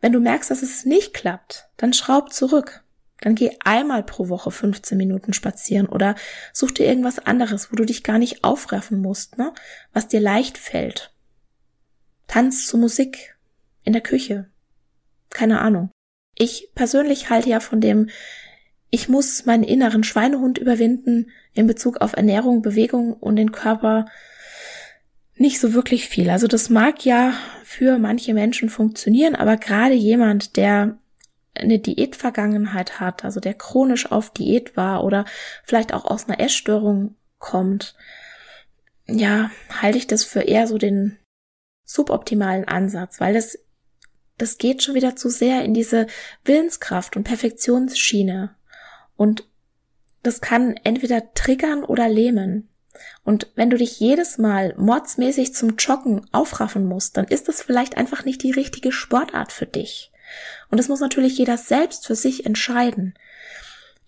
wenn 0.00 0.12
du 0.12 0.20
merkst, 0.20 0.50
dass 0.50 0.62
es 0.62 0.84
nicht 0.84 1.14
klappt, 1.14 1.68
dann 1.76 1.92
schraub 1.92 2.32
zurück. 2.32 2.84
Dann 3.20 3.34
geh 3.34 3.50
einmal 3.64 4.04
pro 4.04 4.28
Woche 4.28 4.50
15 4.50 4.96
Minuten 4.96 5.32
spazieren 5.32 5.86
oder 5.86 6.14
such 6.52 6.70
dir 6.70 6.86
irgendwas 6.86 7.18
anderes, 7.18 7.72
wo 7.72 7.76
du 7.76 7.84
dich 7.84 8.04
gar 8.04 8.18
nicht 8.18 8.44
aufraffen 8.44 9.02
musst, 9.02 9.38
ne? 9.38 9.52
was 9.92 10.06
dir 10.06 10.20
leicht 10.20 10.56
fällt. 10.56 11.12
Tanz 12.28 12.66
zu 12.66 12.78
Musik 12.78 13.36
in 13.82 13.92
der 13.92 14.02
Küche. 14.02 14.48
Keine 15.30 15.60
Ahnung. 15.60 15.90
Ich 16.36 16.70
persönlich 16.76 17.30
halte 17.30 17.48
ja 17.48 17.58
von 17.58 17.80
dem, 17.80 18.08
ich 18.90 19.08
muss 19.08 19.44
meinen 19.44 19.64
inneren 19.64 20.04
Schweinehund 20.04 20.58
überwinden 20.58 21.30
in 21.52 21.66
Bezug 21.66 22.00
auf 22.00 22.12
Ernährung, 22.14 22.62
Bewegung 22.62 23.12
und 23.12 23.36
den 23.36 23.50
Körper 23.50 24.06
nicht 25.38 25.60
so 25.60 25.72
wirklich 25.72 26.08
viel. 26.08 26.30
Also 26.30 26.46
das 26.46 26.68
mag 26.68 27.04
ja 27.04 27.32
für 27.64 27.98
manche 27.98 28.34
Menschen 28.34 28.68
funktionieren, 28.68 29.34
aber 29.34 29.56
gerade 29.56 29.94
jemand, 29.94 30.56
der 30.56 30.98
eine 31.54 31.78
Diätvergangenheit 31.78 33.00
hat, 33.00 33.24
also 33.24 33.40
der 33.40 33.54
chronisch 33.54 34.10
auf 34.10 34.30
Diät 34.30 34.76
war 34.76 35.04
oder 35.04 35.24
vielleicht 35.64 35.92
auch 35.92 36.04
aus 36.04 36.28
einer 36.28 36.40
Essstörung 36.40 37.16
kommt, 37.38 37.94
ja, 39.06 39.50
halte 39.70 39.98
ich 39.98 40.06
das 40.06 40.24
für 40.24 40.42
eher 40.42 40.66
so 40.66 40.78
den 40.78 41.18
suboptimalen 41.84 42.66
Ansatz, 42.66 43.20
weil 43.20 43.34
das, 43.34 43.58
das 44.36 44.58
geht 44.58 44.82
schon 44.82 44.94
wieder 44.94 45.16
zu 45.16 45.30
sehr 45.30 45.64
in 45.64 45.72
diese 45.72 46.06
Willenskraft 46.44 47.16
und 47.16 47.24
Perfektionsschiene. 47.24 48.54
Und 49.16 49.48
das 50.22 50.40
kann 50.40 50.76
entweder 50.84 51.32
triggern 51.32 51.84
oder 51.84 52.08
lähmen. 52.08 52.68
Und 53.24 53.48
wenn 53.54 53.70
du 53.70 53.76
dich 53.76 54.00
jedes 54.00 54.38
Mal 54.38 54.74
mordsmäßig 54.76 55.54
zum 55.54 55.76
Joggen 55.76 56.26
aufraffen 56.32 56.86
musst, 56.86 57.16
dann 57.16 57.26
ist 57.26 57.48
das 57.48 57.62
vielleicht 57.62 57.96
einfach 57.96 58.24
nicht 58.24 58.42
die 58.42 58.52
richtige 58.52 58.92
Sportart 58.92 59.52
für 59.52 59.66
dich. 59.66 60.12
Und 60.70 60.78
das 60.78 60.88
muss 60.88 61.00
natürlich 61.00 61.38
jeder 61.38 61.56
selbst 61.56 62.06
für 62.06 62.14
sich 62.14 62.46
entscheiden. 62.46 63.14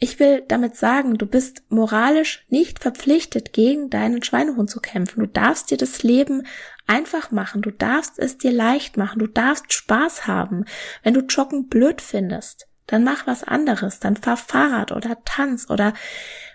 Ich 0.03 0.19
will 0.19 0.43
damit 0.49 0.77
sagen, 0.77 1.19
du 1.19 1.27
bist 1.27 1.63
moralisch 1.69 2.47
nicht 2.49 2.79
verpflichtet, 2.79 3.53
gegen 3.53 3.91
deinen 3.91 4.23
Schweinehund 4.23 4.71
zu 4.71 4.81
kämpfen. 4.81 5.21
Du 5.21 5.27
darfst 5.27 5.71
dir 5.71 5.77
das 5.77 6.03
Leben 6.03 6.47
einfach 6.87 7.31
machen. 7.31 7.61
Du 7.61 7.71
darfst 7.71 8.19
es 8.19 8.39
dir 8.39 8.51
leicht 8.51 8.97
machen. 8.97 9.19
Du 9.19 9.27
darfst 9.27 9.75
Spaß 9.75 10.27
haben. 10.27 10.65
Wenn 11.03 11.13
du 11.13 11.21
Joggen 11.21 11.69
blöd 11.69 12.01
findest, 12.01 12.67
dann 12.91 13.05
mach 13.05 13.27
was 13.27 13.45
anderes. 13.45 14.01
Dann 14.01 14.17
fahr 14.17 14.37
Fahrrad 14.37 14.91
oder 14.91 15.23
tanz 15.25 15.71
oder 15.71 15.95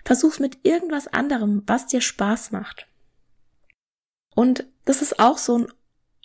versuch's 0.04 0.38
mit 0.38 0.58
irgendwas 0.64 1.08
anderem, 1.08 1.62
was 1.66 1.86
dir 1.86 2.02
Spaß 2.02 2.52
macht. 2.52 2.86
Und 4.34 4.66
das 4.84 5.00
ist 5.00 5.18
auch 5.18 5.38
so 5.38 5.58
ein 5.58 5.66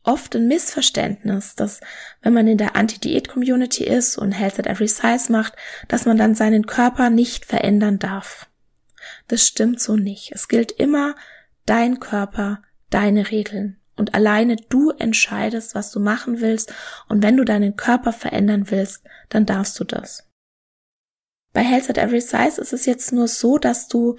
oft 0.03 0.35
ein 0.35 0.47
Missverständnis, 0.47 1.55
dass 1.55 1.79
wenn 2.21 2.33
man 2.33 2.47
in 2.47 2.57
der 2.57 2.75
Anti-Diät-Community 2.75 3.83
ist 3.83 4.17
und 4.17 4.31
Health 4.31 4.59
at 4.59 4.67
Every 4.67 4.87
Size 4.87 5.31
macht, 5.31 5.53
dass 5.87 6.05
man 6.05 6.17
dann 6.17 6.35
seinen 6.35 6.65
Körper 6.65 7.09
nicht 7.09 7.45
verändern 7.45 7.99
darf. 7.99 8.47
Das 9.27 9.47
stimmt 9.47 9.79
so 9.79 9.95
nicht. 9.95 10.31
Es 10.31 10.47
gilt 10.47 10.71
immer 10.71 11.15
dein 11.65 11.99
Körper, 11.99 12.63
deine 12.89 13.31
Regeln. 13.31 13.80
Und 14.01 14.15
alleine 14.15 14.55
du 14.55 14.89
entscheidest, 14.89 15.75
was 15.75 15.91
du 15.91 15.99
machen 15.99 16.41
willst. 16.41 16.73
Und 17.07 17.21
wenn 17.21 17.37
du 17.37 17.45
deinen 17.45 17.75
Körper 17.75 18.13
verändern 18.13 18.71
willst, 18.71 19.03
dann 19.29 19.45
darfst 19.45 19.79
du 19.79 19.83
das. 19.83 20.27
Bei 21.53 21.61
Health 21.61 21.91
at 21.91 21.99
Every 21.99 22.19
Size 22.19 22.59
ist 22.59 22.73
es 22.73 22.87
jetzt 22.87 23.13
nur 23.13 23.27
so, 23.27 23.59
dass 23.59 23.87
du 23.87 24.17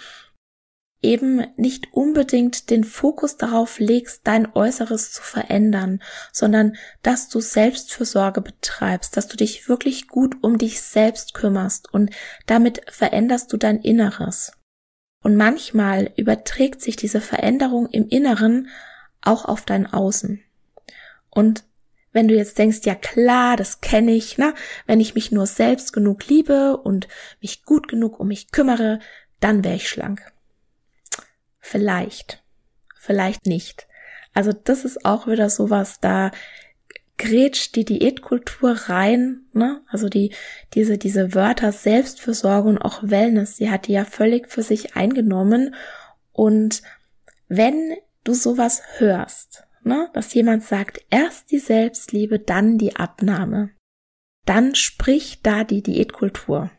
eben 1.02 1.44
nicht 1.56 1.92
unbedingt 1.92 2.70
den 2.70 2.84
Fokus 2.84 3.38
darauf 3.38 3.80
legst, 3.80 4.20
dein 4.22 4.54
Äußeres 4.54 5.10
zu 5.10 5.20
verändern, 5.20 6.00
sondern 6.30 6.76
dass 7.02 7.28
du 7.28 7.40
Selbstfürsorge 7.40 8.40
betreibst, 8.40 9.16
dass 9.16 9.26
du 9.26 9.36
dich 9.36 9.68
wirklich 9.68 10.06
gut 10.06 10.36
um 10.42 10.58
dich 10.58 10.80
selbst 10.80 11.34
kümmerst 11.34 11.92
und 11.92 12.10
damit 12.46 12.82
veränderst 12.88 13.52
du 13.52 13.56
dein 13.56 13.80
Inneres. 13.80 14.52
Und 15.24 15.34
manchmal 15.34 16.12
überträgt 16.14 16.82
sich 16.82 16.94
diese 16.94 17.20
Veränderung 17.20 17.88
im 17.88 18.06
Inneren 18.06 18.68
auch 19.22 19.44
auf 19.44 19.64
dein 19.64 19.92
Außen. 19.92 20.42
Und 21.30 21.64
wenn 22.12 22.28
du 22.28 22.34
jetzt 22.34 22.58
denkst, 22.58 22.80
ja 22.84 22.94
klar, 22.94 23.56
das 23.56 23.80
kenne 23.80 24.12
ich, 24.12 24.36
ne? 24.36 24.54
Wenn 24.86 25.00
ich 25.00 25.14
mich 25.14 25.32
nur 25.32 25.46
selbst 25.46 25.92
genug 25.92 26.26
liebe 26.28 26.76
und 26.76 27.08
mich 27.40 27.64
gut 27.64 27.88
genug 27.88 28.20
um 28.20 28.28
mich 28.28 28.52
kümmere, 28.52 29.00
dann 29.40 29.64
wäre 29.64 29.76
ich 29.76 29.88
schlank. 29.88 30.30
Vielleicht. 31.58 32.42
Vielleicht 32.98 33.46
nicht. 33.46 33.86
Also 34.34 34.52
das 34.52 34.84
ist 34.84 35.04
auch 35.04 35.26
wieder 35.26 35.50
sowas, 35.50 36.00
da 36.00 36.30
grätscht 37.18 37.76
die 37.76 37.84
Diätkultur 37.84 38.72
rein, 38.72 39.42
ne? 39.52 39.82
Also 39.88 40.08
die, 40.08 40.34
diese, 40.74 40.98
diese 40.98 41.34
Wörter 41.34 41.72
Selbstfürsorge 41.72 42.68
und 42.68 42.78
auch 42.78 43.02
Wellness, 43.02 43.56
die 43.56 43.70
hat 43.70 43.86
die 43.86 43.92
ja 43.92 44.04
völlig 44.04 44.48
für 44.48 44.62
sich 44.62 44.96
eingenommen. 44.96 45.74
Und 46.32 46.82
wenn 47.48 47.96
du 48.24 48.34
sowas 48.34 48.82
hörst, 48.98 49.64
ne? 49.82 50.10
Dass 50.14 50.34
jemand 50.34 50.64
sagt, 50.64 51.04
erst 51.10 51.50
die 51.50 51.58
Selbstliebe, 51.58 52.38
dann 52.38 52.78
die 52.78 52.96
Abnahme, 52.96 53.70
dann 54.46 54.74
spricht 54.74 55.46
da 55.46 55.64
die 55.64 55.82
Diätkultur. 55.82 56.70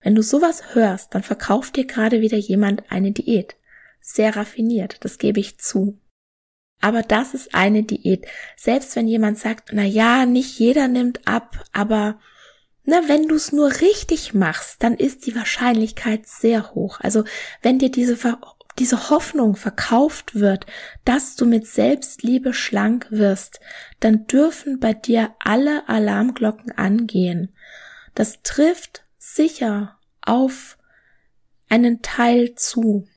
Wenn 0.00 0.14
du 0.14 0.22
sowas 0.22 0.74
hörst, 0.74 1.14
dann 1.14 1.22
verkauft 1.22 1.76
dir 1.76 1.86
gerade 1.86 2.20
wieder 2.20 2.38
jemand 2.38 2.90
eine 2.90 3.12
Diät 3.12 3.58
sehr 4.08 4.36
raffiniert, 4.36 5.04
das 5.04 5.18
gebe 5.18 5.40
ich 5.40 5.58
zu. 5.58 6.00
Aber 6.80 7.02
das 7.02 7.34
ist 7.34 7.54
eine 7.54 7.82
Diät. 7.82 8.26
Selbst 8.56 8.94
wenn 8.96 9.08
jemand 9.08 9.38
sagt, 9.38 9.70
na 9.72 9.84
ja, 9.84 10.26
nicht 10.26 10.58
jeder 10.58 10.88
nimmt 10.88 11.26
ab, 11.26 11.64
aber 11.72 12.20
na, 12.84 13.06
wenn 13.06 13.28
du 13.28 13.34
es 13.34 13.52
nur 13.52 13.80
richtig 13.80 14.32
machst, 14.32 14.82
dann 14.82 14.94
ist 14.94 15.26
die 15.26 15.34
Wahrscheinlichkeit 15.34 16.26
sehr 16.26 16.70
hoch. 16.74 17.00
Also, 17.00 17.24
wenn 17.60 17.78
dir 17.78 17.90
diese 17.90 18.16
diese 18.78 19.10
Hoffnung 19.10 19.56
verkauft 19.56 20.34
wird, 20.34 20.66
dass 21.04 21.36
du 21.36 21.46
mit 21.46 21.66
Selbstliebe 21.66 22.54
schlank 22.54 23.06
wirst, 23.10 23.60
dann 24.00 24.26
dürfen 24.26 24.80
bei 24.80 24.94
dir 24.94 25.34
alle 25.38 25.88
Alarmglocken 25.88 26.72
angehen. 26.72 27.54
Das 28.14 28.42
trifft 28.42 29.04
sicher 29.18 29.98
auf 30.22 30.78
einen 31.68 32.02
Teil 32.02 32.54
zu 32.54 33.08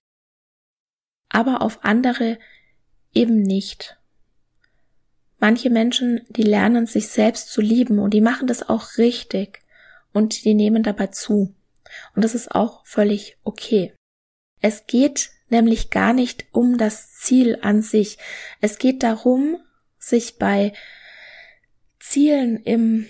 aber 1.31 1.61
auf 1.61 1.83
andere 1.83 2.37
eben 3.13 3.41
nicht. 3.41 3.97
Manche 5.39 5.69
Menschen, 5.69 6.21
die 6.29 6.43
lernen 6.43 6.85
sich 6.85 7.07
selbst 7.07 7.49
zu 7.49 7.61
lieben 7.61 7.99
und 7.99 8.13
die 8.13 8.21
machen 8.21 8.47
das 8.47 8.67
auch 8.67 8.97
richtig 8.97 9.61
und 10.13 10.43
die 10.43 10.53
nehmen 10.53 10.83
dabei 10.83 11.07
zu. 11.07 11.55
Und 12.15 12.23
das 12.23 12.35
ist 12.35 12.51
auch 12.51 12.85
völlig 12.85 13.37
okay. 13.43 13.93
Es 14.61 14.85
geht 14.85 15.31
nämlich 15.51 15.89
gar 15.89 16.13
nicht 16.13 16.45
um 16.51 16.77
das 16.77 17.13
Ziel 17.13 17.57
an 17.61 17.81
sich. 17.81 18.17
Es 18.61 18.77
geht 18.77 19.03
darum, 19.03 19.57
sich 19.97 20.37
bei 20.37 20.73
Zielen 21.99 22.57
im 22.63 23.07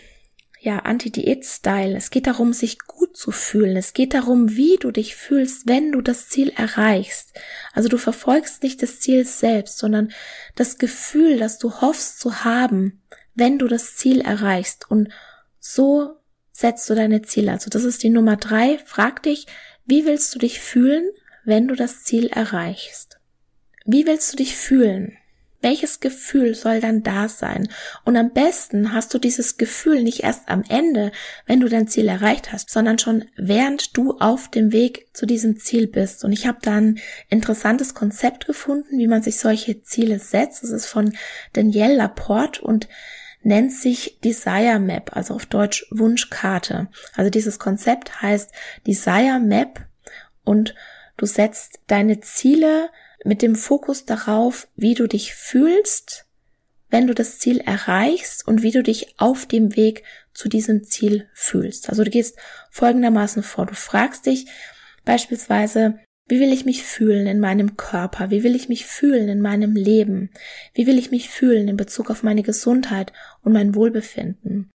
ja, 0.59 0.79
Anti-Diät-Style. 0.79 1.97
Es 1.97 2.11
geht 2.11 2.27
darum, 2.27 2.53
sich 2.53 2.77
gut 2.79 3.17
zu 3.17 3.31
fühlen. 3.31 3.75
Es 3.75 3.93
geht 3.93 4.13
darum, 4.13 4.55
wie 4.55 4.77
du 4.77 4.91
dich 4.91 5.15
fühlst, 5.15 5.67
wenn 5.67 5.91
du 5.91 6.01
das 6.01 6.29
Ziel 6.29 6.49
erreichst. 6.55 7.33
Also 7.73 7.89
du 7.89 7.97
verfolgst 7.97 8.61
nicht 8.61 8.83
das 8.83 8.99
Ziel 8.99 9.25
selbst, 9.25 9.79
sondern 9.79 10.11
das 10.55 10.77
Gefühl, 10.77 11.39
das 11.39 11.57
du 11.57 11.81
hoffst 11.81 12.19
zu 12.19 12.43
haben, 12.43 13.01
wenn 13.33 13.57
du 13.57 13.67
das 13.67 13.95
Ziel 13.95 14.21
erreichst. 14.21 14.91
Und 14.91 15.09
so 15.59 16.17
setzt 16.51 16.87
du 16.91 16.95
deine 16.95 17.23
Ziele. 17.23 17.51
Also 17.51 17.71
das 17.71 17.83
ist 17.83 18.03
die 18.03 18.11
Nummer 18.11 18.35
drei. 18.35 18.79
Frag 18.85 19.23
dich, 19.23 19.47
wie 19.85 20.05
willst 20.05 20.35
du 20.35 20.39
dich 20.39 20.59
fühlen, 20.59 21.09
wenn 21.43 21.67
du 21.67 21.75
das 21.75 22.03
Ziel 22.03 22.27
erreichst? 22.27 23.19
Wie 23.85 24.05
willst 24.05 24.33
du 24.33 24.37
dich 24.37 24.55
fühlen? 24.55 25.17
Welches 25.61 25.99
Gefühl 25.99 26.55
soll 26.55 26.81
dann 26.81 27.03
da 27.03 27.29
sein? 27.29 27.69
Und 28.03 28.17
am 28.17 28.31
besten 28.31 28.93
hast 28.93 29.13
du 29.13 29.19
dieses 29.19 29.57
Gefühl 29.57 30.01
nicht 30.01 30.23
erst 30.23 30.49
am 30.49 30.63
Ende, 30.67 31.11
wenn 31.45 31.59
du 31.59 31.69
dein 31.69 31.87
Ziel 31.87 32.07
erreicht 32.07 32.51
hast, 32.51 32.71
sondern 32.71 32.97
schon 32.97 33.25
während 33.37 33.95
du 33.95 34.17
auf 34.17 34.49
dem 34.49 34.71
Weg 34.71 35.07
zu 35.13 35.27
diesem 35.27 35.59
Ziel 35.59 35.85
bist. 35.85 36.23
Und 36.23 36.31
ich 36.31 36.47
habe 36.47 36.57
da 36.63 36.77
ein 36.77 36.99
interessantes 37.29 37.93
Konzept 37.93 38.47
gefunden, 38.47 38.97
wie 38.97 39.07
man 39.07 39.21
sich 39.21 39.37
solche 39.37 39.83
Ziele 39.83 40.17
setzt. 40.17 40.63
Das 40.63 40.71
ist 40.71 40.87
von 40.87 41.13
Danielle 41.53 41.95
Laporte 41.95 42.61
und 42.61 42.87
nennt 43.43 43.71
sich 43.71 44.19
Desire 44.23 44.79
Map, 44.79 45.15
also 45.15 45.35
auf 45.35 45.45
Deutsch 45.45 45.85
Wunschkarte. 45.91 46.87
Also 47.15 47.29
dieses 47.29 47.59
Konzept 47.59 48.21
heißt 48.21 48.51
Desire 48.87 49.39
Map 49.39 49.81
und 50.43 50.73
du 51.21 51.27
setzt 51.27 51.79
deine 51.85 52.19
Ziele 52.19 52.89
mit 53.23 53.43
dem 53.43 53.55
Fokus 53.55 54.05
darauf, 54.05 54.67
wie 54.75 54.95
du 54.95 55.05
dich 55.05 55.35
fühlst, 55.35 56.25
wenn 56.89 57.05
du 57.05 57.13
das 57.13 57.37
Ziel 57.37 57.59
erreichst 57.59 58.47
und 58.47 58.63
wie 58.63 58.71
du 58.71 58.81
dich 58.81 59.13
auf 59.17 59.45
dem 59.45 59.75
Weg 59.75 60.03
zu 60.33 60.49
diesem 60.49 60.83
Ziel 60.83 61.27
fühlst. 61.33 61.89
Also 61.89 62.03
du 62.03 62.09
gehst 62.09 62.37
folgendermaßen 62.71 63.43
vor. 63.43 63.67
Du 63.67 63.75
fragst 63.75 64.25
dich 64.25 64.47
beispielsweise, 65.05 65.99
wie 66.27 66.39
will 66.39 66.51
ich 66.51 66.65
mich 66.65 66.83
fühlen 66.83 67.27
in 67.27 67.39
meinem 67.39 67.77
Körper? 67.77 68.31
Wie 68.31 68.41
will 68.41 68.55
ich 68.55 68.67
mich 68.67 68.87
fühlen 68.87 69.29
in 69.29 69.41
meinem 69.41 69.75
Leben? 69.75 70.31
Wie 70.73 70.87
will 70.87 70.97
ich 70.97 71.11
mich 71.11 71.29
fühlen 71.29 71.67
in 71.67 71.77
Bezug 71.77 72.09
auf 72.09 72.23
meine 72.23 72.41
Gesundheit 72.41 73.13
und 73.43 73.53
mein 73.53 73.75
Wohlbefinden? 73.75 74.71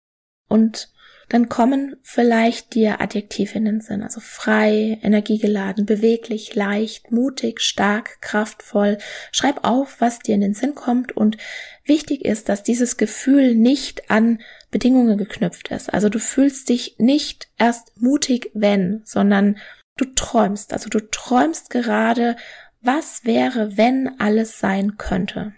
Und 0.47 0.93
dann 1.29 1.49
kommen 1.49 1.95
vielleicht 2.03 2.75
dir 2.75 3.01
Adjektive 3.01 3.57
in 3.57 3.65
den 3.65 3.81
Sinn, 3.81 4.03
also 4.03 4.19
frei, 4.19 4.99
energiegeladen, 5.01 5.85
beweglich, 5.85 6.53
leicht, 6.55 7.11
mutig, 7.11 7.61
stark, 7.61 8.21
kraftvoll. 8.21 8.97
Schreib 9.31 9.63
auf, 9.63 10.01
was 10.01 10.19
dir 10.19 10.35
in 10.35 10.41
den 10.41 10.53
Sinn 10.53 10.75
kommt 10.75 11.15
und 11.17 11.37
wichtig 11.83 12.23
ist, 12.23 12.49
dass 12.49 12.63
dieses 12.63 12.97
Gefühl 12.97 13.55
nicht 13.55 14.11
an 14.11 14.39
Bedingungen 14.69 15.17
geknüpft 15.17 15.69
ist. 15.69 15.93
Also 15.93 16.09
du 16.09 16.19
fühlst 16.19 16.69
dich 16.69 16.95
nicht 16.99 17.49
erst 17.57 17.99
mutig, 18.01 18.51
wenn, 18.53 19.01
sondern 19.05 19.57
du 19.97 20.05
träumst. 20.05 20.73
Also 20.73 20.89
du 20.89 20.99
träumst 20.99 21.69
gerade, 21.69 22.35
was 22.81 23.25
wäre, 23.25 23.77
wenn 23.77 24.19
alles 24.19 24.59
sein 24.59 24.97
könnte. 24.97 25.53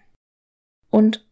Und 0.89 1.26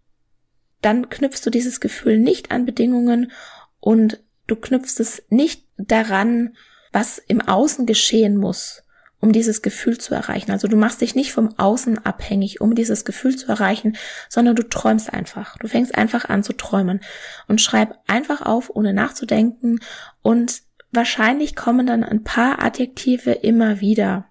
dann 0.81 1.09
knüpfst 1.09 1.41
du 1.45 1.49
dieses 1.49 1.79
Gefühl 1.79 2.19
nicht 2.19 2.51
an 2.51 2.65
Bedingungen 2.65 3.31
und 3.79 4.24
du 4.47 4.55
knüpfst 4.55 4.99
es 4.99 5.23
nicht 5.29 5.65
daran, 5.77 6.55
was 6.91 7.17
im 7.17 7.41
Außen 7.41 7.85
geschehen 7.85 8.37
muss, 8.37 8.83
um 9.19 9.31
dieses 9.31 9.61
Gefühl 9.61 9.97
zu 9.97 10.15
erreichen. 10.15 10.51
Also 10.51 10.67
du 10.67 10.77
machst 10.77 11.01
dich 11.01 11.15
nicht 11.15 11.33
vom 11.33 11.57
Außen 11.57 12.05
abhängig, 12.05 12.61
um 12.61 12.75
dieses 12.75 13.05
Gefühl 13.05 13.35
zu 13.35 13.47
erreichen, 13.47 13.97
sondern 14.29 14.55
du 14.55 14.63
träumst 14.63 15.11
einfach. 15.11 15.57
Du 15.57 15.67
fängst 15.67 15.95
einfach 15.95 16.25
an 16.25 16.43
zu 16.43 16.53
träumen 16.53 17.01
und 17.47 17.61
schreib 17.61 17.97
einfach 18.07 18.41
auf, 18.41 18.69
ohne 18.73 18.93
nachzudenken 18.93 19.79
und 20.21 20.61
wahrscheinlich 20.91 21.55
kommen 21.55 21.85
dann 21.85 22.03
ein 22.03 22.23
paar 22.23 22.63
Adjektive 22.63 23.31
immer 23.31 23.81
wieder. 23.81 24.29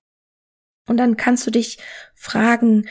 Und 0.87 0.97
dann 0.99 1.17
kannst 1.17 1.47
du 1.47 1.51
dich 1.51 1.79
fragen, 2.15 2.87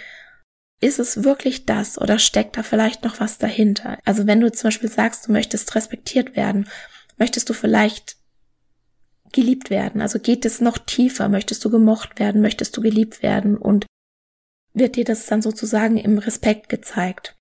ist 0.80 1.00
es 1.00 1.24
wirklich 1.24 1.66
das 1.66 2.00
oder 2.00 2.20
steckt 2.20 2.58
da 2.58 2.64
vielleicht 2.64 3.04
noch 3.04 3.20
was 3.20 3.38
dahinter? 3.38 3.98
Also 4.04 4.28
wenn 4.28 4.42
du 4.42 4.52
zum 4.52 4.68
Beispiel 4.68 4.90
sagst, 4.90 5.28
du 5.28 5.32
möchtest 5.32 5.74
respektiert 5.76 6.36
werden, 6.36 6.68
möchtest 7.18 7.50
du 7.50 7.54
vielleicht 7.54 8.18
geliebt 9.32 9.70
werden? 9.70 10.02
Also 10.02 10.20
geht 10.20 10.46
es 10.46 10.62
noch 10.62 10.78
tiefer? 10.78 11.30
Möchtest 11.30 11.64
du 11.66 11.70
gemocht 11.70 12.20
werden? 12.20 12.42
Möchtest 12.42 12.78
du 12.78 12.82
geliebt 12.82 13.24
werden? 13.24 13.58
Und 13.58 13.86
wird 14.74 14.96
dir 14.96 15.06
das 15.06 15.26
dann 15.26 15.42
sozusagen 15.42 15.98
im 15.98 16.18
Respekt 16.18 16.70
gezeigt? 16.70 17.36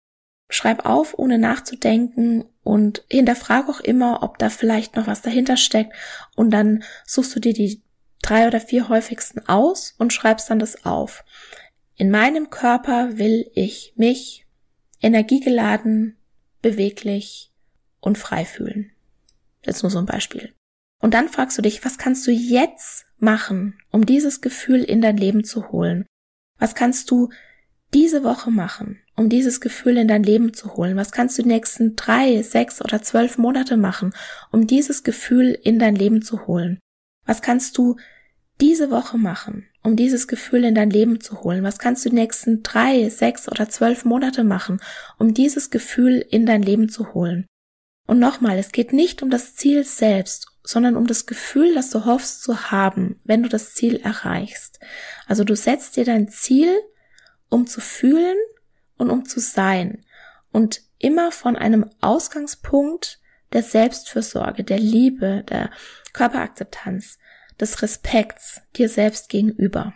Schreib 0.50 0.84
auf, 0.84 1.18
ohne 1.18 1.38
nachzudenken 1.38 2.44
und 2.62 3.04
hinterfrag 3.10 3.68
auch 3.68 3.80
immer, 3.80 4.22
ob 4.22 4.38
da 4.38 4.50
vielleicht 4.50 4.96
noch 4.96 5.06
was 5.06 5.22
dahinter 5.22 5.56
steckt 5.56 5.94
und 6.36 6.50
dann 6.50 6.84
suchst 7.06 7.34
du 7.34 7.40
dir 7.40 7.54
die 7.54 7.82
drei 8.20 8.46
oder 8.46 8.60
vier 8.60 8.88
häufigsten 8.88 9.48
aus 9.48 9.94
und 9.98 10.12
schreibst 10.12 10.50
dann 10.50 10.58
das 10.58 10.84
auf. 10.84 11.24
In 11.96 12.10
meinem 12.10 12.50
Körper 12.50 13.16
will 13.16 13.50
ich 13.54 13.94
mich 13.96 14.46
energiegeladen, 15.00 16.16
beweglich 16.60 17.50
und 18.00 18.18
frei 18.18 18.44
fühlen. 18.44 18.91
Jetzt 19.64 19.82
nur 19.82 19.90
so 19.90 19.98
ein 19.98 20.06
Beispiel. 20.06 20.52
Und 21.00 21.14
dann 21.14 21.28
fragst 21.28 21.58
du 21.58 21.62
dich, 21.62 21.84
was 21.84 21.98
kannst 21.98 22.26
du 22.26 22.30
jetzt 22.30 23.06
machen, 23.18 23.74
um 23.90 24.06
dieses 24.06 24.40
Gefühl 24.40 24.82
in 24.82 25.00
dein 25.00 25.16
Leben 25.16 25.44
zu 25.44 25.70
holen? 25.70 26.06
Was 26.58 26.74
kannst 26.74 27.10
du 27.10 27.30
diese 27.92 28.24
Woche 28.24 28.50
machen, 28.50 29.00
um 29.16 29.28
dieses 29.28 29.60
Gefühl 29.60 29.96
in 29.98 30.08
dein 30.08 30.22
Leben 30.22 30.54
zu 30.54 30.76
holen? 30.76 30.96
Was 30.96 31.12
kannst 31.12 31.38
du 31.38 31.42
die 31.42 31.48
nächsten 31.48 31.96
drei, 31.96 32.42
sechs 32.42 32.80
oder 32.80 33.02
zwölf 33.02 33.36
Monate 33.36 33.76
machen, 33.76 34.14
um 34.50 34.66
dieses 34.66 35.02
Gefühl 35.02 35.58
in 35.62 35.78
dein 35.78 35.96
Leben 35.96 36.22
zu 36.22 36.46
holen? 36.46 36.78
Was 37.26 37.42
kannst 37.42 37.78
du 37.78 37.96
diese 38.60 38.90
Woche 38.90 39.18
machen, 39.18 39.66
um 39.82 39.96
dieses 39.96 40.28
Gefühl 40.28 40.64
in 40.64 40.74
dein 40.74 40.90
Leben 40.90 41.20
zu 41.20 41.42
holen? 41.42 41.64
Was 41.64 41.78
kannst 41.78 42.04
du 42.04 42.10
die 42.10 42.14
nächsten 42.14 42.62
drei, 42.62 43.08
sechs 43.08 43.48
oder 43.48 43.68
zwölf 43.68 44.04
Monate 44.04 44.44
machen, 44.44 44.80
um 45.18 45.34
dieses 45.34 45.70
Gefühl 45.70 46.24
in 46.30 46.46
dein 46.46 46.62
Leben 46.62 46.88
zu 46.88 47.12
holen? 47.12 47.46
Und 48.07 48.18
nochmal, 48.18 48.59
es 48.59 48.72
geht 48.72 48.92
nicht 48.92 49.22
um 49.22 49.30
das 49.30 49.55
Ziel 49.55 49.84
selbst, 49.84 50.48
sondern 50.64 50.96
um 50.96 51.07
das 51.07 51.26
Gefühl, 51.26 51.74
das 51.74 51.90
du 51.90 52.05
hoffst 52.05 52.42
zu 52.42 52.70
haben, 52.70 53.20
wenn 53.24 53.42
du 53.42 53.48
das 53.48 53.74
Ziel 53.74 53.96
erreichst. 53.96 54.80
Also 55.26 55.44
du 55.44 55.57
setzt 55.57 55.96
dir 55.96 56.05
dein 56.05 56.28
Ziel, 56.28 56.72
um 57.48 57.66
zu 57.66 57.80
fühlen 57.80 58.36
und 58.96 59.11
um 59.11 59.24
zu 59.24 59.40
sein. 59.40 60.05
Und 60.53 60.82
immer 60.98 61.32
von 61.32 61.57
einem 61.57 61.90
Ausgangspunkt 62.00 63.20
der 63.53 63.62
Selbstfürsorge, 63.62 64.64
der 64.64 64.78
Liebe, 64.78 65.44
der 65.48 65.70
Körperakzeptanz 66.12 67.18
des 67.61 67.82
Respekts 67.82 68.61
dir 68.76 68.88
selbst 68.88 69.28
gegenüber. 69.28 69.92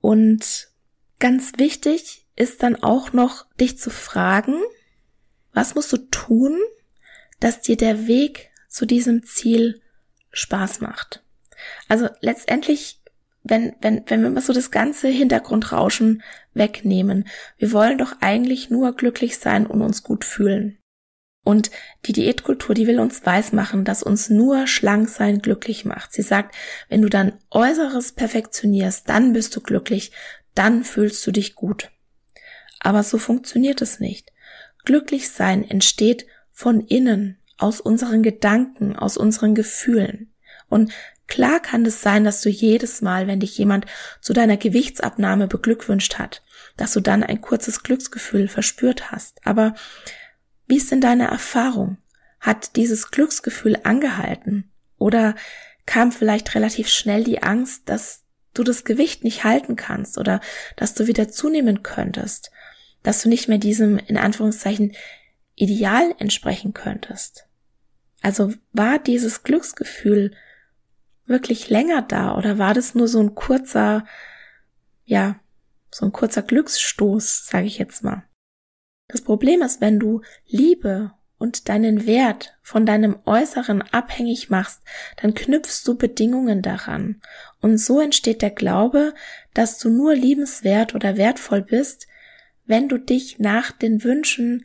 Und 0.00 0.68
ganz 1.18 1.52
wichtig 1.56 2.26
ist 2.36 2.62
dann 2.62 2.76
auch 2.76 3.12
noch, 3.12 3.46
dich 3.56 3.78
zu 3.78 3.90
fragen, 3.90 4.60
was 5.58 5.74
musst 5.74 5.92
du 5.92 5.96
tun, 5.96 6.56
dass 7.40 7.62
dir 7.62 7.76
der 7.76 8.06
Weg 8.06 8.50
zu 8.68 8.86
diesem 8.86 9.24
Ziel 9.24 9.82
Spaß 10.30 10.80
macht? 10.80 11.24
Also 11.88 12.08
letztendlich, 12.20 13.02
wenn, 13.42 13.74
wenn, 13.80 14.04
wenn 14.06 14.22
wir 14.22 14.30
mal 14.30 14.40
so 14.40 14.52
das 14.52 14.70
ganze 14.70 15.08
Hintergrundrauschen 15.08 16.22
wegnehmen, 16.54 17.26
wir 17.56 17.72
wollen 17.72 17.98
doch 17.98 18.14
eigentlich 18.20 18.70
nur 18.70 18.94
glücklich 18.94 19.38
sein 19.38 19.66
und 19.66 19.82
uns 19.82 20.04
gut 20.04 20.24
fühlen. 20.24 20.78
Und 21.42 21.72
die 22.06 22.12
Diätkultur, 22.12 22.76
die 22.76 22.86
will 22.86 23.00
uns 23.00 23.26
weismachen, 23.26 23.84
dass 23.84 24.04
uns 24.04 24.30
nur 24.30 24.68
schlank 24.68 25.08
sein 25.08 25.40
glücklich 25.40 25.84
macht. 25.84 26.12
Sie 26.12 26.22
sagt, 26.22 26.54
wenn 26.88 27.02
du 27.02 27.08
dein 27.08 27.32
Äußeres 27.50 28.12
perfektionierst, 28.12 29.08
dann 29.08 29.32
bist 29.32 29.56
du 29.56 29.60
glücklich, 29.60 30.12
dann 30.54 30.84
fühlst 30.84 31.26
du 31.26 31.32
dich 31.32 31.56
gut. 31.56 31.90
Aber 32.78 33.02
so 33.02 33.18
funktioniert 33.18 33.82
es 33.82 33.98
nicht. 33.98 34.30
Glücklich 34.88 35.28
sein 35.28 35.68
entsteht 35.68 36.24
von 36.50 36.80
innen, 36.80 37.36
aus 37.58 37.78
unseren 37.78 38.22
Gedanken, 38.22 38.96
aus 38.96 39.18
unseren 39.18 39.54
Gefühlen. 39.54 40.32
Und 40.70 40.90
klar 41.26 41.60
kann 41.60 41.84
es 41.84 42.00
sein, 42.00 42.24
dass 42.24 42.40
du 42.40 42.48
jedes 42.48 43.02
Mal, 43.02 43.26
wenn 43.26 43.38
dich 43.38 43.58
jemand 43.58 43.84
zu 44.22 44.32
deiner 44.32 44.56
Gewichtsabnahme 44.56 45.46
beglückwünscht 45.46 46.18
hat, 46.18 46.42
dass 46.78 46.94
du 46.94 47.00
dann 47.00 47.22
ein 47.22 47.42
kurzes 47.42 47.82
Glücksgefühl 47.82 48.48
verspürt 48.48 49.10
hast. 49.10 49.44
Aber 49.44 49.74
wie 50.66 50.78
ist 50.78 50.90
denn 50.90 51.02
deine 51.02 51.28
Erfahrung? 51.28 51.98
Hat 52.40 52.74
dieses 52.76 53.10
Glücksgefühl 53.10 53.78
angehalten? 53.82 54.70
Oder 54.96 55.34
kam 55.84 56.12
vielleicht 56.12 56.54
relativ 56.54 56.88
schnell 56.88 57.24
die 57.24 57.42
Angst, 57.42 57.90
dass 57.90 58.22
du 58.54 58.64
das 58.64 58.84
Gewicht 58.84 59.22
nicht 59.22 59.44
halten 59.44 59.76
kannst 59.76 60.16
oder 60.16 60.40
dass 60.76 60.94
du 60.94 61.06
wieder 61.06 61.28
zunehmen 61.28 61.82
könntest, 61.82 62.52
dass 63.08 63.22
du 63.22 63.30
nicht 63.30 63.48
mehr 63.48 63.56
diesem 63.56 63.96
in 63.96 64.18
Anführungszeichen 64.18 64.94
Ideal 65.54 66.14
entsprechen 66.18 66.74
könntest? 66.74 67.46
Also 68.20 68.52
war 68.74 68.98
dieses 68.98 69.44
Glücksgefühl 69.44 70.32
wirklich 71.24 71.70
länger 71.70 72.02
da 72.02 72.36
oder 72.36 72.58
war 72.58 72.74
das 72.74 72.94
nur 72.94 73.08
so 73.08 73.18
ein 73.20 73.34
kurzer, 73.34 74.04
ja, 75.06 75.40
so 75.90 76.04
ein 76.04 76.12
kurzer 76.12 76.42
Glücksstoß, 76.42 77.46
sage 77.46 77.64
ich 77.64 77.78
jetzt 77.78 78.04
mal? 78.04 78.24
Das 79.06 79.22
Problem 79.22 79.62
ist, 79.62 79.80
wenn 79.80 79.98
du 79.98 80.20
Liebe 80.44 81.12
und 81.38 81.70
deinen 81.70 82.04
Wert 82.04 82.58
von 82.60 82.84
deinem 82.84 83.16
Äußeren 83.24 83.80
abhängig 83.80 84.50
machst, 84.50 84.82
dann 85.16 85.32
knüpfst 85.32 85.84
du 85.86 85.96
Bedingungen 85.96 86.60
daran. 86.60 87.22
Und 87.62 87.78
so 87.78 88.02
entsteht 88.02 88.42
der 88.42 88.50
Glaube, 88.50 89.14
dass 89.54 89.78
du 89.78 89.88
nur 89.88 90.14
liebenswert 90.14 90.94
oder 90.94 91.16
wertvoll 91.16 91.62
bist, 91.62 92.06
wenn 92.68 92.88
du 92.88 92.98
dich 92.98 93.38
nach 93.38 93.72
den 93.72 94.04
Wünschen 94.04 94.64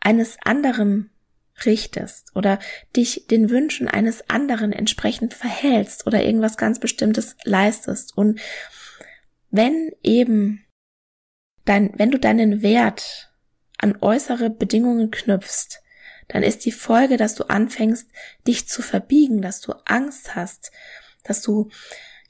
eines 0.00 0.38
anderen 0.42 1.10
richtest 1.66 2.34
oder 2.34 2.58
dich 2.96 3.26
den 3.26 3.50
Wünschen 3.50 3.88
eines 3.88 4.30
anderen 4.30 4.72
entsprechend 4.72 5.34
verhältst 5.34 6.06
oder 6.06 6.24
irgendwas 6.24 6.56
ganz 6.56 6.78
Bestimmtes 6.78 7.36
leistest. 7.44 8.16
Und 8.16 8.40
wenn 9.50 9.90
eben 10.02 10.64
dein, 11.64 11.92
wenn 11.98 12.10
du 12.10 12.18
deinen 12.18 12.62
Wert 12.62 13.30
an 13.78 13.98
äußere 14.00 14.48
Bedingungen 14.48 15.10
knüpfst, 15.10 15.82
dann 16.28 16.42
ist 16.42 16.64
die 16.64 16.72
Folge, 16.72 17.16
dass 17.16 17.34
du 17.34 17.44
anfängst, 17.44 18.08
dich 18.46 18.68
zu 18.68 18.82
verbiegen, 18.82 19.42
dass 19.42 19.60
du 19.60 19.72
Angst 19.84 20.36
hast, 20.36 20.70
dass 21.24 21.42
du 21.42 21.70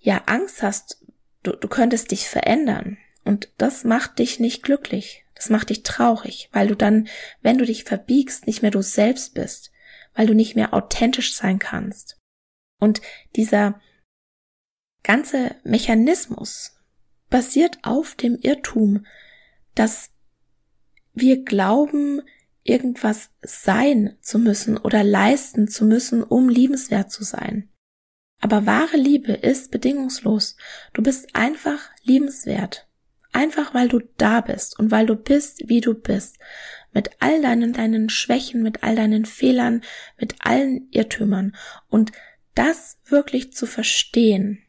ja 0.00 0.22
Angst 0.26 0.62
hast, 0.62 1.04
du, 1.42 1.52
du 1.52 1.68
könntest 1.68 2.10
dich 2.10 2.26
verändern. 2.26 2.96
Und 3.30 3.52
das 3.58 3.84
macht 3.84 4.18
dich 4.18 4.40
nicht 4.40 4.64
glücklich. 4.64 5.24
Das 5.36 5.50
macht 5.50 5.70
dich 5.70 5.84
traurig, 5.84 6.48
weil 6.50 6.66
du 6.66 6.74
dann, 6.74 7.06
wenn 7.42 7.58
du 7.58 7.64
dich 7.64 7.84
verbiegst, 7.84 8.48
nicht 8.48 8.60
mehr 8.60 8.72
du 8.72 8.82
selbst 8.82 9.34
bist, 9.34 9.70
weil 10.14 10.26
du 10.26 10.34
nicht 10.34 10.56
mehr 10.56 10.74
authentisch 10.74 11.36
sein 11.36 11.60
kannst. 11.60 12.18
Und 12.80 13.00
dieser 13.36 13.80
ganze 15.04 15.54
Mechanismus 15.62 16.76
basiert 17.28 17.78
auf 17.82 18.16
dem 18.16 18.36
Irrtum, 18.36 19.06
dass 19.76 20.10
wir 21.14 21.44
glauben, 21.44 22.22
irgendwas 22.64 23.30
sein 23.42 24.16
zu 24.20 24.40
müssen 24.40 24.76
oder 24.76 25.04
leisten 25.04 25.68
zu 25.68 25.84
müssen, 25.84 26.24
um 26.24 26.48
liebenswert 26.48 27.12
zu 27.12 27.22
sein. 27.22 27.70
Aber 28.40 28.66
wahre 28.66 28.96
Liebe 28.96 29.34
ist 29.34 29.70
bedingungslos. 29.70 30.56
Du 30.94 31.02
bist 31.04 31.36
einfach 31.36 31.90
liebenswert. 32.02 32.89
Einfach 33.32 33.74
weil 33.74 33.88
du 33.88 34.00
da 34.16 34.40
bist 34.40 34.78
und 34.78 34.90
weil 34.90 35.06
du 35.06 35.14
bist, 35.14 35.68
wie 35.68 35.80
du 35.80 35.94
bist. 35.94 36.38
Mit 36.92 37.10
all 37.20 37.40
deinen, 37.40 37.72
deinen 37.72 38.08
Schwächen, 38.08 38.62
mit 38.62 38.82
all 38.82 38.96
deinen 38.96 39.24
Fehlern, 39.24 39.82
mit 40.18 40.34
allen 40.40 40.88
Irrtümern. 40.90 41.54
Und 41.88 42.10
das 42.54 42.98
wirklich 43.06 43.52
zu 43.52 43.66
verstehen, 43.66 44.62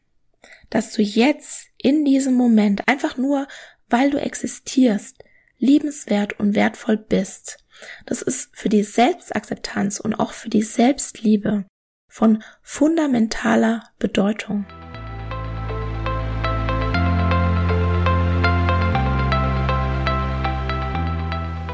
dass 0.70 0.92
du 0.92 1.02
jetzt 1.02 1.66
in 1.76 2.04
diesem 2.04 2.34
Moment 2.34 2.88
einfach 2.88 3.16
nur, 3.16 3.48
weil 3.88 4.10
du 4.10 4.18
existierst, 4.18 5.22
liebenswert 5.58 6.38
und 6.38 6.54
wertvoll 6.54 6.96
bist. 6.96 7.58
Das 8.06 8.22
ist 8.22 8.50
für 8.56 8.68
die 8.68 8.84
Selbstakzeptanz 8.84 10.00
und 10.00 10.14
auch 10.14 10.32
für 10.32 10.48
die 10.48 10.62
Selbstliebe 10.62 11.66
von 12.08 12.42
fundamentaler 12.62 13.90
Bedeutung. 13.98 14.66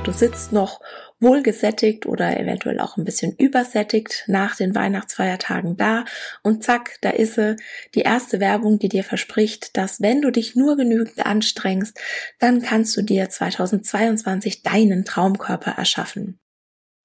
Du 0.09 0.15
sitzt 0.15 0.53
noch 0.53 0.81
wohlgesättigt 1.21 2.07
oder 2.07 2.41
eventuell 2.41 2.81
auch 2.81 2.97
ein 2.97 3.05
bisschen 3.05 3.37
übersättigt 3.37 4.25
nach 4.27 4.57
den 4.57 4.75
Weihnachtsfeiertagen 4.75 5.77
da 5.77 6.07
und 6.43 6.65
zack, 6.65 6.97
da 7.03 7.11
ist 7.11 7.35
sie, 7.35 7.57
die 7.95 8.01
erste 8.01 8.41
Werbung, 8.41 8.79
die 8.79 8.89
dir 8.89 9.05
verspricht, 9.05 9.77
dass 9.77 10.01
wenn 10.01 10.23
du 10.23 10.31
dich 10.31 10.57
nur 10.57 10.79
genügend 10.79 11.27
anstrengst, 11.27 12.01
dann 12.39 12.63
kannst 12.63 12.97
du 12.97 13.03
dir 13.03 13.29
2022 13.29 14.63
deinen 14.63 15.05
Traumkörper 15.05 15.73
erschaffen. 15.73 16.41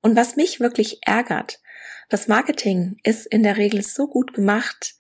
Und 0.02 0.16
was 0.16 0.38
mich 0.38 0.62
wirklich 0.62 1.00
ärgert, 1.02 1.60
das 2.08 2.30
Marketing 2.30 2.96
ist 3.04 3.26
in 3.26 3.44
der 3.44 3.58
Regel 3.58 3.84
so 3.84 4.08
gut 4.08 4.34
gemacht, 4.34 4.94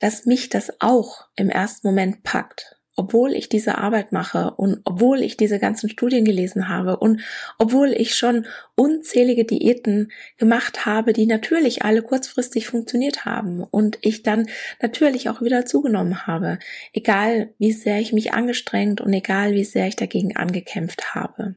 dass 0.00 0.26
mich 0.26 0.48
das 0.48 0.80
auch 0.80 1.28
im 1.36 1.48
ersten 1.48 1.86
Moment 1.86 2.24
packt 2.24 2.75
obwohl 2.96 3.34
ich 3.34 3.48
diese 3.48 3.78
Arbeit 3.78 4.10
mache 4.10 4.52
und 4.56 4.80
obwohl 4.84 5.22
ich 5.22 5.36
diese 5.36 5.58
ganzen 5.58 5.88
Studien 5.88 6.24
gelesen 6.24 6.68
habe 6.68 6.96
und 6.96 7.20
obwohl 7.58 7.92
ich 7.92 8.14
schon 8.14 8.46
unzählige 8.74 9.44
Diäten 9.44 10.10
gemacht 10.38 10.86
habe, 10.86 11.12
die 11.12 11.26
natürlich 11.26 11.84
alle 11.84 12.02
kurzfristig 12.02 12.66
funktioniert 12.66 13.24
haben 13.24 13.62
und 13.62 13.98
ich 14.00 14.22
dann 14.22 14.48
natürlich 14.80 15.28
auch 15.28 15.42
wieder 15.42 15.66
zugenommen 15.66 16.26
habe, 16.26 16.58
egal 16.92 17.50
wie 17.58 17.72
sehr 17.72 18.00
ich 18.00 18.12
mich 18.12 18.32
angestrengt 18.32 19.00
und 19.00 19.12
egal 19.12 19.52
wie 19.52 19.64
sehr 19.64 19.86
ich 19.86 19.96
dagegen 19.96 20.36
angekämpft 20.36 21.14
habe. 21.14 21.56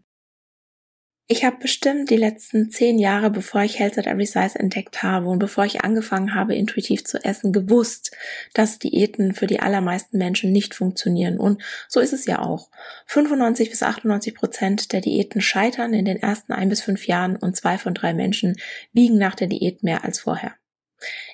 Ich 1.31 1.45
habe 1.45 1.57
bestimmt 1.57 2.09
die 2.09 2.17
letzten 2.17 2.71
zehn 2.71 2.97
Jahre, 2.97 3.29
bevor 3.29 3.61
ich 3.61 3.77
Health 3.77 3.99
at 3.99 4.07
Every 4.07 4.25
Size 4.25 4.57
entdeckt 4.57 5.03
habe 5.03 5.27
und 5.27 5.37
bevor 5.37 5.63
ich 5.63 5.83
angefangen 5.83 6.33
habe, 6.33 6.55
intuitiv 6.55 7.05
zu 7.05 7.23
essen, 7.23 7.53
gewusst, 7.53 8.17
dass 8.55 8.79
Diäten 8.79 9.35
für 9.35 9.45
die 9.45 9.59
allermeisten 9.59 10.17
Menschen 10.17 10.51
nicht 10.51 10.73
funktionieren. 10.73 11.37
Und 11.37 11.61
so 11.87 11.99
ist 11.99 12.13
es 12.13 12.25
ja 12.25 12.39
auch. 12.41 12.71
95 13.05 13.69
bis 13.69 13.83
98 13.83 14.33
Prozent 14.33 14.91
der 14.91 15.01
Diäten 15.01 15.39
scheitern 15.39 15.93
in 15.93 16.05
den 16.05 16.17
ersten 16.17 16.51
ein 16.51 16.67
bis 16.67 16.81
fünf 16.81 17.05
Jahren 17.05 17.35
und 17.35 17.55
zwei 17.55 17.77
von 17.77 17.93
drei 17.93 18.15
Menschen 18.15 18.55
wiegen 18.91 19.19
nach 19.19 19.35
der 19.35 19.47
Diät 19.47 19.83
mehr 19.83 20.03
als 20.03 20.21
vorher. 20.21 20.55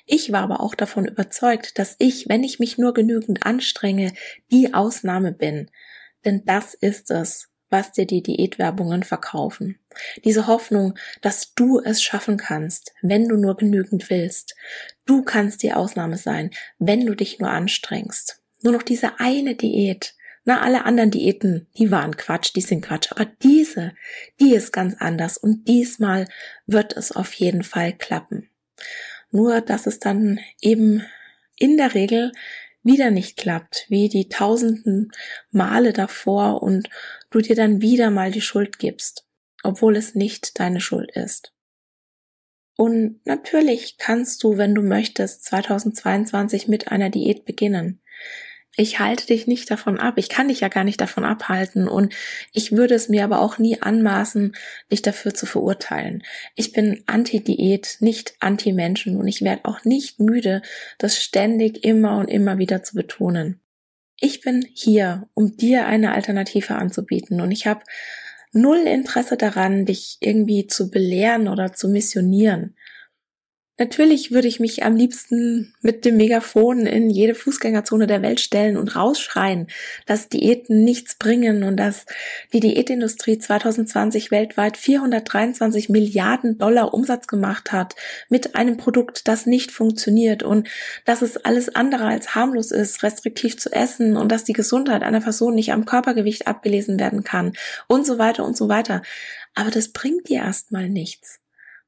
Ich 0.04 0.30
war 0.30 0.42
aber 0.42 0.60
auch 0.60 0.74
davon 0.74 1.06
überzeugt, 1.06 1.78
dass 1.78 1.96
ich, 2.00 2.28
wenn 2.28 2.44
ich 2.44 2.58
mich 2.58 2.76
nur 2.76 2.92
genügend 2.92 3.46
anstrenge, 3.46 4.12
die 4.52 4.74
Ausnahme 4.74 5.32
bin. 5.32 5.70
Denn 6.26 6.44
das 6.44 6.74
ist 6.74 7.10
es, 7.10 7.48
was 7.70 7.92
dir 7.92 8.06
die 8.06 8.22
Diätwerbungen 8.22 9.02
verkaufen. 9.02 9.78
Diese 10.24 10.46
Hoffnung, 10.46 10.98
dass 11.22 11.54
du 11.54 11.80
es 11.80 12.02
schaffen 12.02 12.36
kannst, 12.36 12.92
wenn 13.02 13.28
du 13.28 13.36
nur 13.36 13.56
genügend 13.56 14.10
willst. 14.10 14.54
Du 15.04 15.22
kannst 15.22 15.62
die 15.62 15.72
Ausnahme 15.72 16.16
sein, 16.16 16.50
wenn 16.78 17.06
du 17.06 17.14
dich 17.14 17.38
nur 17.38 17.50
anstrengst. 17.50 18.40
Nur 18.62 18.72
noch 18.72 18.82
diese 18.82 19.20
eine 19.20 19.54
Diät. 19.54 20.14
Na, 20.44 20.60
alle 20.60 20.84
anderen 20.84 21.10
Diäten, 21.10 21.66
die 21.76 21.90
waren 21.90 22.16
Quatsch, 22.16 22.52
die 22.54 22.60
sind 22.60 22.80
Quatsch. 22.80 23.10
Aber 23.10 23.24
diese, 23.42 23.94
die 24.40 24.54
ist 24.54 24.72
ganz 24.72 24.94
anders. 24.98 25.36
Und 25.36 25.66
diesmal 25.66 26.28
wird 26.66 26.96
es 26.96 27.10
auf 27.10 27.32
jeden 27.32 27.64
Fall 27.64 27.92
klappen. 27.92 28.48
Nur, 29.30 29.60
dass 29.60 29.86
es 29.86 29.98
dann 29.98 30.38
eben 30.60 31.04
in 31.58 31.76
der 31.76 31.94
Regel 31.94 32.32
wieder 32.86 33.10
nicht 33.10 33.36
klappt, 33.36 33.86
wie 33.88 34.08
die 34.08 34.28
tausenden 34.28 35.10
Male 35.50 35.92
davor 35.92 36.62
und 36.62 36.88
du 37.30 37.40
dir 37.40 37.56
dann 37.56 37.82
wieder 37.82 38.10
mal 38.10 38.30
die 38.30 38.40
Schuld 38.40 38.78
gibst, 38.78 39.25
obwohl 39.62 39.96
es 39.96 40.14
nicht 40.14 40.58
deine 40.58 40.80
Schuld 40.80 41.10
ist. 41.12 41.52
Und 42.76 43.24
natürlich 43.24 43.96
kannst 43.98 44.42
du, 44.44 44.58
wenn 44.58 44.74
du 44.74 44.82
möchtest, 44.82 45.44
2022 45.44 46.68
mit 46.68 46.88
einer 46.88 47.10
Diät 47.10 47.44
beginnen 47.44 48.00
ich 48.76 49.00
halte 49.00 49.26
dich 49.26 49.46
nicht 49.46 49.70
davon 49.70 49.98
ab. 49.98 50.14
Ich 50.18 50.28
kann 50.28 50.48
dich 50.48 50.60
ja 50.60 50.68
gar 50.68 50.84
nicht 50.84 51.00
davon 51.00 51.24
abhalten 51.24 51.88
und 51.88 52.14
ich 52.52 52.72
würde 52.72 52.94
es 52.94 53.08
mir 53.08 53.24
aber 53.24 53.40
auch 53.40 53.58
nie 53.58 53.80
anmaßen, 53.80 54.54
dich 54.92 55.00
dafür 55.00 55.32
zu 55.32 55.46
verurteilen. 55.46 56.22
Ich 56.54 56.72
bin 56.72 57.02
anti-Diät, 57.06 57.96
nicht 58.00 58.34
anti-Menschen 58.40 59.16
und 59.16 59.28
ich 59.28 59.40
werde 59.40 59.64
auch 59.64 59.84
nicht 59.84 60.20
müde, 60.20 60.60
das 60.98 61.22
ständig 61.22 61.84
immer 61.84 62.18
und 62.18 62.28
immer 62.28 62.58
wieder 62.58 62.82
zu 62.82 62.94
betonen. 62.94 63.60
Ich 64.20 64.42
bin 64.42 64.66
hier, 64.74 65.28
um 65.32 65.56
dir 65.56 65.86
eine 65.86 66.12
Alternative 66.12 66.74
anzubieten 66.74 67.40
und 67.40 67.50
ich 67.52 67.66
habe 67.66 67.80
null 68.52 68.78
Interesse 68.86 69.36
daran, 69.36 69.84
dich 69.84 70.18
irgendwie 70.20 70.66
zu 70.66 70.90
belehren 70.90 71.48
oder 71.48 71.72
zu 71.72 71.88
missionieren. 71.88 72.74
Natürlich 73.78 74.32
würde 74.32 74.48
ich 74.48 74.58
mich 74.58 74.84
am 74.84 74.96
liebsten 74.96 75.74
mit 75.82 76.06
dem 76.06 76.16
Megafon 76.16 76.86
in 76.86 77.10
jede 77.10 77.34
Fußgängerzone 77.34 78.06
der 78.06 78.22
Welt 78.22 78.40
stellen 78.40 78.78
und 78.78 78.96
rausschreien, 78.96 79.66
dass 80.06 80.30
Diäten 80.30 80.82
nichts 80.82 81.16
bringen 81.16 81.62
und 81.62 81.76
dass 81.76 82.06
die 82.54 82.60
Diätindustrie 82.60 83.36
2020 83.36 84.30
weltweit 84.30 84.78
423 84.78 85.90
Milliarden 85.90 86.56
Dollar 86.56 86.94
Umsatz 86.94 87.26
gemacht 87.26 87.70
hat 87.70 87.96
mit 88.30 88.54
einem 88.54 88.78
Produkt, 88.78 89.28
das 89.28 89.44
nicht 89.44 89.70
funktioniert 89.70 90.42
und 90.42 90.68
dass 91.04 91.20
es 91.20 91.36
alles 91.36 91.74
andere 91.74 92.06
als 92.06 92.34
harmlos 92.34 92.70
ist, 92.70 93.02
restriktiv 93.02 93.58
zu 93.58 93.70
essen 93.70 94.16
und 94.16 94.32
dass 94.32 94.44
die 94.44 94.54
Gesundheit 94.54 95.02
einer 95.02 95.20
Person 95.20 95.54
nicht 95.54 95.72
am 95.74 95.84
Körpergewicht 95.84 96.46
abgelesen 96.46 96.98
werden 96.98 97.24
kann 97.24 97.52
und 97.88 98.06
so 98.06 98.16
weiter 98.16 98.46
und 98.46 98.56
so 98.56 98.70
weiter. 98.70 99.02
Aber 99.54 99.70
das 99.70 99.90
bringt 99.90 100.30
dir 100.30 100.38
erstmal 100.38 100.88
nichts. 100.88 101.40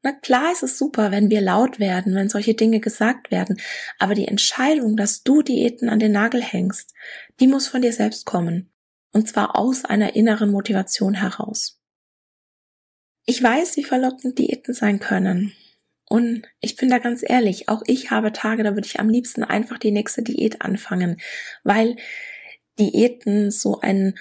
Na 0.03 0.13
klar 0.13 0.53
ist 0.53 0.63
es 0.63 0.79
super, 0.79 1.11
wenn 1.11 1.29
wir 1.29 1.41
laut 1.41 1.81
werden, 1.81 2.15
wenn 2.15 2.29
solche 2.29 2.55
Dinge 2.55 2.79
gesagt 2.81 3.31
werden, 3.31 3.61
aber 3.99 4.15
die 4.15 4.29
Entscheidung, 4.29 4.97
dass 4.97 5.25
du 5.25 5.43
Diäten 5.43 5.89
an 5.89 5.99
den 5.99 6.13
Nagel 6.13 6.43
hängst, 6.43 6.95
die 7.41 7.49
muss 7.49 7.67
von 7.67 7.83
dir 7.83 7.93
selbst 7.93 8.25
kommen. 8.25 8.71
Und 9.13 9.29
zwar 9.29 9.57
aus 9.57 9.85
einer 9.85 10.15
inneren 10.15 10.51
Motivation 10.51 11.15
heraus. 11.15 11.81
Ich 13.27 13.43
weiß, 13.43 13.77
wie 13.77 13.85
verlockend 13.85 14.39
Diäten 14.39 14.73
sein 14.73 15.01
können. 15.01 15.53
Und 16.09 16.47
ich 16.61 16.77
bin 16.77 16.89
da 16.89 16.99
ganz 16.99 17.23
ehrlich, 17.27 17.69
auch 17.69 17.83
ich 17.87 18.11
habe 18.11 18.33
Tage, 18.33 18.63
da 18.63 18.75
würde 18.75 18.87
ich 18.87 19.01
am 19.01 19.11
liebsten 19.11 19.45
einfach 19.45 19.79
die 19.79 19.91
nächste 19.91 20.23
Diät 20.23 20.63
anfangen, 20.63 21.21
weil 21.65 21.97
Diäten 22.79 23.51
so 23.51 23.81
ein 23.81 24.19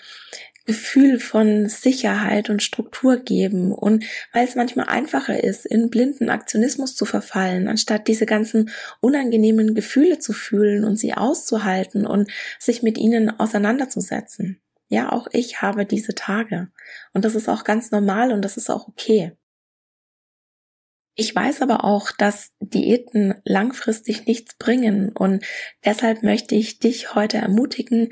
Gefühl 0.67 1.19
von 1.21 1.69
Sicherheit 1.69 2.49
und 2.49 2.61
Struktur 2.61 3.17
geben 3.17 3.71
und 3.71 4.03
weil 4.33 4.45
es 4.45 4.55
manchmal 4.55 4.87
einfacher 4.87 5.41
ist, 5.41 5.65
in 5.65 5.89
blinden 5.89 6.29
Aktionismus 6.29 6.93
zu 6.93 7.05
verfallen, 7.05 7.69
anstatt 7.69 8.09
diese 8.09 8.25
ganzen 8.25 8.69
unangenehmen 8.99 9.75
Gefühle 9.75 10.19
zu 10.19 10.33
fühlen 10.33 10.83
und 10.83 10.97
sie 10.97 11.13
auszuhalten 11.13 12.05
und 12.05 12.29
sich 12.59 12.83
mit 12.83 12.97
ihnen 12.97 13.39
auseinanderzusetzen. 13.39 14.61
Ja, 14.89 15.13
auch 15.13 15.27
ich 15.31 15.61
habe 15.61 15.85
diese 15.85 16.15
Tage 16.15 16.67
und 17.13 17.23
das 17.23 17.35
ist 17.35 17.47
auch 17.47 17.63
ganz 17.63 17.91
normal 17.91 18.33
und 18.33 18.41
das 18.43 18.57
ist 18.57 18.69
auch 18.69 18.89
okay. 18.89 19.31
Ich 21.15 21.33
weiß 21.33 21.61
aber 21.61 21.85
auch, 21.85 22.11
dass 22.11 22.51
Diäten 22.59 23.35
langfristig 23.45 24.25
nichts 24.27 24.55
bringen 24.55 25.13
und 25.13 25.45
deshalb 25.85 26.23
möchte 26.23 26.55
ich 26.55 26.79
dich 26.79 27.15
heute 27.15 27.37
ermutigen, 27.37 28.09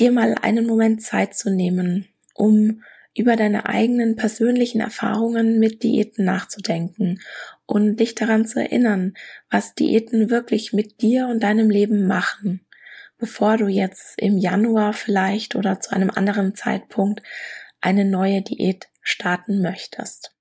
dir 0.00 0.10
mal 0.10 0.34
einen 0.40 0.66
Moment 0.66 1.02
Zeit 1.02 1.34
zu 1.34 1.50
nehmen, 1.50 2.08
um 2.34 2.82
über 3.14 3.36
deine 3.36 3.66
eigenen 3.66 4.16
persönlichen 4.16 4.80
Erfahrungen 4.80 5.58
mit 5.58 5.82
Diäten 5.82 6.24
nachzudenken 6.24 7.20
und 7.66 8.00
dich 8.00 8.14
daran 8.14 8.46
zu 8.46 8.60
erinnern, 8.60 9.14
was 9.50 9.74
Diäten 9.74 10.30
wirklich 10.30 10.72
mit 10.72 11.02
dir 11.02 11.28
und 11.28 11.42
deinem 11.42 11.70
Leben 11.70 12.06
machen, 12.06 12.66
bevor 13.18 13.56
du 13.56 13.66
jetzt 13.66 14.18
im 14.18 14.38
Januar 14.38 14.92
vielleicht 14.92 15.54
oder 15.54 15.80
zu 15.80 15.92
einem 15.92 16.10
anderen 16.10 16.54
Zeitpunkt 16.54 17.22
eine 17.80 18.04
neue 18.04 18.42
Diät 18.42 18.88
starten 19.02 19.60
möchtest. 19.60 20.34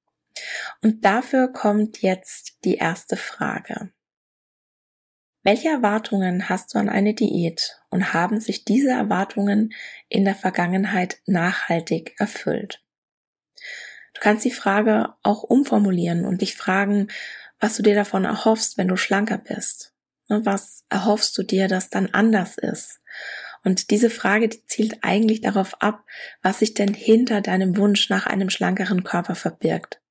Und 0.81 1.03
dafür 1.03 1.51
kommt 1.51 2.01
jetzt 2.01 2.59
die 2.63 2.75
erste 2.75 3.17
Frage. 3.17 3.91
Welche 5.43 5.69
Erwartungen 5.69 6.49
hast 6.49 6.73
du 6.73 6.79
an 6.79 6.89
eine 6.89 7.13
Diät 7.13 7.79
und 7.89 8.13
haben 8.13 8.41
sich 8.41 8.65
diese 8.65 8.89
Erwartungen 8.89 9.73
in 10.09 10.25
der 10.25 10.35
Vergangenheit 10.35 11.19
nachhaltig 11.25 12.15
erfüllt? 12.19 12.83
Du 14.13 14.21
kannst 14.21 14.43
die 14.43 14.51
Frage 14.51 15.13
auch 15.23 15.43
umformulieren 15.43 16.25
und 16.25 16.41
dich 16.41 16.55
fragen, 16.55 17.07
was 17.59 17.77
du 17.77 17.83
dir 17.83 17.95
davon 17.95 18.25
erhoffst, 18.25 18.77
wenn 18.77 18.89
du 18.89 18.97
schlanker 18.97 19.37
bist. 19.37 19.93
Ne, 20.27 20.45
was 20.45 20.85
erhoffst 20.89 21.37
du 21.37 21.43
dir, 21.43 21.67
dass 21.67 21.89
dann 21.89 22.07
anders 22.07 22.57
ist? 22.57 22.99
Und 23.63 23.91
diese 23.91 24.09
Frage 24.09 24.49
die 24.49 24.65
zielt 24.65 24.99
eigentlich 25.03 25.41
darauf 25.41 25.81
ab, 25.81 26.05
was 26.41 26.59
sich 26.59 26.73
denn 26.73 26.93
hinter 26.93 27.41
deinem 27.41 27.77
Wunsch 27.77 28.09
nach 28.09 28.27
einem 28.27 28.49
schlankeren 28.49 29.03
Körper 29.03 29.35
verbirgt. 29.35 30.01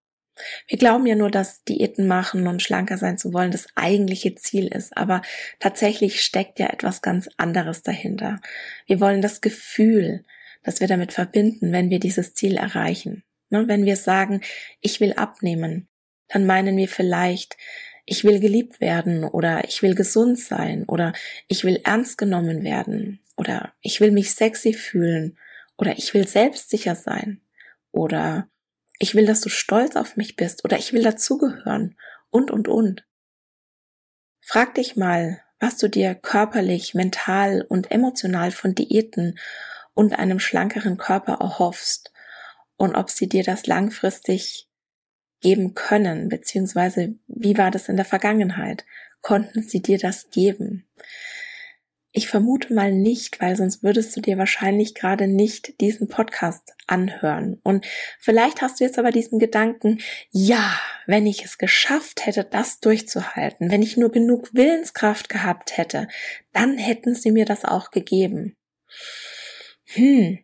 Wir 0.67 0.79
glauben 0.79 1.07
ja 1.07 1.15
nur, 1.15 1.31
dass 1.31 1.65
Diäten 1.65 2.07
machen 2.07 2.47
und 2.47 2.63
schlanker 2.63 2.99
sein 2.99 3.19
zu 3.19 3.33
wollen 3.33 3.51
das 3.51 3.67
eigentliche 3.75 4.35
Ziel 4.35 4.69
ist, 4.69 4.97
aber 4.97 5.23
tatsächlich 5.61 6.23
steckt 6.23 6.59
ja 6.59 6.69
etwas 6.69 7.03
ganz 7.03 7.29
anderes 7.37 7.83
dahinter. 7.83 8.41
Wir 8.87 9.01
wollen 9.01 9.23
das 9.23 9.41
Gefühl, 9.41 10.25
das 10.63 10.81
wir 10.81 10.89
damit 10.89 11.13
verbinden, 11.13 11.73
wenn 11.73 11.91
wir 11.91 12.01
dieses 12.01 12.35
Ziel 12.35 12.57
erreichen. 12.57 13.25
Ne, 13.51 13.67
wenn 13.67 13.87
wir 13.87 13.97
sagen, 13.97 14.43
ich 14.81 15.01
will 15.01 15.15
abnehmen, 15.15 15.89
dann 16.29 16.45
meinen 16.45 16.77
wir 16.77 16.89
vielleicht, 16.89 17.57
ich 18.05 18.25
will 18.25 18.41
geliebt 18.41 18.81
werden 18.81 19.25
oder 19.25 19.65
ich 19.65 19.83
will 19.83 19.95
gesund 19.95 20.39
sein 20.39 20.85
oder 20.85 21.13
ich 21.47 21.65
will 21.65 21.81
ernst 21.85 22.19
genommen 22.19 22.63
werden 22.63 23.21
oder 23.37 23.73
ich 23.81 24.01
will 24.01 24.11
mich 24.11 24.35
sexy 24.35 24.75
fühlen 24.75 25.39
oder 25.79 25.97
ich 25.97 26.13
will 26.13 26.29
selbstsicher 26.29 26.95
sein 26.95 27.41
oder 27.93 28.49
ich 28.99 29.15
will, 29.15 29.27
dass 29.27 29.41
du 29.41 29.49
stolz 29.49 29.97
auf 29.97 30.17
mich 30.17 30.37
bist 30.37 30.65
oder 30.65 30.79
ich 30.79 30.93
will 30.93 31.03
dazugehören 31.03 31.97
und, 32.31 32.51
und, 32.51 32.69
und. 32.69 33.07
Frag 34.41 34.75
dich 34.75 34.97
mal, 34.97 35.41
was 35.61 35.77
du 35.77 35.89
dir 35.89 36.15
körperlich, 36.15 36.95
mental 36.95 37.63
und 37.63 37.91
emotional 37.91 38.51
von 38.51 38.75
Diäten 38.75 39.39
und 39.95 40.19
einem 40.19 40.41
schlankeren 40.41 40.97
Körper 40.97 41.35
erhoffst 41.41 42.13
und 42.77 42.95
ob 42.95 43.11
sie 43.11 43.29
dir 43.29 43.43
das 43.43 43.67
langfristig 43.67 44.69
geben 45.41 45.75
können, 45.75 46.29
beziehungsweise 46.29 47.15
wie 47.27 47.59
war 47.59 47.71
das 47.71 47.89
in 47.89 47.97
der 47.97 48.05
Vergangenheit? 48.05 48.85
Konnten 49.21 49.63
sie 49.63 49.83
dir 49.83 49.99
das 49.99 50.31
geben? 50.31 50.89
Ich 52.19 52.27
vermute 52.27 52.75
mal 52.75 52.91
nicht, 52.91 53.41
weil 53.41 53.55
sonst 53.55 53.85
würdest 53.85 54.17
du 54.17 54.21
dir 54.21 54.39
wahrscheinlich 54.39 54.97
gerade 54.97 55.29
nicht 55.29 55.81
diesen 55.81 56.09
Podcast 56.09 56.75
anhören. 56.89 57.61
Und 57.63 57.87
vielleicht 58.19 58.61
hast 58.61 58.81
du 58.81 58.85
jetzt 58.85 58.99
aber 58.99 59.13
diesen 59.13 59.39
Gedanken, 59.39 60.01
ja, 60.33 60.81
wenn 61.07 61.29
ich 61.29 61.45
es 61.45 61.59
geschafft 61.59 62.27
hätte, 62.27 62.43
das 62.43 62.81
durchzuhalten, 62.81 63.71
wenn 63.71 63.85
ich 63.85 63.97
nur 63.97 64.11
genug 64.11 64.53
Willenskraft 64.53 65.29
gehabt 65.29 65.77
hätte, 65.77 66.09
dann 66.53 66.77
hätten 66.77 67.15
sie 67.15 67.31
mir 67.31 67.45
das 67.45 67.65
auch 67.65 67.93
gegeben. 67.93 68.57
Hm. 69.85 70.41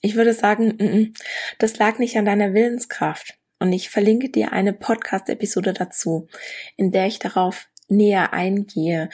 Ich 0.00 0.16
würde 0.16 0.34
sagen, 0.34 1.14
das 1.60 1.78
lag 1.78 2.00
nicht 2.00 2.16
an 2.16 2.24
deiner 2.24 2.54
Willenskraft. 2.54 3.38
Und 3.60 3.72
ich 3.72 3.88
verlinke 3.88 4.30
dir 4.30 4.50
eine 4.50 4.72
Podcast-Episode 4.72 5.74
dazu, 5.74 6.26
in 6.76 6.90
der 6.90 7.06
ich 7.06 7.20
darauf 7.20 7.68
näher 7.86 8.32
eingehe 8.32 9.10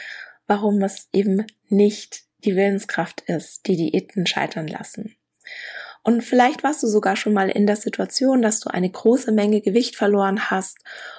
warum 0.53 0.83
es 0.83 1.09
eben 1.15 1.47
nicht 1.71 2.25
die 2.45 2.57
Willenskraft 2.57 3.23
ist, 3.23 3.67
die 3.67 3.77
Diäten 3.77 4.27
scheitern 4.27 4.69
lassen. 4.69 5.17
Und 6.03 6.23
vielleicht 6.23 6.63
warst 6.63 6.83
du 6.83 6.89
sogar 6.89 7.17
schon 7.17 7.33
mal 7.33 7.49
in 7.49 7.67
der 7.67 7.77
Situation, 7.77 8.43
dass 8.43 8.61
du 8.61 8.69
eine 8.69 8.91
große 8.91 9.33
Menge 9.33 9.63
Gewicht 9.63 9.97
verloren 9.97 10.51
hast 10.51 10.77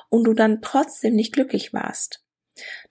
und 0.09 0.25
du 0.25 0.35
dann 0.35 0.61
trotzdem 0.61 1.15
nicht 1.15 1.33
glücklich 1.33 1.73
warst. 1.73 2.23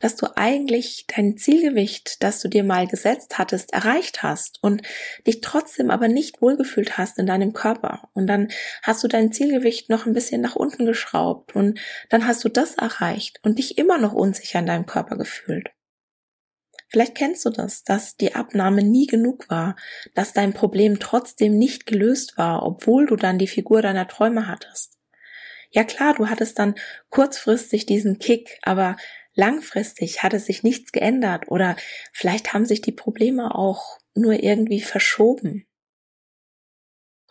Dass 0.01 0.17
du 0.17 0.27
eigentlich 0.35 1.07
dein 1.07 1.37
Zielgewicht, 1.37 2.21
das 2.25 2.41
du 2.41 2.49
dir 2.49 2.65
mal 2.65 2.89
gesetzt 2.89 3.39
hattest, 3.39 3.73
erreicht 3.73 4.25
hast 4.25 4.59
und 4.63 4.83
dich 5.29 5.43
trotzdem 5.43 5.93
aber 5.93 6.09
nicht 6.09 6.43
wohlgefühlt 6.43 6.99
hast 6.99 7.21
in 7.21 7.27
deinem 7.27 7.53
Körper. 7.53 8.09
Und 8.15 8.27
dann 8.27 8.49
hast 8.83 9.05
du 9.05 9.07
dein 9.07 9.31
Zielgewicht 9.31 9.91
noch 9.91 10.07
ein 10.07 10.13
bisschen 10.13 10.41
nach 10.41 10.57
unten 10.57 10.87
geschraubt 10.87 11.55
und 11.55 11.79
dann 12.09 12.27
hast 12.27 12.43
du 12.43 12.49
das 12.49 12.75
erreicht 12.75 13.39
und 13.45 13.61
dich 13.61 13.79
immer 13.79 13.99
noch 13.99 14.13
unsicher 14.13 14.59
in 14.59 14.67
deinem 14.67 14.87
Körper 14.87 15.17
gefühlt. 15.17 15.71
Vielleicht 16.93 17.15
kennst 17.15 17.47
du 17.47 17.51
das, 17.51 17.85
dass 17.85 18.19
die 18.19 18.35
Abnahme 18.35 18.83
nie 18.83 19.07
genug 19.07 19.49
war, 19.49 19.77
dass 20.15 20.35
dein 20.35 20.53
Problem 20.53 21.01
trotzdem 21.01 21.57
nicht 21.57 21.87
gelöst 21.87 22.37
war, 22.37 22.67
obwohl 22.67 23.07
du 23.07 23.17
dann 23.17 23.39
die 23.39 23.47
Figur 23.47 23.81
deiner 23.81 24.07
Träume 24.09 24.47
hattest. 24.47 24.99
Ja 25.71 25.85
klar, 25.85 26.13
du 26.13 26.29
hattest 26.29 26.59
dann 26.59 26.75
kurzfristig 27.09 27.87
diesen 27.87 28.19
Kick, 28.19 28.59
aber 28.61 28.99
langfristig 29.35 30.23
hatte 30.23 30.39
sich 30.39 30.65
nichts 30.65 30.93
geändert 30.93 31.45
oder 31.49 31.77
vielleicht 32.13 32.53
haben 32.53 32.67
sich 32.67 32.83
die 32.83 32.93
Probleme 32.93 33.55
auch 33.55 33.99
nur 34.15 34.43
irgendwie 34.43 34.83
verschoben. 34.83 35.67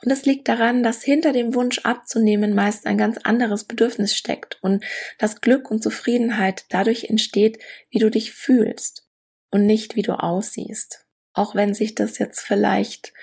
Und 0.03 0.09
es 0.09 0.25
liegt 0.25 0.47
daran, 0.47 0.81
dass 0.81 1.03
hinter 1.03 1.33
dem 1.33 1.53
Wunsch 1.53 1.77
abzunehmen 1.85 2.55
meist 2.55 2.87
ein 2.87 2.97
ganz 2.97 3.19
anderes 3.19 3.65
Bedürfnis 3.65 4.15
steckt 4.17 4.57
und 4.63 4.83
dass 5.19 5.41
Glück 5.41 5.69
und 5.69 5.83
Zufriedenheit 5.83 6.65
dadurch 6.69 7.03
entsteht, 7.03 7.59
wie 7.91 7.99
du 7.99 8.09
dich 8.09 8.31
fühlst 8.31 9.05
und 9.51 9.65
nicht 9.65 9.95
wie 9.95 10.01
du 10.01 10.13
aussiehst. 10.13 11.05
Auch 11.33 11.55
wenn 11.55 11.73
sich 11.73 11.95
das 11.95 12.17
jetzt 12.17 12.41
vielleicht 12.41 13.13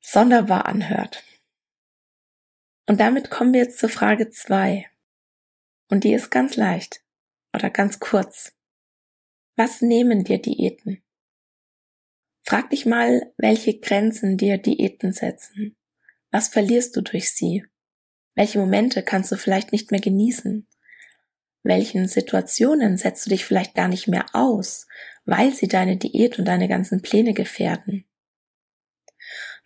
sonderbar 0.00 0.66
anhört. 0.66 1.22
Und 2.86 3.00
damit 3.00 3.30
kommen 3.30 3.52
wir 3.52 3.60
jetzt 3.62 3.78
zur 3.78 3.90
Frage 3.90 4.30
zwei. 4.30 4.90
Und 5.88 6.04
die 6.04 6.14
ist 6.14 6.30
ganz 6.30 6.56
leicht 6.56 7.02
oder 7.54 7.70
ganz 7.70 8.00
kurz. 8.00 8.54
Was 9.56 9.80
nehmen 9.80 10.24
dir 10.24 10.40
Diäten? 10.40 11.02
Frag 12.42 12.70
dich 12.70 12.86
mal, 12.86 13.32
welche 13.36 13.78
Grenzen 13.78 14.38
dir 14.38 14.56
Diäten 14.56 15.12
setzen. 15.12 15.76
Was 16.30 16.48
verlierst 16.48 16.96
du 16.96 17.02
durch 17.02 17.32
sie? 17.32 17.66
Welche 18.34 18.58
Momente 18.58 19.02
kannst 19.02 19.32
du 19.32 19.36
vielleicht 19.36 19.72
nicht 19.72 19.90
mehr 19.90 20.00
genießen? 20.00 20.66
Welchen 21.68 22.08
Situationen 22.08 22.96
setzt 22.96 23.26
du 23.26 23.30
dich 23.30 23.44
vielleicht 23.44 23.74
gar 23.74 23.86
nicht 23.86 24.08
mehr 24.08 24.26
aus, 24.32 24.88
weil 25.24 25.54
sie 25.54 25.68
deine 25.68 25.96
Diät 25.96 26.38
und 26.38 26.46
deine 26.46 26.66
ganzen 26.66 27.02
Pläne 27.02 27.34
gefährden. 27.34 28.04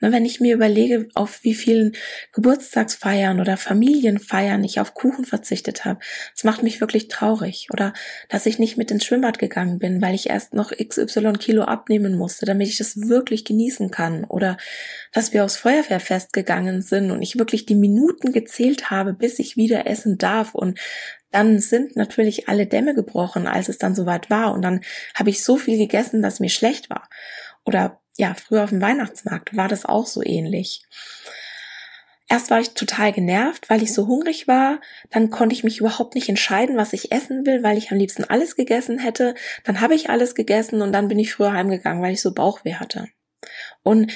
Na, 0.02 0.10
wenn 0.10 0.26
ich 0.26 0.40
mir 0.40 0.56
überlege, 0.56 1.06
auf 1.14 1.44
wie 1.44 1.54
vielen 1.54 1.92
Geburtstagsfeiern 2.32 3.38
oder 3.38 3.56
Familienfeiern 3.56 4.64
ich 4.64 4.80
auf 4.80 4.94
Kuchen 4.94 5.24
verzichtet 5.24 5.84
habe, 5.84 6.00
das 6.34 6.42
macht 6.42 6.64
mich 6.64 6.80
wirklich 6.80 7.06
traurig. 7.06 7.68
Oder 7.72 7.92
dass 8.28 8.46
ich 8.46 8.58
nicht 8.58 8.76
mit 8.76 8.90
ins 8.90 9.04
Schwimmbad 9.04 9.38
gegangen 9.38 9.78
bin, 9.78 10.02
weil 10.02 10.16
ich 10.16 10.28
erst 10.28 10.54
noch 10.54 10.72
XY 10.72 11.34
Kilo 11.34 11.62
abnehmen 11.62 12.16
musste, 12.16 12.46
damit 12.46 12.66
ich 12.66 12.78
das 12.78 12.96
wirklich 12.96 13.44
genießen 13.44 13.92
kann. 13.92 14.24
Oder 14.24 14.56
dass 15.12 15.32
wir 15.32 15.44
aufs 15.44 15.56
Feuerwehrfest 15.56 16.32
gegangen 16.32 16.82
sind 16.82 17.12
und 17.12 17.22
ich 17.22 17.38
wirklich 17.38 17.64
die 17.64 17.76
Minuten 17.76 18.32
gezählt 18.32 18.90
habe, 18.90 19.14
bis 19.14 19.38
ich 19.38 19.56
wieder 19.56 19.86
essen 19.86 20.18
darf 20.18 20.56
und 20.56 20.80
dann 21.32 21.58
sind 21.58 21.96
natürlich 21.96 22.48
alle 22.48 22.66
Dämme 22.66 22.94
gebrochen, 22.94 23.46
als 23.46 23.68
es 23.68 23.78
dann 23.78 23.94
soweit 23.94 24.30
war. 24.30 24.52
Und 24.52 24.62
dann 24.62 24.82
habe 25.14 25.30
ich 25.30 25.42
so 25.42 25.56
viel 25.56 25.78
gegessen, 25.78 26.22
dass 26.22 26.40
mir 26.40 26.50
schlecht 26.50 26.90
war. 26.90 27.08
Oder 27.64 28.00
ja, 28.16 28.34
früher 28.34 28.64
auf 28.64 28.70
dem 28.70 28.82
Weihnachtsmarkt 28.82 29.56
war 29.56 29.68
das 29.68 29.84
auch 29.84 30.06
so 30.06 30.22
ähnlich. 30.22 30.84
Erst 32.28 32.50
war 32.50 32.60
ich 32.60 32.70
total 32.70 33.12
genervt, 33.12 33.68
weil 33.68 33.82
ich 33.82 33.92
so 33.92 34.06
hungrig 34.06 34.48
war. 34.48 34.80
Dann 35.10 35.30
konnte 35.30 35.54
ich 35.54 35.64
mich 35.64 35.80
überhaupt 35.80 36.14
nicht 36.14 36.28
entscheiden, 36.28 36.76
was 36.76 36.92
ich 36.92 37.12
essen 37.12 37.44
will, 37.44 37.62
weil 37.62 37.76
ich 37.76 37.90
am 37.90 37.98
liebsten 37.98 38.24
alles 38.24 38.56
gegessen 38.56 38.98
hätte. 38.98 39.34
Dann 39.64 39.80
habe 39.80 39.94
ich 39.94 40.08
alles 40.08 40.34
gegessen 40.34 40.80
und 40.80 40.92
dann 40.92 41.08
bin 41.08 41.18
ich 41.18 41.34
früher 41.34 41.52
heimgegangen, 41.52 42.02
weil 42.02 42.14
ich 42.14 42.22
so 42.22 42.32
Bauchweh 42.32 42.74
hatte. 42.74 43.08
Und 43.82 44.12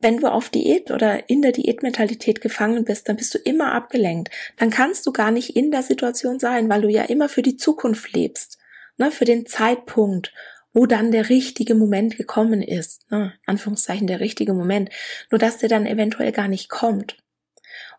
wenn 0.00 0.18
du 0.18 0.30
auf 0.30 0.48
Diät 0.50 0.90
oder 0.90 1.28
in 1.28 1.42
der 1.42 1.52
Diätmentalität 1.52 2.40
gefangen 2.40 2.84
bist, 2.84 3.08
dann 3.08 3.16
bist 3.16 3.34
du 3.34 3.38
immer 3.38 3.72
abgelenkt. 3.72 4.30
Dann 4.56 4.70
kannst 4.70 5.06
du 5.06 5.12
gar 5.12 5.30
nicht 5.30 5.56
in 5.56 5.70
der 5.70 5.82
Situation 5.82 6.38
sein, 6.38 6.68
weil 6.68 6.82
du 6.82 6.88
ja 6.88 7.02
immer 7.02 7.28
für 7.28 7.42
die 7.42 7.56
Zukunft 7.56 8.12
lebst, 8.12 8.58
ne, 8.96 9.10
für 9.10 9.24
den 9.24 9.46
Zeitpunkt, 9.46 10.32
wo 10.72 10.86
dann 10.86 11.10
der 11.10 11.28
richtige 11.28 11.74
Moment 11.74 12.16
gekommen 12.16 12.62
ist, 12.62 13.10
ne, 13.10 13.34
Anführungszeichen 13.46 14.06
der 14.06 14.20
richtige 14.20 14.54
Moment, 14.54 14.90
nur 15.30 15.38
dass 15.38 15.58
der 15.58 15.68
dann 15.68 15.86
eventuell 15.86 16.30
gar 16.30 16.48
nicht 16.48 16.68
kommt. 16.68 17.16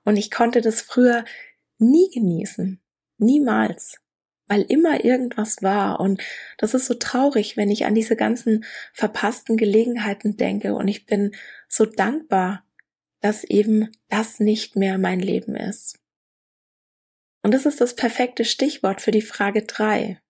Und 0.05 0.15
ich 0.15 0.31
konnte 0.31 0.61
das 0.61 0.81
früher 0.81 1.25
nie 1.77 2.09
genießen, 2.11 2.79
niemals 3.17 3.99
weil 4.49 4.63
immer 4.63 5.05
irgendwas 5.05 5.61
war. 5.61 5.99
Und 5.99 6.21
das 6.57 6.73
ist 6.73 6.87
so 6.87 6.95
traurig, 6.95 7.55
wenn 7.55 7.69
ich 7.69 7.85
an 7.85 7.95
diese 7.95 8.15
ganzen 8.15 8.65
verpassten 8.93 9.55
Gelegenheiten 9.55 10.35
denke. 10.37 10.73
Und 10.73 10.87
ich 10.87 11.05
bin 11.05 11.35
so 11.69 11.85
dankbar, 11.85 12.65
dass 13.21 13.43
eben 13.45 13.91
das 14.09 14.39
nicht 14.39 14.75
mehr 14.75 14.97
mein 14.97 15.19
Leben 15.19 15.55
ist. 15.55 15.99
Und 17.41 17.53
das 17.53 17.65
ist 17.65 17.79
das 17.79 17.95
perfekte 17.95 18.43
Stichwort 18.43 19.01
für 19.01 19.11
die 19.11 19.21
Frage 19.21 19.63
drei. 19.63 20.21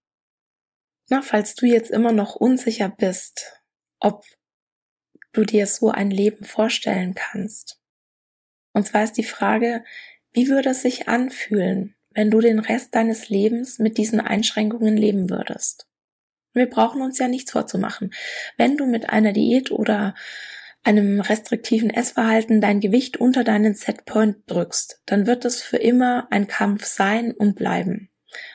Na, 1.08 1.24
falls 1.24 1.56
du 1.56 1.66
jetzt 1.66 1.90
immer 1.90 2.12
noch 2.12 2.36
unsicher 2.36 2.90
bist, 2.90 3.64
ob 4.00 4.26
du 5.32 5.44
dir 5.44 5.66
so 5.66 5.90
ein 5.90 6.12
Leben 6.12 6.46
vorstellen 6.46 7.16
kannst. 7.16 7.80
Und 8.74 8.88
zwar 8.88 9.04
ist 9.04 9.18
die 9.18 9.24
Frage, 9.24 9.84
wie 10.32 10.48
würde 10.48 10.70
es 10.70 10.84
sich 10.84 11.08
anfühlen, 11.08 11.96
wenn 12.12 12.30
du 12.30 12.40
den 12.42 12.60
Rest 12.60 12.94
deines 12.96 13.30
Lebens 13.30 13.80
mit 13.80 13.98
diesen 13.98 14.20
Einschränkungen 14.20 14.98
leben 14.98 15.30
würdest. 15.30 15.88
Wir 16.54 16.68
brauchen 16.68 17.02
uns 17.02 17.20
ja 17.20 17.28
nichts 17.28 17.52
vorzumachen. 17.52 18.14
Wenn 18.58 18.78
du 18.78 18.86
mit 18.86 19.10
einer 19.10 19.34
Diät 19.34 19.72
oder 19.72 20.16
einem 20.84 21.22
restriktiven 21.22 21.90
Essverhalten 21.90 22.62
dein 22.62 22.80
Gewicht 22.80 23.18
unter 23.18 23.44
deinen 23.44 23.74
Setpoint 23.74 24.38
drückst, 24.48 25.02
dann 25.06 25.28
wird 25.28 25.46
es 25.46 25.62
für 25.62 25.78
immer 25.78 26.28
ein 26.32 26.48
Kampf 26.48 26.86
sein 26.86 27.34
und 27.34 27.56
bleiben. 27.56 28.10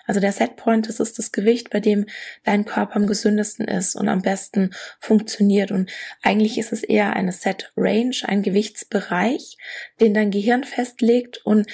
Also 0.07 0.21
der 0.21 0.33
Setpoint, 0.33 0.89
das 0.89 1.01
ist 1.01 1.19
das 1.19 1.33
Gewicht, 1.33 1.71
bei 1.71 1.81
dem 1.81 2.07
dein 2.45 2.65
Körper 2.65 2.97
am 2.97 3.07
gesündesten 3.07 3.67
ist 3.67 3.97
und 3.97 4.09
am 4.09 4.23
besten 4.23 4.71
funktioniert. 5.01 5.73
Und 5.73 5.91
eigentlich 6.23 6.59
ist 6.59 6.73
es 6.73 6.83
eher 6.83 7.15
eine 7.15 7.33
Set 7.33 7.73
Range, 7.77 8.17
ein 8.25 8.43
Gewichtsbereich, 8.43 9.57
den 10.01 10.15
dein 10.15 10.31
Gehirn 10.31 10.65
festlegt 10.65 11.45
und 11.45 11.67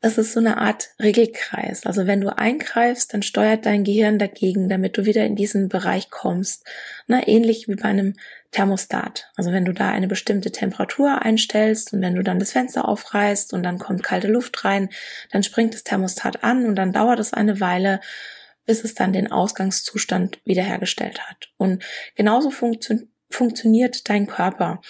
es 0.00 0.18
ist 0.18 0.34
so 0.34 0.40
eine 0.40 0.58
Art 0.58 0.90
Regelkreis. 1.00 1.86
Also 1.86 2.06
wenn 2.06 2.20
du 2.20 2.36
eingreifst, 2.36 3.14
dann 3.14 3.22
steuert 3.22 3.64
dein 3.64 3.84
Gehirn 3.84 4.18
dagegen, 4.18 4.68
damit 4.68 4.98
du 4.98 5.06
wieder 5.06 5.24
in 5.24 5.34
diesen 5.34 5.70
Bereich 5.70 6.10
kommst. 6.10 6.66
Na, 7.06 7.26
ähnlich 7.26 7.68
wie 7.68 7.76
bei 7.76 7.88
einem 7.88 8.14
Thermostat. 8.54 9.30
Also 9.34 9.50
wenn 9.50 9.64
du 9.64 9.72
da 9.72 9.90
eine 9.90 10.06
bestimmte 10.06 10.52
Temperatur 10.52 11.22
einstellst 11.22 11.92
und 11.92 12.00
wenn 12.02 12.14
du 12.14 12.22
dann 12.22 12.38
das 12.38 12.52
Fenster 12.52 12.88
aufreißt 12.88 13.52
und 13.52 13.64
dann 13.64 13.78
kommt 13.78 14.04
kalte 14.04 14.28
Luft 14.28 14.64
rein, 14.64 14.90
dann 15.32 15.42
springt 15.42 15.74
das 15.74 15.82
Thermostat 15.82 16.44
an 16.44 16.64
und 16.66 16.76
dann 16.76 16.92
dauert 16.92 17.18
es 17.18 17.32
eine 17.32 17.60
Weile, 17.60 18.00
bis 18.64 18.84
es 18.84 18.94
dann 18.94 19.12
den 19.12 19.32
Ausgangszustand 19.32 20.40
wiederhergestellt 20.44 21.20
hat. 21.28 21.50
Und 21.56 21.84
genauso 22.14 22.50
funktioniert 22.50 23.08
funktioniert 23.30 24.08
dein 24.08 24.28
Körper. 24.28 24.80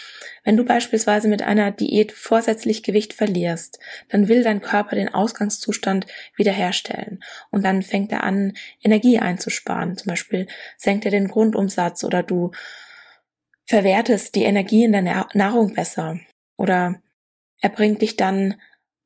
Wenn 0.43 0.59
du 0.59 0.67
beispielsweise 0.67 1.29
mit 1.29 1.41
einer 1.41 1.71
Diät 1.71 2.13
vorsätzlich 2.13 2.83
Gewicht 2.83 3.15
verlierst, 3.15 3.79
dann 4.11 4.29
will 4.29 4.43
dein 4.43 4.61
Körper 4.61 4.97
den 4.97 5.09
Ausgangszustand 5.09 6.07
wiederherstellen 6.37 7.25
und 7.51 7.65
dann 7.65 7.83
fängt 7.83 8.13
er 8.13 8.23
an, 8.23 8.53
Energie 8.83 9.19
einzusparen. 9.19 9.97
Zum 9.97 10.11
Beispiel 10.11 10.47
senkt 10.77 11.07
er 11.07 11.11
den 11.11 11.29
Grundumsatz 11.29 12.05
oder 12.05 12.23
du 12.23 12.51
verwertest 13.67 14.35
die 14.35 14.45
Energie 14.45 14.85
in 14.85 14.93
deiner 14.93 15.29
Nahrung 15.35 15.75
besser 15.75 16.19
oder 16.57 17.01
er 17.61 17.71
bringt 17.71 18.03
dich 18.03 18.17
dann 18.17 18.61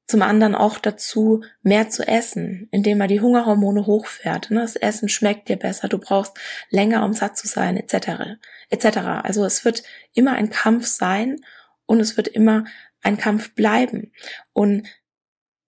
zum 0.09 0.23
anderen 0.23 0.55
auch 0.55 0.79
dazu, 0.79 1.45
mehr 1.63 1.91
zu 1.91 2.07
essen, 2.09 2.67
indem 2.71 3.01
er 3.01 3.09
die 3.09 3.21
Hungerhormone 3.21 3.87
hochfährt. 3.87 4.51
Ne? 4.51 4.61
Das 4.61 4.75
Essen 4.75 5.11
schmeckt 5.11 5.51
dir 5.51 5.57
besser, 5.57 5.87
du 5.89 5.99
brauchst 5.99 6.39
länger, 6.71 7.05
um 7.05 7.13
satt 7.13 7.37
zu 7.37 7.47
sein, 7.47 7.77
etc. 7.77 8.39
etc. 8.71 8.97
Also 9.23 9.45
es 9.45 9.67
wird 9.67 9.83
immer 10.15 10.33
ein 10.33 10.49
Kampf 10.49 10.87
sein 10.87 11.45
und 11.85 12.01
es 12.01 12.17
wird 12.17 12.27
immer 12.27 12.65
ein 13.03 13.19
Kampf 13.19 13.55
bleiben. 13.55 14.13
Und 14.55 14.89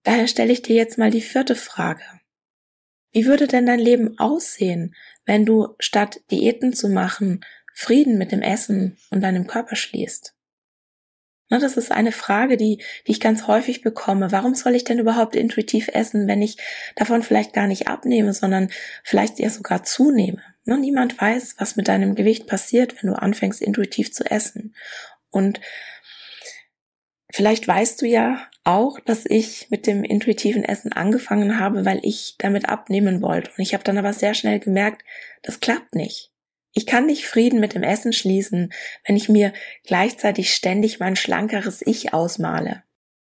daher 0.03 0.27
stelle 0.27 0.51
ich 0.51 0.63
dir 0.63 0.75
jetzt 0.75 0.97
mal 0.97 1.11
die 1.11 1.21
vierte 1.21 1.55
Frage. 1.55 2.03
Wie 3.11 3.25
würde 3.25 3.45
denn 3.45 3.67
dein 3.67 3.79
Leben 3.79 4.17
aussehen, 4.17 4.95
wenn 5.25 5.45
du 5.45 5.75
statt 5.79 6.21
Diäten 6.31 6.73
zu 6.73 6.89
machen, 6.89 7.45
Frieden 7.73 8.17
mit 8.17 8.31
dem 8.31 8.41
Essen 8.41 8.97
und 9.09 9.21
deinem 9.21 9.47
Körper 9.47 9.75
schließt? 9.75 10.35
Ne, 11.51 11.59
das 11.59 11.75
ist 11.75 11.91
eine 11.91 12.13
Frage, 12.13 12.55
die, 12.55 12.77
die 13.05 13.11
ich 13.11 13.19
ganz 13.19 13.45
häufig 13.45 13.81
bekomme. 13.81 14.31
Warum 14.31 14.55
soll 14.55 14.73
ich 14.73 14.85
denn 14.85 14.99
überhaupt 14.99 15.35
intuitiv 15.35 15.89
essen, 15.89 16.25
wenn 16.29 16.41
ich 16.41 16.57
davon 16.95 17.23
vielleicht 17.23 17.51
gar 17.51 17.67
nicht 17.67 17.89
abnehme, 17.89 18.33
sondern 18.33 18.69
vielleicht 19.03 19.37
eher 19.37 19.49
sogar 19.49 19.83
zunehme? 19.83 20.41
Ne, 20.63 20.77
niemand 20.77 21.19
weiß, 21.19 21.55
was 21.57 21.75
mit 21.75 21.89
deinem 21.89 22.15
Gewicht 22.15 22.47
passiert, 22.47 23.03
wenn 23.03 23.09
du 23.09 23.19
anfängst, 23.19 23.61
intuitiv 23.61 24.13
zu 24.13 24.23
essen. 24.31 24.73
Und 25.29 25.59
vielleicht 27.33 27.67
weißt 27.67 28.01
du 28.01 28.05
ja 28.05 28.47
auch, 28.63 29.01
dass 29.01 29.25
ich 29.25 29.69
mit 29.69 29.87
dem 29.87 30.05
intuitiven 30.05 30.63
Essen 30.63 30.93
angefangen 30.93 31.59
habe, 31.59 31.83
weil 31.83 31.99
ich 32.03 32.35
damit 32.37 32.69
abnehmen 32.69 33.21
wollte. 33.21 33.51
Und 33.57 33.61
ich 33.61 33.73
habe 33.73 33.83
dann 33.83 33.97
aber 33.97 34.13
sehr 34.13 34.35
schnell 34.35 34.59
gemerkt, 34.59 35.03
das 35.43 35.59
klappt 35.59 35.95
nicht. 35.95 36.30
Ich 36.73 36.85
kann 36.85 37.05
nicht 37.05 37.25
Frieden 37.25 37.59
mit 37.59 37.73
dem 37.73 37.83
Essen 37.83 38.13
schließen, 38.13 38.71
wenn 39.05 39.17
ich 39.17 39.29
mir 39.29 39.53
gleichzeitig 39.85 40.53
ständig 40.53 40.99
mein 40.99 41.15
schlankeres 41.15 41.81
Ich 41.85 42.13
ausmale. 42.13 42.83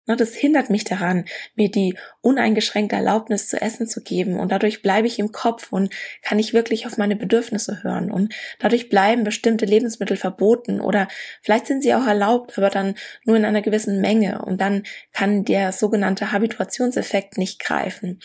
Das 0.06 0.34
hindert 0.34 0.68
mich 0.68 0.82
daran, 0.82 1.26
mir 1.54 1.70
die 1.70 1.96
uneingeschränkte 2.22 2.96
Erlaubnis 2.96 3.48
zu 3.48 3.60
essen 3.62 3.86
zu 3.86 4.02
geben 4.02 4.40
und 4.40 4.50
dadurch 4.50 4.82
bleibe 4.82 5.06
ich 5.06 5.20
im 5.20 5.30
Kopf 5.30 5.72
und 5.72 5.94
kann 6.22 6.40
ich 6.40 6.52
wirklich 6.52 6.86
auf 6.86 6.98
meine 6.98 7.14
Bedürfnisse 7.14 7.84
hören 7.84 8.10
und 8.10 8.34
dadurch 8.58 8.88
bleiben 8.88 9.22
bestimmte 9.22 9.64
Lebensmittel 9.64 10.16
verboten 10.16 10.80
oder 10.80 11.06
vielleicht 11.40 11.68
sind 11.68 11.82
sie 11.82 11.94
auch 11.94 12.06
erlaubt, 12.06 12.58
aber 12.58 12.68
dann 12.68 12.96
nur 13.24 13.36
in 13.36 13.44
einer 13.44 13.62
gewissen 13.62 14.00
Menge 14.00 14.42
und 14.44 14.60
dann 14.60 14.82
kann 15.12 15.44
der 15.44 15.70
sogenannte 15.70 16.32
Habituationseffekt 16.32 17.38
nicht 17.38 17.60
greifen. 17.60 18.18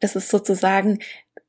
Das 0.00 0.16
ist 0.16 0.30
sozusagen 0.30 1.00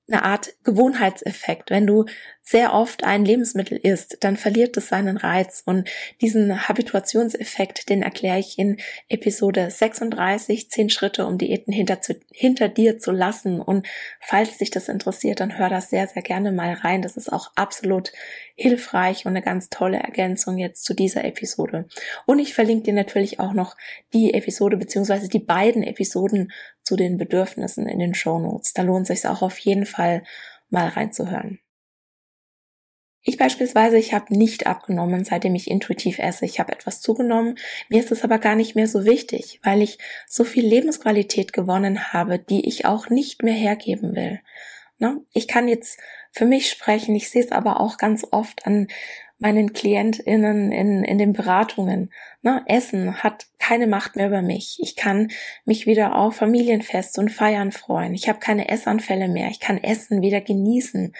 eine 0.09 0.23
Art 0.23 0.53
Gewohnheitseffekt. 0.63 1.69
Wenn 1.69 1.87
du 1.87 2.05
sehr 2.47 2.73
oft 2.73 3.03
ein 3.03 3.25
Lebensmittel 3.25 3.77
isst, 3.77 4.19
dann 4.21 4.37
verliert 4.37 4.77
es 4.77 4.87
seinen 4.87 5.17
Reiz. 5.17 5.63
Und 5.65 5.89
diesen 6.21 6.69
Habituationseffekt, 6.69 7.89
den 7.89 8.01
erkläre 8.01 8.39
ich 8.39 8.57
in 8.57 8.77
Episode 9.09 9.69
36, 9.69 10.71
10 10.71 10.89
Schritte, 10.89 11.25
um 11.25 11.37
Diäten 11.37 11.73
hinter, 11.73 11.99
zu, 11.99 12.15
hinter 12.31 12.69
dir 12.69 12.99
zu 12.99 13.11
lassen. 13.11 13.59
Und 13.59 13.85
falls 14.21 14.59
dich 14.59 14.71
das 14.71 14.87
interessiert, 14.87 15.41
dann 15.41 15.57
hör 15.57 15.67
das 15.67 15.89
sehr, 15.89 16.07
sehr 16.07 16.21
gerne 16.21 16.53
mal 16.53 16.71
rein. 16.71 17.01
Das 17.01 17.17
ist 17.17 17.33
auch 17.33 17.51
absolut 17.55 18.13
hilfreich 18.55 19.25
und 19.25 19.31
eine 19.31 19.41
ganz 19.41 19.69
tolle 19.69 19.97
Ergänzung 19.97 20.57
jetzt 20.57 20.85
zu 20.85 20.93
dieser 20.93 21.25
Episode. 21.25 21.89
Und 22.25 22.39
ich 22.39 22.53
verlinke 22.53 22.85
dir 22.85 22.93
natürlich 22.93 23.41
auch 23.41 23.51
noch 23.51 23.75
die 24.13 24.33
Episode 24.33 24.77
beziehungsweise 24.77 25.27
die 25.27 25.39
beiden 25.39 25.83
Episoden 25.83 26.53
zu 26.81 26.95
den 26.95 27.17
Bedürfnissen 27.17 27.89
in 27.89 27.99
den 27.99 28.13
Show 28.13 28.39
Notes. 28.39 28.71
Da 28.71 28.83
lohnt 28.83 29.09
es 29.09 29.19
sich 29.19 29.29
auch 29.29 29.41
auf 29.41 29.57
jeden 29.57 29.85
Fall 29.85 30.23
mal 30.69 30.87
reinzuhören. 30.87 31.59
Ich 33.29 33.37
beispielsweise, 33.37 33.97
ich 33.97 34.13
habe 34.13 34.33
nicht 34.33 34.67
abgenommen, 34.67 35.25
seitdem 35.25 35.53
ich 35.53 35.69
intuitiv 35.69 36.17
esse. 36.17 36.45
Ich 36.45 36.61
habe 36.61 36.71
etwas 36.71 37.01
zugenommen. 37.01 37.59
Mir 37.89 37.99
ist 37.99 38.09
es 38.09 38.23
aber 38.23 38.39
gar 38.39 38.55
nicht 38.55 38.73
mehr 38.73 38.87
so 38.87 39.03
wichtig, 39.03 39.59
weil 39.63 39.81
ich 39.81 39.97
so 40.25 40.45
viel 40.45 40.65
Lebensqualität 40.65 41.51
gewonnen 41.51 42.13
habe, 42.13 42.39
die 42.39 42.65
ich 42.65 42.85
auch 42.85 43.09
nicht 43.09 43.43
mehr 43.43 43.53
hergeben 43.53 44.15
will. 44.15 44.39
Ne? 44.97 45.19
Ich 45.33 45.49
kann 45.49 45.67
jetzt 45.67 45.99
für 46.31 46.45
mich 46.45 46.69
sprechen, 46.69 47.17
ich 47.17 47.29
sehe 47.29 47.43
es 47.43 47.51
aber 47.51 47.81
auch 47.81 47.97
ganz 47.97 48.25
oft 48.31 48.65
an 48.65 48.87
meinen 49.39 49.71
KlientInnen 49.71 50.71
in, 50.71 51.03
in 51.03 51.17
den 51.19 51.33
Beratungen. 51.33 52.11
Ne, 52.41 52.63
Essen 52.65 53.23
hat 53.23 53.45
keine 53.59 53.85
Macht 53.85 54.15
mehr 54.15 54.27
über 54.27 54.41
mich. 54.41 54.79
Ich 54.81 54.95
kann 54.95 55.29
mich 55.65 55.85
wieder 55.85 56.15
auf 56.15 56.37
Familienfest 56.37 57.19
und 57.19 57.29
Feiern 57.29 57.71
freuen. 57.71 58.15
Ich 58.15 58.29
habe 58.29 58.39
keine 58.39 58.69
Essanfälle 58.69 59.27
mehr. 59.27 59.49
Ich 59.49 59.59
kann 59.59 59.83
Essen 59.83 60.21
wieder 60.21 60.41
genießen. 60.41 61.13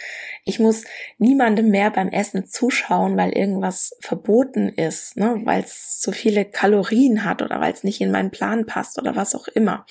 Ich 0.46 0.60
muss 0.60 0.86
niemandem 1.20 1.70
mehr 1.70 1.92
beim 1.92 2.10
Essen 2.10 2.46
zuschauen, 2.46 3.18
weil 3.18 3.34
irgendwas 3.34 3.96
verboten 4.00 4.70
ist, 4.70 5.18
ne, 5.18 5.42
weil 5.44 5.62
es 5.62 6.00
zu 6.00 6.12
viele 6.12 6.46
Kalorien 6.46 7.24
hat 7.24 7.44
oder 7.44 7.60
weil 7.62 7.74
es 7.74 7.84
nicht 7.84 8.02
in 8.02 8.12
meinen 8.12 8.32
Plan 8.32 8.66
passt 8.66 8.98
oder 8.98 9.16
was 9.16 9.36
auch 9.36 9.48
immer. 9.48 9.86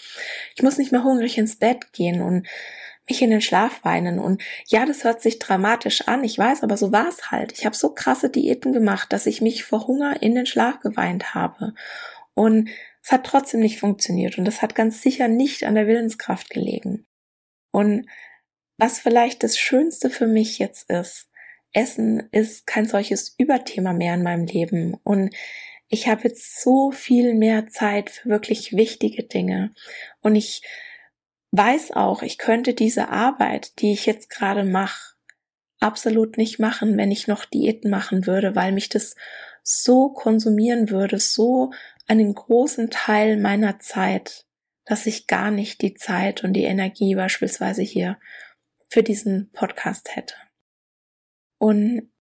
Ich 0.56 0.62
muss 0.62 0.78
nicht 0.78 0.90
mehr 0.90 1.04
hungrig 1.04 1.38
ins 1.38 1.56
Bett 1.56 1.92
gehen 1.92 2.22
und 2.22 2.46
mich 3.08 3.22
in 3.22 3.30
den 3.30 3.40
Schlaf 3.40 3.84
weinen. 3.84 4.18
Und 4.18 4.42
ja, 4.66 4.84
das 4.84 5.04
hört 5.04 5.22
sich 5.22 5.38
dramatisch 5.38 6.08
an, 6.08 6.24
ich 6.24 6.38
weiß, 6.38 6.62
aber 6.62 6.76
so 6.76 6.92
war 6.92 7.08
es 7.08 7.30
halt. 7.30 7.52
Ich 7.52 7.64
habe 7.64 7.76
so 7.76 7.90
krasse 7.90 8.30
Diäten 8.30 8.72
gemacht, 8.72 9.12
dass 9.12 9.26
ich 9.26 9.40
mich 9.40 9.64
vor 9.64 9.86
Hunger 9.86 10.22
in 10.22 10.34
den 10.34 10.46
Schlaf 10.46 10.80
geweint 10.80 11.34
habe. 11.34 11.74
Und 12.34 12.68
es 13.02 13.12
hat 13.12 13.24
trotzdem 13.24 13.60
nicht 13.60 13.78
funktioniert. 13.78 14.38
Und 14.38 14.44
das 14.44 14.62
hat 14.62 14.74
ganz 14.74 15.00
sicher 15.02 15.28
nicht 15.28 15.64
an 15.64 15.74
der 15.74 15.86
Willenskraft 15.86 16.50
gelegen. 16.50 17.06
Und 17.70 18.08
was 18.78 18.98
vielleicht 18.98 19.42
das 19.42 19.58
Schönste 19.58 20.10
für 20.10 20.26
mich 20.26 20.58
jetzt 20.58 20.90
ist, 20.90 21.28
Essen 21.72 22.28
ist 22.32 22.66
kein 22.66 22.86
solches 22.86 23.34
Überthema 23.38 23.92
mehr 23.92 24.14
in 24.14 24.22
meinem 24.22 24.46
Leben. 24.46 24.94
Und 25.04 25.34
ich 25.88 26.08
habe 26.08 26.24
jetzt 26.24 26.60
so 26.60 26.90
viel 26.90 27.34
mehr 27.34 27.68
Zeit 27.68 28.10
für 28.10 28.28
wirklich 28.28 28.72
wichtige 28.76 29.22
Dinge. 29.22 29.72
Und 30.20 30.34
ich 30.34 30.62
weiß 31.52 31.92
auch, 31.92 32.22
ich 32.22 32.38
könnte 32.38 32.74
diese 32.74 33.08
Arbeit, 33.08 33.80
die 33.80 33.92
ich 33.92 34.06
jetzt 34.06 34.30
gerade 34.30 34.64
mache, 34.64 35.14
absolut 35.80 36.36
nicht 36.38 36.58
machen, 36.58 36.96
wenn 36.96 37.10
ich 37.10 37.26
noch 37.26 37.44
Diäten 37.44 37.90
machen 37.90 38.26
würde, 38.26 38.54
weil 38.54 38.72
mich 38.72 38.88
das 38.88 39.14
so 39.62 40.10
konsumieren 40.10 40.90
würde, 40.90 41.18
so 41.18 41.72
einen 42.06 42.34
großen 42.34 42.90
Teil 42.90 43.36
meiner 43.36 43.78
Zeit, 43.80 44.46
dass 44.84 45.06
ich 45.06 45.26
gar 45.26 45.50
nicht 45.50 45.82
die 45.82 45.94
Zeit 45.94 46.44
und 46.44 46.52
die 46.52 46.64
Energie 46.64 47.14
beispielsweise 47.14 47.82
hier 47.82 48.18
für 48.88 49.02
diesen 49.02 49.50
Podcast 49.52 50.14
hätte. 50.14 50.34
Und 51.58 52.12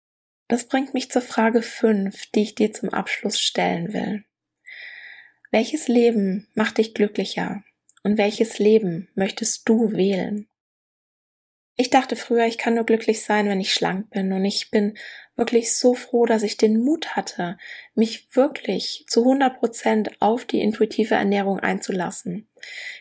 das 0.48 0.66
bringt 0.68 0.94
mich 0.94 1.10
zur 1.10 1.22
Frage 1.22 1.62
5, 1.62 2.30
die 2.32 2.42
ich 2.42 2.54
dir 2.54 2.72
zum 2.72 2.90
Abschluss 2.90 3.40
stellen 3.40 3.92
will. 3.92 4.24
Welches 5.50 5.88
Leben 5.88 6.48
macht 6.54 6.78
dich 6.78 6.94
glücklicher? 6.94 7.62
Und 8.04 8.18
welches 8.18 8.60
Leben 8.60 9.08
möchtest 9.16 9.68
du 9.68 9.92
wählen? 9.92 10.46
Ich 11.76 11.90
dachte 11.90 12.14
früher, 12.14 12.46
ich 12.46 12.56
kann 12.56 12.74
nur 12.74 12.84
glücklich 12.84 13.24
sein, 13.24 13.48
wenn 13.48 13.60
ich 13.60 13.74
schlank 13.74 14.10
bin. 14.10 14.32
Und 14.32 14.44
ich 14.44 14.70
bin 14.70 14.96
wirklich 15.34 15.76
so 15.76 15.94
froh, 15.94 16.24
dass 16.24 16.44
ich 16.44 16.56
den 16.56 16.78
Mut 16.78 17.16
hatte, 17.16 17.58
mich 17.96 18.28
wirklich 18.36 19.04
zu 19.08 19.22
100 19.22 19.58
Prozent 19.58 20.10
auf 20.20 20.44
die 20.44 20.60
intuitive 20.60 21.16
Ernährung 21.16 21.58
einzulassen. 21.58 22.48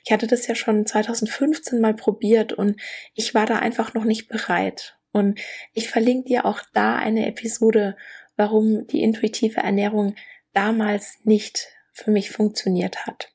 Ich 0.03 0.11
hatte 0.11 0.25
das 0.25 0.47
ja 0.47 0.55
schon 0.55 0.87
2015 0.87 1.79
mal 1.79 1.93
probiert 1.93 2.53
und 2.53 2.81
ich 3.13 3.35
war 3.35 3.45
da 3.45 3.59
einfach 3.59 3.93
noch 3.93 4.05
nicht 4.05 4.27
bereit. 4.27 4.97
Und 5.11 5.39
ich 5.73 5.89
verlinke 5.89 6.29
dir 6.29 6.45
auch 6.45 6.61
da 6.73 6.95
eine 6.95 7.27
Episode 7.27 7.95
warum 8.35 8.87
die 8.87 9.01
intuitive 9.01 9.61
Ernährung 9.61 10.15
damals 10.53 11.19
nicht 11.23 11.67
für 11.91 12.11
mich 12.11 12.31
funktioniert 12.31 13.05
hat. 13.05 13.32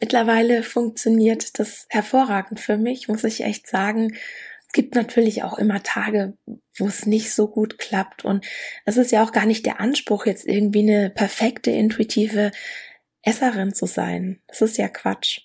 Mittlerweile 0.00 0.62
funktioniert 0.62 1.58
das 1.58 1.86
hervorragend 1.88 2.60
für 2.60 2.76
mich, 2.76 3.08
muss 3.08 3.24
ich 3.24 3.42
echt 3.42 3.66
sagen. 3.66 4.14
Es 4.66 4.72
gibt 4.72 4.94
natürlich 4.94 5.42
auch 5.42 5.58
immer 5.58 5.82
Tage, 5.82 6.36
wo 6.76 6.86
es 6.86 7.06
nicht 7.06 7.32
so 7.32 7.48
gut 7.48 7.78
klappt. 7.78 8.24
Und 8.24 8.44
es 8.84 8.98
ist 8.98 9.12
ja 9.12 9.24
auch 9.24 9.32
gar 9.32 9.46
nicht 9.46 9.64
der 9.64 9.80
Anspruch, 9.80 10.26
jetzt 10.26 10.46
irgendwie 10.46 10.80
eine 10.80 11.10
perfekte, 11.10 11.70
intuitive 11.70 12.50
Esserin 13.22 13.72
zu 13.72 13.86
sein. 13.86 14.40
Das 14.48 14.60
ist 14.60 14.76
ja 14.76 14.88
Quatsch. 14.88 15.40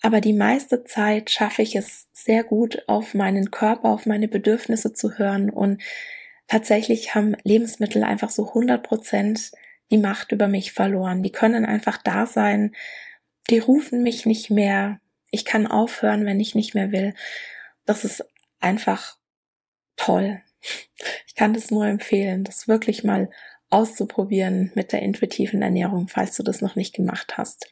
Aber 0.00 0.20
die 0.20 0.34
meiste 0.34 0.84
Zeit 0.84 1.30
schaffe 1.30 1.62
ich 1.62 1.74
es 1.76 2.08
sehr 2.12 2.44
gut, 2.44 2.84
auf 2.88 3.14
meinen 3.14 3.50
Körper, 3.50 3.88
auf 3.88 4.06
meine 4.06 4.28
Bedürfnisse 4.28 4.92
zu 4.92 5.18
hören. 5.18 5.50
Und 5.50 5.82
tatsächlich 6.46 7.14
haben 7.14 7.36
Lebensmittel 7.42 8.04
einfach 8.04 8.30
so 8.30 8.48
100 8.48 8.82
Prozent 8.82 9.50
die 9.94 9.98
Macht 9.98 10.32
über 10.32 10.48
mich 10.48 10.72
verloren. 10.72 11.22
Die 11.22 11.30
können 11.30 11.64
einfach 11.64 11.98
da 11.98 12.26
sein. 12.26 12.74
Die 13.48 13.60
rufen 13.60 14.02
mich 14.02 14.26
nicht 14.26 14.50
mehr. 14.50 14.98
Ich 15.30 15.44
kann 15.44 15.68
aufhören, 15.68 16.26
wenn 16.26 16.40
ich 16.40 16.56
nicht 16.56 16.74
mehr 16.74 16.90
will. 16.90 17.14
Das 17.86 18.04
ist 18.04 18.24
einfach 18.58 19.16
toll. 19.94 20.42
Ich 21.28 21.36
kann 21.36 21.54
das 21.54 21.70
nur 21.70 21.86
empfehlen, 21.86 22.42
das 22.42 22.66
wirklich 22.66 23.04
mal 23.04 23.30
auszuprobieren 23.70 24.72
mit 24.74 24.90
der 24.92 25.02
intuitiven 25.02 25.62
Ernährung, 25.62 26.08
falls 26.08 26.36
du 26.36 26.42
das 26.42 26.60
noch 26.60 26.74
nicht 26.74 26.92
gemacht 26.92 27.36
hast. 27.38 27.68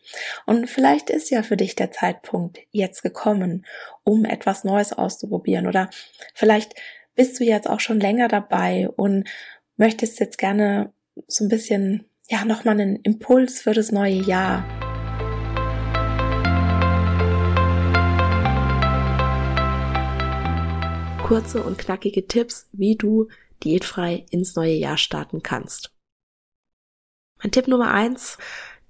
Und 0.46 0.70
vielleicht 0.70 1.10
ist 1.10 1.30
ja 1.30 1.42
für 1.42 1.56
dich 1.56 1.74
der 1.74 1.90
Zeitpunkt 1.90 2.60
jetzt 2.70 3.02
gekommen, 3.02 3.66
um 4.04 4.24
etwas 4.24 4.62
Neues 4.62 4.92
auszuprobieren. 4.92 5.66
Oder 5.66 5.90
vielleicht 6.34 6.74
bist 7.16 7.40
du 7.40 7.44
jetzt 7.44 7.68
auch 7.68 7.80
schon 7.80 7.98
länger 7.98 8.28
dabei 8.28 8.88
und 8.90 9.28
möchtest 9.76 10.20
jetzt 10.20 10.38
gerne 10.38 10.92
so 11.26 11.44
ein 11.44 11.48
bisschen, 11.48 12.08
ja, 12.32 12.46
nochmal 12.46 12.80
einen 12.80 12.96
Impuls 12.96 13.60
für 13.60 13.74
das 13.74 13.92
neue 13.92 14.14
Jahr. 14.14 14.64
Kurze 21.22 21.62
und 21.62 21.76
knackige 21.76 22.26
Tipps, 22.26 22.70
wie 22.72 22.96
du 22.96 23.28
diätfrei 23.62 24.24
ins 24.30 24.56
neue 24.56 24.72
Jahr 24.72 24.96
starten 24.96 25.42
kannst. 25.42 25.92
Mein 27.42 27.52
Tipp 27.52 27.68
Nummer 27.68 27.92
eins 27.92 28.38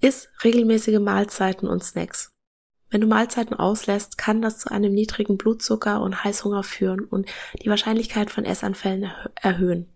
ist 0.01 0.29
regelmäßige 0.45 1.01
Mahlzeiten 1.01 1.69
und 1.69 1.83
Snacks. 1.83 2.31
Wenn 2.91 3.01
du 3.01 3.09
Mahlzeiten 3.09 3.57
auslässt, 3.57 4.19
kann 4.19 4.41
das 4.41 4.61
zu 4.61 4.71
einem 4.71 4.93
niedrigen 4.93 5.37
Blutzucker 5.37 6.01
und 6.01 6.23
Heißhunger 6.23 6.63
führen 6.63 7.01
und 7.01 7.27
die 7.61 7.71
Wahrscheinlichkeit 7.71 8.31
von 8.31 8.45
Essanfällen 8.45 9.11
erhöhen. 9.35 9.89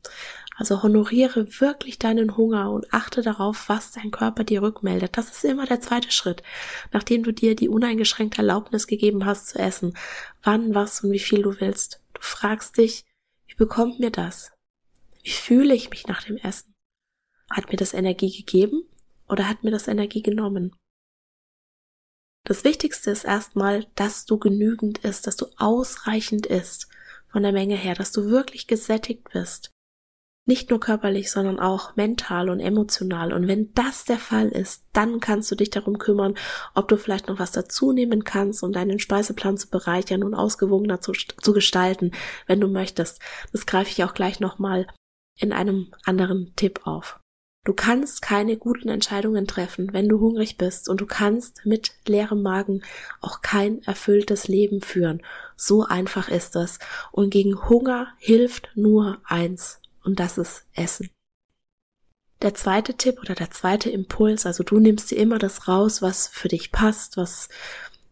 Also 0.58 0.82
honoriere 0.82 1.60
wirklich 1.60 1.98
deinen 1.98 2.38
Hunger 2.38 2.70
und 2.70 2.92
achte 2.92 3.20
darauf, 3.20 3.68
was 3.68 3.92
dein 3.92 4.10
Körper 4.10 4.42
dir 4.42 4.62
rückmeldet. 4.62 5.18
Das 5.18 5.30
ist 5.30 5.44
immer 5.44 5.66
der 5.66 5.82
zweite 5.82 6.10
Schritt, 6.10 6.42
nachdem 6.92 7.22
du 7.24 7.32
dir 7.32 7.54
die 7.54 7.68
uneingeschränkte 7.68 8.38
Erlaubnis 8.38 8.86
gegeben 8.86 9.26
hast 9.26 9.48
zu 9.48 9.58
essen, 9.58 9.94
wann, 10.42 10.74
was 10.74 11.04
und 11.04 11.12
wie 11.12 11.18
viel 11.18 11.42
du 11.42 11.60
willst. 11.60 12.00
Du 12.14 12.22
fragst 12.22 12.78
dich, 12.78 13.04
wie 13.46 13.54
bekommt 13.54 14.00
mir 14.00 14.10
das? 14.10 14.50
Wie 15.22 15.30
fühle 15.30 15.74
ich 15.74 15.90
mich 15.90 16.06
nach 16.06 16.22
dem 16.22 16.38
Essen? 16.38 16.72
Hat 17.50 17.70
mir 17.70 17.76
das 17.76 17.92
Energie 17.92 18.34
gegeben 18.34 18.82
oder 19.28 19.48
hat 19.48 19.62
mir 19.62 19.70
das 19.70 19.88
Energie 19.88 20.22
genommen? 20.22 20.74
Das 22.44 22.64
Wichtigste 22.64 23.10
ist 23.10 23.24
erstmal, 23.24 23.86
dass 23.94 24.24
du 24.24 24.38
genügend 24.38 24.98
isst, 24.98 25.26
dass 25.26 25.36
du 25.36 25.46
ausreichend 25.58 26.46
isst 26.46 26.88
von 27.28 27.42
der 27.42 27.52
Menge 27.52 27.76
her, 27.76 27.94
dass 27.94 28.12
du 28.12 28.30
wirklich 28.30 28.66
gesättigt 28.66 29.28
bist. 29.32 29.75
Nicht 30.48 30.70
nur 30.70 30.78
körperlich, 30.78 31.32
sondern 31.32 31.58
auch 31.58 31.96
mental 31.96 32.50
und 32.50 32.60
emotional. 32.60 33.32
Und 33.32 33.48
wenn 33.48 33.74
das 33.74 34.04
der 34.04 34.18
Fall 34.18 34.48
ist, 34.48 34.84
dann 34.92 35.18
kannst 35.18 35.50
du 35.50 35.56
dich 35.56 35.70
darum 35.70 35.98
kümmern, 35.98 36.36
ob 36.72 36.86
du 36.86 36.96
vielleicht 36.96 37.26
noch 37.26 37.40
was 37.40 37.50
dazu 37.50 37.90
nehmen 37.90 38.22
kannst, 38.22 38.62
um 38.62 38.72
deinen 38.72 39.00
Speiseplan 39.00 39.58
zu 39.58 39.68
bereichern 39.68 40.22
und 40.22 40.34
ausgewogener 40.34 41.00
zu, 41.00 41.12
zu 41.12 41.52
gestalten, 41.52 42.12
wenn 42.46 42.60
du 42.60 42.68
möchtest. 42.68 43.20
Das 43.50 43.66
greife 43.66 43.90
ich 43.90 44.04
auch 44.04 44.14
gleich 44.14 44.38
nochmal 44.38 44.86
in 45.36 45.52
einem 45.52 45.92
anderen 46.04 46.52
Tipp 46.54 46.80
auf. 46.84 47.18
Du 47.64 47.74
kannst 47.74 48.22
keine 48.22 48.56
guten 48.56 48.88
Entscheidungen 48.88 49.48
treffen, 49.48 49.92
wenn 49.92 50.08
du 50.08 50.20
hungrig 50.20 50.56
bist 50.56 50.88
und 50.88 51.00
du 51.00 51.06
kannst 51.06 51.66
mit 51.66 51.90
leerem 52.06 52.40
Magen 52.40 52.84
auch 53.20 53.42
kein 53.42 53.82
erfülltes 53.82 54.46
Leben 54.46 54.80
führen. 54.80 55.22
So 55.56 55.82
einfach 55.82 56.28
ist 56.28 56.54
das. 56.54 56.78
Und 57.10 57.30
gegen 57.30 57.68
Hunger 57.68 58.06
hilft 58.18 58.70
nur 58.76 59.18
eins 59.24 59.80
und 60.06 60.20
das 60.20 60.38
ist 60.38 60.64
Essen. 60.74 61.10
Der 62.42 62.54
zweite 62.54 62.94
Tipp 62.94 63.18
oder 63.20 63.34
der 63.34 63.50
zweite 63.50 63.90
Impuls, 63.90 64.46
also 64.46 64.62
du 64.62 64.78
nimmst 64.78 65.10
dir 65.10 65.18
immer 65.18 65.38
das 65.38 65.68
raus, 65.68 66.02
was 66.02 66.28
für 66.28 66.48
dich 66.48 66.70
passt, 66.70 67.16
was 67.16 67.48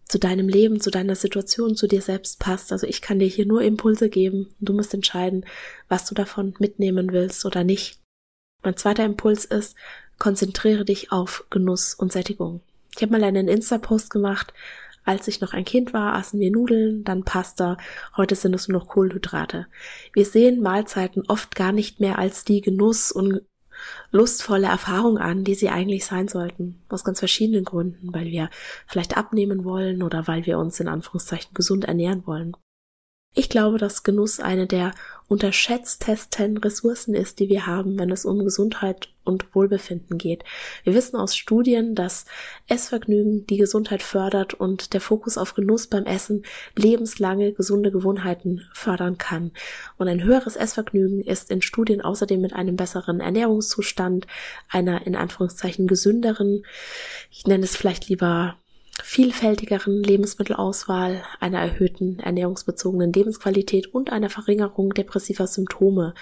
zu 0.09 0.18
deinem 0.18 0.49
Leben, 0.49 0.80
zu 0.80 0.90
deiner 0.90 1.14
Situation, 1.14 1.76
zu 1.76 1.86
dir 1.86 2.03
selbst 2.03 2.38
passt. 2.38 2.72
Also 2.72 2.86
ich 2.86 3.01
kann 3.03 3.18
dir 3.18 3.28
hier 3.28 3.47
nur 3.47 3.62
Impulse 3.62 4.09
geben. 4.09 4.55
Du 4.61 4.72
musst 4.72 4.95
entscheiden, 4.95 5.45
was 5.88 6.07
du 6.07 6.14
davon 6.14 6.55
mitnehmen 6.59 7.12
willst 7.12 7.45
oder 7.45 7.64
nicht. 7.64 8.01
Mein 8.62 8.76
zweiter 8.76 9.05
Impuls 9.05 9.45
ist, 9.45 9.76
konzentriere 10.18 10.84
dich 10.84 11.12
auf 11.12 11.45
Genuss 11.51 11.95
und 11.95 12.12
Sättigung. 12.12 12.61
Ich 12.97 13.03
habe 13.03 13.12
mal 13.12 13.24
einen 13.24 13.49
Insta-Post 13.49 14.11
gemacht, 14.11 14.55
als 15.05 15.28
ich 15.28 15.40
noch 15.40 15.52
ein 15.52 15.64
Kind 15.64 15.92
war, 15.92 16.14
aßen 16.14 16.40
wir 16.40 16.50
Nudeln, 16.50 17.05
dann 17.05 17.24
Pasta, 17.24 17.76
heute 18.16 18.34
sind 18.34 18.55
es 18.55 18.68
nur 18.68 18.78
noch 18.78 18.88
Kohlenhydrate. 18.88 19.66
Wir 20.12 20.24
sehen 20.24 20.62
Mahlzeiten 20.62 21.24
oft 21.28 21.55
gar 21.55 21.72
nicht 21.72 22.00
mehr 22.00 22.18
als 22.18 22.44
die 22.44 22.61
Genuss 22.61 23.12
und 23.12 23.42
lustvolle 24.11 24.66
Erfahrung 24.66 25.18
an, 25.18 25.44
die 25.44 25.55
sie 25.55 25.68
eigentlich 25.68 26.07
sein 26.07 26.28
sollten. 26.28 26.82
Aus 26.88 27.05
ganz 27.05 27.18
verschiedenen 27.18 27.64
Gründen, 27.64 28.12
weil 28.14 28.26
wir 28.26 28.48
vielleicht 28.86 29.16
abnehmen 29.16 29.64
wollen 29.64 30.02
oder 30.02 30.26
weil 30.26 30.46
wir 30.46 30.59
uns 30.59 30.80
in 30.80 30.88
Anführungszeichen 30.88 31.52
gesund 31.55 31.84
ernähren 31.84 32.26
wollen. 32.26 32.57
Ich 33.37 33.49
glaube, 33.49 33.78
dass 33.78 34.05
Genuss 34.05 34.39
eine 34.39 34.68
der 34.68 34.93
unterschätztesten 35.26 36.57
Ressourcen 36.59 37.14
ist, 37.14 37.41
die 37.41 37.49
wir 37.49 37.66
haben, 37.66 37.99
wenn 37.99 38.11
es 38.12 38.24
um 38.24 38.45
Gesundheit 38.45 39.09
und 39.24 39.53
Wohlbefinden 39.57 40.18
geht. 40.18 40.45
Wir 40.85 40.95
wissen 40.95 41.16
aus 41.16 41.35
Studien, 41.35 41.97
dass 41.97 42.26
Essvergnügen 42.68 43.45
die 43.47 43.57
Gesundheit 43.57 44.05
fördert 44.05 44.55
und 44.55 44.93
der 44.93 45.01
Fokus 45.01 45.37
auf 45.37 45.55
Genuss 45.55 45.89
beim 45.89 46.05
Essen 46.05 46.45
lebenslange 46.76 47.55
gesunde 47.55 47.91
Gewohnheiten 47.91 48.62
fördern 48.72 49.18
kann. 49.18 49.51
Und 49.97 50.07
ein 50.07 50.22
höheres 50.22 50.55
Essvergnügen 50.55 51.20
ist 51.20 51.51
in 51.51 51.61
Studien 51.61 52.03
außerdem 52.03 52.41
mit 52.41 52.53
einem 52.53 52.76
besseren 52.76 53.18
Ernährungszustand, 53.18 54.28
einer 54.68 55.07
in 55.07 55.16
Anführungszeichen 55.16 55.89
gesünderen, 55.89 56.64
ich 57.32 57.47
nenne 57.47 57.64
es 57.64 57.76
vielleicht 57.76 58.09
lieber 58.09 58.59
vielfältigeren 59.03 60.03
Lebensmittelauswahl, 60.03 61.22
einer 61.40 61.59
erhöhten 61.59 62.18
ernährungsbezogenen 62.20 63.12
Lebensqualität 63.12 63.93
und 63.93 64.12
einer 64.12 64.31
Verringerung 64.31 64.94
depressiver 64.94 65.47
Symptome 65.47 66.14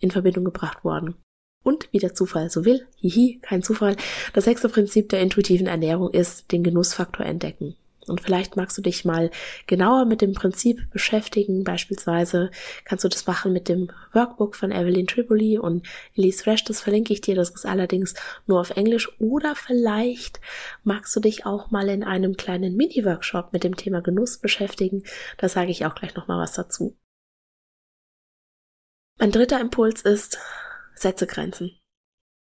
in 0.00 0.10
Verbindung 0.10 0.44
gebracht 0.44 0.84
worden. 0.84 1.16
Und 1.62 1.88
wie 1.92 1.98
der 1.98 2.14
Zufall 2.14 2.50
so 2.50 2.64
will, 2.64 2.86
hihi, 2.96 3.40
kein 3.42 3.62
Zufall, 3.62 3.96
das 4.32 4.44
sechste 4.44 4.68
Prinzip 4.68 5.08
der 5.08 5.20
intuitiven 5.20 5.66
Ernährung 5.66 6.10
ist 6.10 6.52
den 6.52 6.62
Genussfaktor 6.62 7.26
entdecken. 7.26 7.76
Und 8.08 8.20
vielleicht 8.20 8.56
magst 8.56 8.76
du 8.78 8.82
dich 8.82 9.04
mal 9.04 9.30
genauer 9.66 10.04
mit 10.04 10.20
dem 10.20 10.32
Prinzip 10.32 10.90
beschäftigen. 10.90 11.64
Beispielsweise 11.64 12.50
kannst 12.84 13.04
du 13.04 13.08
das 13.08 13.26
machen 13.26 13.52
mit 13.52 13.68
dem 13.68 13.90
Workbook 14.12 14.56
von 14.56 14.72
Evelyn 14.72 15.06
Tripoli 15.06 15.58
und 15.58 15.86
Elise 16.14 16.42
Fresh. 16.42 16.64
Das 16.64 16.80
verlinke 16.80 17.12
ich 17.12 17.20
dir. 17.20 17.34
Das 17.34 17.50
ist 17.50 17.66
allerdings 17.66 18.14
nur 18.46 18.60
auf 18.60 18.70
Englisch. 18.70 19.10
Oder 19.20 19.54
vielleicht 19.54 20.40
magst 20.84 21.14
du 21.16 21.20
dich 21.20 21.46
auch 21.46 21.70
mal 21.70 21.88
in 21.88 22.04
einem 22.04 22.36
kleinen 22.36 22.76
Mini-Workshop 22.76 23.52
mit 23.52 23.64
dem 23.64 23.76
Thema 23.76 24.00
Genuss 24.02 24.38
beschäftigen. 24.38 25.02
Da 25.38 25.48
sage 25.48 25.70
ich 25.70 25.86
auch 25.86 25.94
gleich 25.94 26.14
nochmal 26.14 26.40
was 26.40 26.52
dazu. 26.52 26.96
Mein 29.18 29.32
dritter 29.32 29.60
Impuls 29.60 30.02
ist, 30.02 30.38
setze 30.94 31.26
Grenzen. 31.26 31.78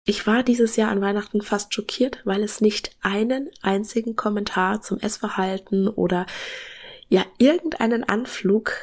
Ich 0.06 0.26
war 0.26 0.43
dieses 0.43 0.76
Jahr 0.76 0.90
an 0.90 1.01
Weihnachten 1.01 1.40
fast 1.40 1.72
schockiert, 1.72 2.20
weil 2.24 2.43
es 2.43 2.60
nicht 2.60 2.94
einen 3.01 3.48
einzigen 3.62 4.16
Kommentar 4.16 4.82
zum 4.82 4.98
Essverhalten 4.98 5.89
oder 5.89 6.26
ja 7.09 7.24
irgendeinen 7.39 8.05
Anflug 8.05 8.74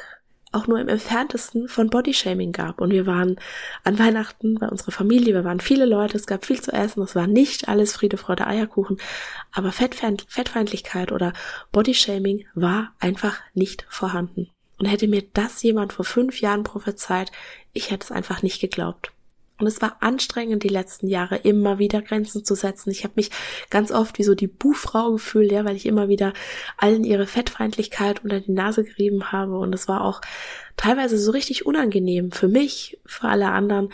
auch 0.50 0.66
nur 0.66 0.80
im 0.80 0.88
entferntesten 0.88 1.68
von 1.68 1.90
Bodyshaming 1.90 2.50
gab. 2.50 2.80
Und 2.80 2.90
wir 2.90 3.06
waren 3.06 3.38
an 3.84 4.00
Weihnachten 4.00 4.56
bei 4.56 4.68
unserer 4.68 4.90
Familie, 4.90 5.34
wir 5.34 5.44
waren 5.44 5.60
viele 5.60 5.86
Leute, 5.86 6.16
es 6.16 6.26
gab 6.26 6.44
viel 6.44 6.60
zu 6.60 6.72
essen, 6.72 7.02
es 7.04 7.14
war 7.14 7.28
nicht 7.28 7.68
alles 7.68 7.92
Friede, 7.92 8.16
Freude, 8.16 8.48
Eierkuchen, 8.48 8.98
aber 9.52 9.70
Fettfeind 9.70 10.26
Fettfeindlichkeit 10.28 11.12
oder 11.12 11.32
Bodyshaming 11.70 12.46
war 12.54 12.94
einfach 12.98 13.38
nicht 13.54 13.86
vorhanden. 13.88 14.50
Und 14.78 14.86
hätte 14.86 15.06
mir 15.06 15.22
das 15.32 15.62
jemand 15.62 15.92
vor 15.92 16.04
fünf 16.04 16.40
Jahren 16.40 16.64
prophezeit, 16.64 17.30
ich 17.72 17.92
hätte 17.92 18.04
es 18.06 18.12
einfach 18.12 18.42
nicht 18.42 18.60
geglaubt. 18.60 19.11
Und 19.62 19.68
es 19.68 19.80
war 19.80 19.98
anstrengend, 20.00 20.64
die 20.64 20.68
letzten 20.68 21.06
Jahre 21.06 21.36
immer 21.36 21.78
wieder 21.78 22.02
Grenzen 22.02 22.44
zu 22.44 22.56
setzen. 22.56 22.90
Ich 22.90 23.04
habe 23.04 23.14
mich 23.14 23.30
ganz 23.70 23.92
oft 23.92 24.18
wie 24.18 24.24
so 24.24 24.34
die 24.34 24.48
Buhfrau 24.48 25.12
gefühlt, 25.12 25.52
ja, 25.52 25.64
weil 25.64 25.76
ich 25.76 25.86
immer 25.86 26.08
wieder 26.08 26.32
allen 26.76 27.04
ihre 27.04 27.28
Fettfeindlichkeit 27.28 28.24
unter 28.24 28.40
die 28.40 28.50
Nase 28.50 28.82
gerieben 28.82 29.30
habe. 29.30 29.56
Und 29.56 29.72
es 29.72 29.86
war 29.86 30.04
auch 30.04 30.20
teilweise 30.76 31.16
so 31.16 31.30
richtig 31.30 31.64
unangenehm 31.64 32.32
für 32.32 32.48
mich, 32.48 32.98
für 33.06 33.28
alle 33.28 33.50
anderen. 33.50 33.90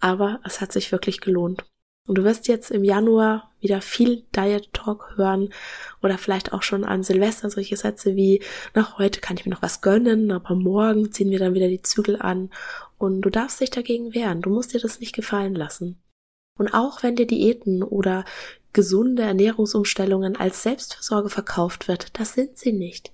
Aber 0.00 0.40
es 0.42 0.62
hat 0.62 0.72
sich 0.72 0.90
wirklich 0.90 1.20
gelohnt. 1.20 1.66
Und 2.06 2.16
du 2.16 2.24
wirst 2.24 2.48
jetzt 2.48 2.70
im 2.70 2.82
Januar 2.82 3.52
wieder 3.60 3.82
viel 3.82 4.24
Diet 4.34 4.72
Talk 4.72 5.12
hören 5.16 5.50
oder 6.02 6.16
vielleicht 6.16 6.54
auch 6.54 6.62
schon 6.62 6.84
an 6.84 7.02
Silvester 7.02 7.50
solche 7.50 7.76
Sätze 7.76 8.16
wie, 8.16 8.42
nach 8.74 8.96
heute 8.96 9.20
kann 9.20 9.36
ich 9.36 9.44
mir 9.44 9.52
noch 9.52 9.60
was 9.60 9.82
gönnen, 9.82 10.32
aber 10.32 10.54
morgen 10.54 11.12
ziehen 11.12 11.30
wir 11.30 11.38
dann 11.38 11.52
wieder 11.52 11.68
die 11.68 11.82
Zügel 11.82 12.20
an 12.20 12.50
und 13.00 13.22
du 13.22 13.30
darfst 13.30 13.60
dich 13.60 13.70
dagegen 13.70 14.14
wehren. 14.14 14.42
Du 14.42 14.50
musst 14.50 14.74
dir 14.74 14.78
das 14.78 15.00
nicht 15.00 15.14
gefallen 15.14 15.54
lassen. 15.54 16.02
Und 16.58 16.74
auch 16.74 17.02
wenn 17.02 17.16
dir 17.16 17.26
Diäten 17.26 17.82
oder 17.82 18.26
gesunde 18.74 19.22
Ernährungsumstellungen 19.22 20.36
als 20.36 20.62
Selbstversorge 20.62 21.30
verkauft 21.30 21.88
wird, 21.88 22.20
das 22.20 22.34
sind 22.34 22.58
sie 22.58 22.72
nicht. 22.72 23.10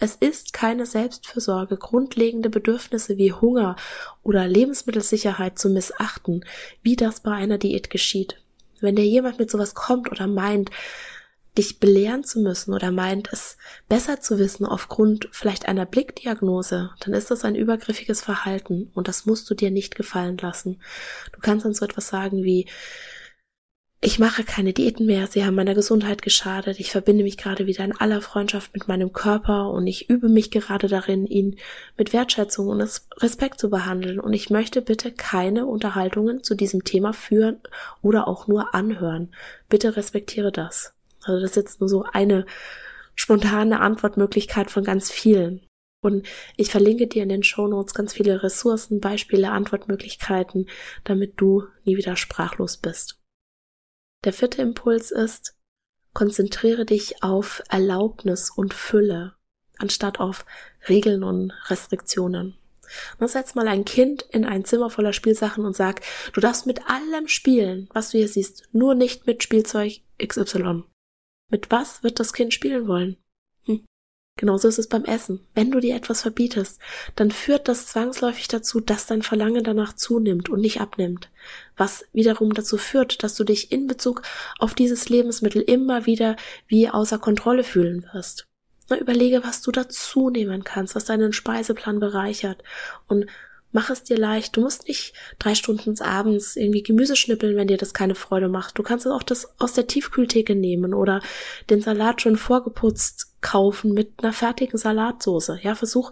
Es 0.00 0.16
ist 0.16 0.52
keine 0.52 0.86
Selbstfürsorge, 0.86 1.76
grundlegende 1.76 2.50
Bedürfnisse 2.50 3.16
wie 3.16 3.32
Hunger 3.32 3.76
oder 4.24 4.48
Lebensmittelsicherheit 4.48 5.56
zu 5.56 5.68
missachten, 5.68 6.44
wie 6.82 6.96
das 6.96 7.20
bei 7.20 7.30
einer 7.30 7.58
Diät 7.58 7.90
geschieht. 7.90 8.42
Wenn 8.80 8.96
dir 8.96 9.06
jemand 9.06 9.38
mit 9.38 9.52
sowas 9.52 9.76
kommt 9.76 10.10
oder 10.10 10.26
meint, 10.26 10.70
dich 11.58 11.80
belehren 11.80 12.24
zu 12.24 12.40
müssen 12.40 12.72
oder 12.72 12.90
meint, 12.90 13.30
es 13.32 13.58
besser 13.88 14.20
zu 14.20 14.38
wissen 14.38 14.64
aufgrund 14.64 15.28
vielleicht 15.32 15.68
einer 15.68 15.84
Blickdiagnose, 15.84 16.90
dann 17.00 17.14
ist 17.14 17.30
das 17.30 17.44
ein 17.44 17.56
übergriffiges 17.56 18.22
Verhalten 18.22 18.90
und 18.94 19.08
das 19.08 19.26
musst 19.26 19.50
du 19.50 19.54
dir 19.54 19.70
nicht 19.70 19.96
gefallen 19.96 20.38
lassen. 20.38 20.80
Du 21.32 21.40
kannst 21.40 21.66
dann 21.66 21.74
so 21.74 21.84
etwas 21.84 22.08
sagen 22.08 22.44
wie, 22.44 22.66
ich 24.00 24.20
mache 24.20 24.44
keine 24.44 24.72
Diäten 24.72 25.06
mehr, 25.06 25.26
sie 25.26 25.44
haben 25.44 25.56
meiner 25.56 25.74
Gesundheit 25.74 26.22
geschadet, 26.22 26.78
ich 26.78 26.92
verbinde 26.92 27.24
mich 27.24 27.36
gerade 27.36 27.66
wieder 27.66 27.84
in 27.84 27.96
aller 27.96 28.20
Freundschaft 28.20 28.72
mit 28.72 28.86
meinem 28.86 29.12
Körper 29.12 29.70
und 29.70 29.88
ich 29.88 30.08
übe 30.08 30.28
mich 30.28 30.52
gerade 30.52 30.86
darin, 30.86 31.26
ihn 31.26 31.56
mit 31.96 32.12
Wertschätzung 32.12 32.68
und 32.68 32.80
Respekt 33.16 33.58
zu 33.58 33.70
behandeln 33.70 34.20
und 34.20 34.32
ich 34.34 34.50
möchte 34.50 34.82
bitte 34.82 35.10
keine 35.10 35.66
Unterhaltungen 35.66 36.44
zu 36.44 36.54
diesem 36.54 36.84
Thema 36.84 37.12
führen 37.12 37.58
oder 38.00 38.28
auch 38.28 38.46
nur 38.46 38.72
anhören. 38.72 39.34
Bitte 39.68 39.96
respektiere 39.96 40.52
das. 40.52 40.94
Also 41.24 41.40
das 41.40 41.50
ist 41.50 41.56
jetzt 41.56 41.80
nur 41.80 41.88
so 41.88 42.04
eine 42.04 42.46
spontane 43.14 43.80
Antwortmöglichkeit 43.80 44.70
von 44.70 44.84
ganz 44.84 45.10
vielen. 45.10 45.66
Und 46.00 46.26
ich 46.56 46.70
verlinke 46.70 47.08
dir 47.08 47.24
in 47.24 47.28
den 47.28 47.42
Show 47.42 47.66
Notes 47.66 47.94
ganz 47.94 48.12
viele 48.14 48.42
Ressourcen, 48.42 49.00
Beispiele, 49.00 49.50
Antwortmöglichkeiten, 49.50 50.68
damit 51.04 51.34
du 51.40 51.64
nie 51.84 51.96
wieder 51.96 52.16
sprachlos 52.16 52.76
bist. 52.76 53.20
Der 54.24 54.32
vierte 54.32 54.62
Impuls 54.62 55.10
ist, 55.10 55.56
konzentriere 56.12 56.84
dich 56.84 57.22
auf 57.22 57.62
Erlaubnis 57.68 58.50
und 58.50 58.74
Fülle, 58.74 59.34
anstatt 59.78 60.20
auf 60.20 60.46
Regeln 60.88 61.24
und 61.24 61.52
Restriktionen. 61.66 62.56
Und 63.18 63.28
setz 63.28 63.54
mal 63.54 63.68
ein 63.68 63.84
Kind 63.84 64.22
in 64.30 64.44
ein 64.44 64.64
Zimmer 64.64 64.90
voller 64.90 65.12
Spielsachen 65.12 65.66
und 65.66 65.76
sag, 65.76 66.00
du 66.32 66.40
darfst 66.40 66.66
mit 66.66 66.88
allem 66.88 67.28
spielen, 67.28 67.88
was 67.92 68.10
du 68.10 68.18
hier 68.18 68.28
siehst, 68.28 68.68
nur 68.72 68.94
nicht 68.94 69.26
mit 69.26 69.42
Spielzeug 69.42 70.00
XY. 70.24 70.84
Mit 71.50 71.70
was 71.70 72.02
wird 72.02 72.20
das 72.20 72.32
Kind 72.32 72.52
spielen 72.52 72.86
wollen? 72.88 73.16
Genauso 74.38 74.68
ist 74.68 74.78
es 74.78 74.86
beim 74.86 75.04
Essen. 75.04 75.40
Wenn 75.54 75.72
du 75.72 75.80
dir 75.80 75.96
etwas 75.96 76.22
verbietest, 76.22 76.80
dann 77.16 77.32
führt 77.32 77.66
das 77.66 77.88
zwangsläufig 77.88 78.46
dazu, 78.46 78.78
dass 78.78 79.06
dein 79.06 79.22
Verlangen 79.22 79.64
danach 79.64 79.94
zunimmt 79.94 80.48
und 80.48 80.60
nicht 80.60 80.80
abnimmt. 80.80 81.28
Was 81.76 82.04
wiederum 82.12 82.54
dazu 82.54 82.78
führt, 82.78 83.24
dass 83.24 83.34
du 83.34 83.42
dich 83.42 83.72
in 83.72 83.88
Bezug 83.88 84.22
auf 84.60 84.74
dieses 84.74 85.08
Lebensmittel 85.08 85.60
immer 85.60 86.06
wieder 86.06 86.36
wie 86.68 86.88
außer 86.88 87.18
Kontrolle 87.18 87.64
fühlen 87.64 88.08
wirst. 88.12 88.46
Na, 88.88 88.96
überlege, 88.96 89.42
was 89.42 89.60
du 89.60 89.72
dazu 89.72 90.30
nehmen 90.30 90.62
kannst, 90.62 90.94
was 90.94 91.04
deinen 91.04 91.32
Speiseplan 91.32 91.98
bereichert 91.98 92.62
und 93.08 93.26
Mach 93.70 93.90
es 93.90 94.02
dir 94.02 94.16
leicht. 94.16 94.56
Du 94.56 94.62
musst 94.62 94.88
nicht 94.88 95.12
drei 95.38 95.54
Stunden 95.54 96.00
abends 96.00 96.56
irgendwie 96.56 96.82
Gemüse 96.82 97.16
schnippeln, 97.16 97.56
wenn 97.56 97.68
dir 97.68 97.76
das 97.76 97.92
keine 97.92 98.14
Freude 98.14 98.48
macht. 98.48 98.78
Du 98.78 98.82
kannst 98.82 99.06
auch 99.06 99.22
das 99.22 99.52
aus 99.58 99.74
der 99.74 99.86
Tiefkühltheke 99.86 100.54
nehmen 100.54 100.94
oder 100.94 101.20
den 101.68 101.82
Salat 101.82 102.22
schon 102.22 102.36
vorgeputzt 102.36 103.40
kaufen 103.40 103.92
mit 103.92 104.12
einer 104.22 104.32
fertigen 104.32 104.78
Salatsoße. 104.78 105.60
Ja, 105.62 105.74
versuch 105.74 106.10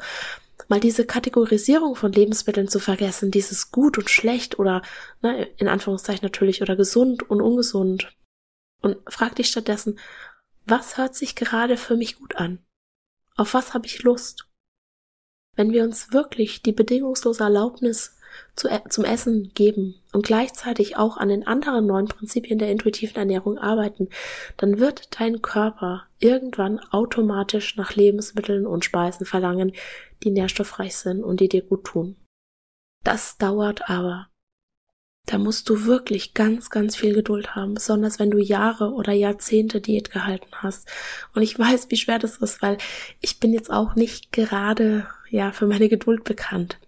mal 0.68 0.80
diese 0.80 1.06
Kategorisierung 1.06 1.96
von 1.96 2.12
Lebensmitteln 2.12 2.68
zu 2.68 2.78
vergessen, 2.78 3.30
dieses 3.30 3.70
gut 3.70 3.98
und 3.98 4.10
schlecht 4.10 4.58
oder 4.58 4.82
ne, 5.22 5.44
in 5.56 5.68
Anführungszeichen 5.68 6.24
natürlich 6.24 6.62
oder 6.62 6.76
gesund 6.76 7.28
und 7.28 7.40
ungesund. 7.40 8.12
Und 8.82 8.98
frag 9.08 9.34
dich 9.36 9.48
stattdessen, 9.48 9.98
was 10.66 10.98
hört 10.98 11.14
sich 11.14 11.36
gerade 11.36 11.76
für 11.76 11.96
mich 11.96 12.16
gut 12.16 12.36
an? 12.36 12.58
Auf 13.36 13.54
was 13.54 13.74
habe 13.74 13.86
ich 13.86 14.02
Lust? 14.02 14.45
Wenn 15.56 15.72
wir 15.72 15.82
uns 15.84 16.12
wirklich 16.12 16.62
die 16.62 16.72
bedingungslose 16.72 17.42
Erlaubnis 17.42 18.16
zu, 18.54 18.68
e-, 18.68 18.88
zum 18.88 19.04
Essen 19.04 19.52
geben 19.54 19.94
und 20.12 20.26
gleichzeitig 20.26 20.96
auch 20.96 21.16
an 21.16 21.28
den 21.28 21.46
anderen 21.46 21.86
neuen 21.86 22.08
Prinzipien 22.08 22.58
der 22.58 22.70
intuitiven 22.70 23.16
Ernährung 23.16 23.58
arbeiten, 23.58 24.08
dann 24.56 24.78
wird 24.78 25.18
dein 25.18 25.42
Körper 25.42 26.04
irgendwann 26.18 26.78
automatisch 26.90 27.76
nach 27.76 27.94
Lebensmitteln 27.94 28.66
und 28.66 28.84
Speisen 28.84 29.26
verlangen, 29.26 29.72
die 30.22 30.30
nährstoffreich 30.30 30.96
sind 30.96 31.24
und 31.24 31.40
die 31.40 31.48
dir 31.48 31.62
gut 31.62 31.84
tun. 31.84 32.16
Das 33.04 33.38
dauert 33.38 33.88
aber. 33.88 34.28
Da 35.26 35.38
musst 35.38 35.68
du 35.68 35.86
wirklich 35.86 36.34
ganz, 36.34 36.70
ganz 36.70 36.94
viel 36.94 37.12
Geduld 37.12 37.56
haben, 37.56 37.74
besonders 37.74 38.20
wenn 38.20 38.30
du 38.30 38.38
Jahre 38.38 38.92
oder 38.92 39.12
Jahrzehnte 39.12 39.80
Diät 39.80 40.10
gehalten 40.12 40.48
hast. 40.52 40.88
Und 41.34 41.42
ich 41.42 41.58
weiß, 41.58 41.90
wie 41.90 41.96
schwer 41.96 42.20
das 42.20 42.36
ist, 42.36 42.62
weil 42.62 42.78
ich 43.20 43.40
bin 43.40 43.52
jetzt 43.52 43.72
auch 43.72 43.96
nicht 43.96 44.30
gerade 44.30 45.08
ja, 45.28 45.50
für 45.50 45.66
meine 45.66 45.88
Geduld 45.88 46.22
bekannt. 46.22 46.78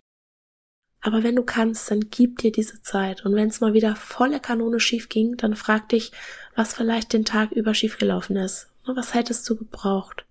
Aber 1.00 1.24
wenn 1.24 1.36
du 1.36 1.42
kannst, 1.42 1.90
dann 1.90 2.10
gib 2.10 2.38
dir 2.38 2.52
diese 2.52 2.80
Zeit. 2.82 3.24
Und 3.24 3.34
wenn 3.34 3.48
es 3.48 3.60
mal 3.60 3.74
wieder 3.74 3.96
volle 3.96 4.40
Kanone 4.40 4.78
schief 4.78 5.08
ging, 5.08 5.36
dann 5.36 5.56
frag 5.56 5.88
dich, 5.88 6.12
was 6.54 6.74
vielleicht 6.74 7.12
den 7.12 7.24
Tag 7.24 7.52
über 7.52 7.74
schiefgelaufen 7.74 8.36
ist. 8.36 8.68
Was 8.84 9.14
hättest 9.14 9.48
du 9.50 9.56
gebraucht? 9.56 10.26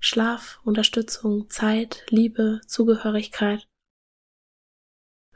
Schlaf, 0.00 0.60
Unterstützung, 0.64 1.50
Zeit, 1.50 2.04
Liebe, 2.08 2.60
Zugehörigkeit. 2.66 3.67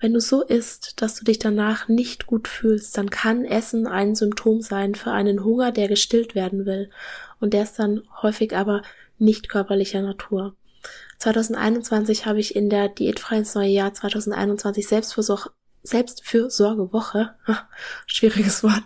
Wenn 0.02 0.14
du 0.14 0.20
so 0.20 0.42
isst, 0.42 1.00
dass 1.00 1.14
du 1.14 1.24
dich 1.24 1.38
danach 1.38 1.86
nicht 1.86 2.26
gut 2.26 2.48
fühlst, 2.48 2.98
dann 2.98 3.08
kann 3.08 3.44
Essen 3.44 3.86
ein 3.86 4.16
Symptom 4.16 4.60
sein 4.60 4.96
für 4.96 5.12
einen 5.12 5.44
Hunger, 5.44 5.70
der 5.70 5.86
gestillt 5.86 6.34
werden 6.34 6.66
will. 6.66 6.90
Und 7.38 7.54
der 7.54 7.62
ist 7.62 7.78
dann 7.78 8.02
häufig 8.20 8.56
aber 8.56 8.82
nicht 9.18 9.48
körperlicher 9.48 10.02
Natur. 10.02 10.56
2021 11.18 12.26
habe 12.26 12.40
ich 12.40 12.56
in 12.56 12.68
der 12.68 12.88
Diätfrei 12.88 13.38
ins 13.38 13.54
neue 13.54 13.68
Jahr 13.68 13.94
2021 13.94 14.88
Selbstversorg 14.88 15.52
Selbstfürsorgewoche, 15.84 17.36
schwieriges 18.06 18.64
Wort, 18.64 18.82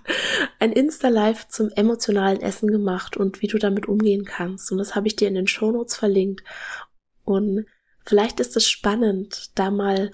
ein 0.59 0.73
Insta-Live 0.73 1.49
zum 1.49 1.71
emotionalen 1.71 2.43
Essen 2.43 2.71
gemacht 2.71 3.17
und 3.17 3.41
wie 3.41 3.47
du 3.47 3.57
damit 3.57 3.87
umgehen 3.87 4.27
kannst. 4.27 4.71
Und 4.71 4.77
das 4.77 4.95
habe 4.95 5.07
ich 5.07 5.17
dir 5.17 5.29
in 5.29 5.35
den 5.35 5.47
Shownotes 5.47 5.97
verlinkt. 5.97 6.45
Und 7.25 7.65
vielleicht 8.05 8.39
ist 8.39 8.55
es 8.57 8.69
spannend, 8.69 9.51
da 9.55 9.71
mal 9.71 10.11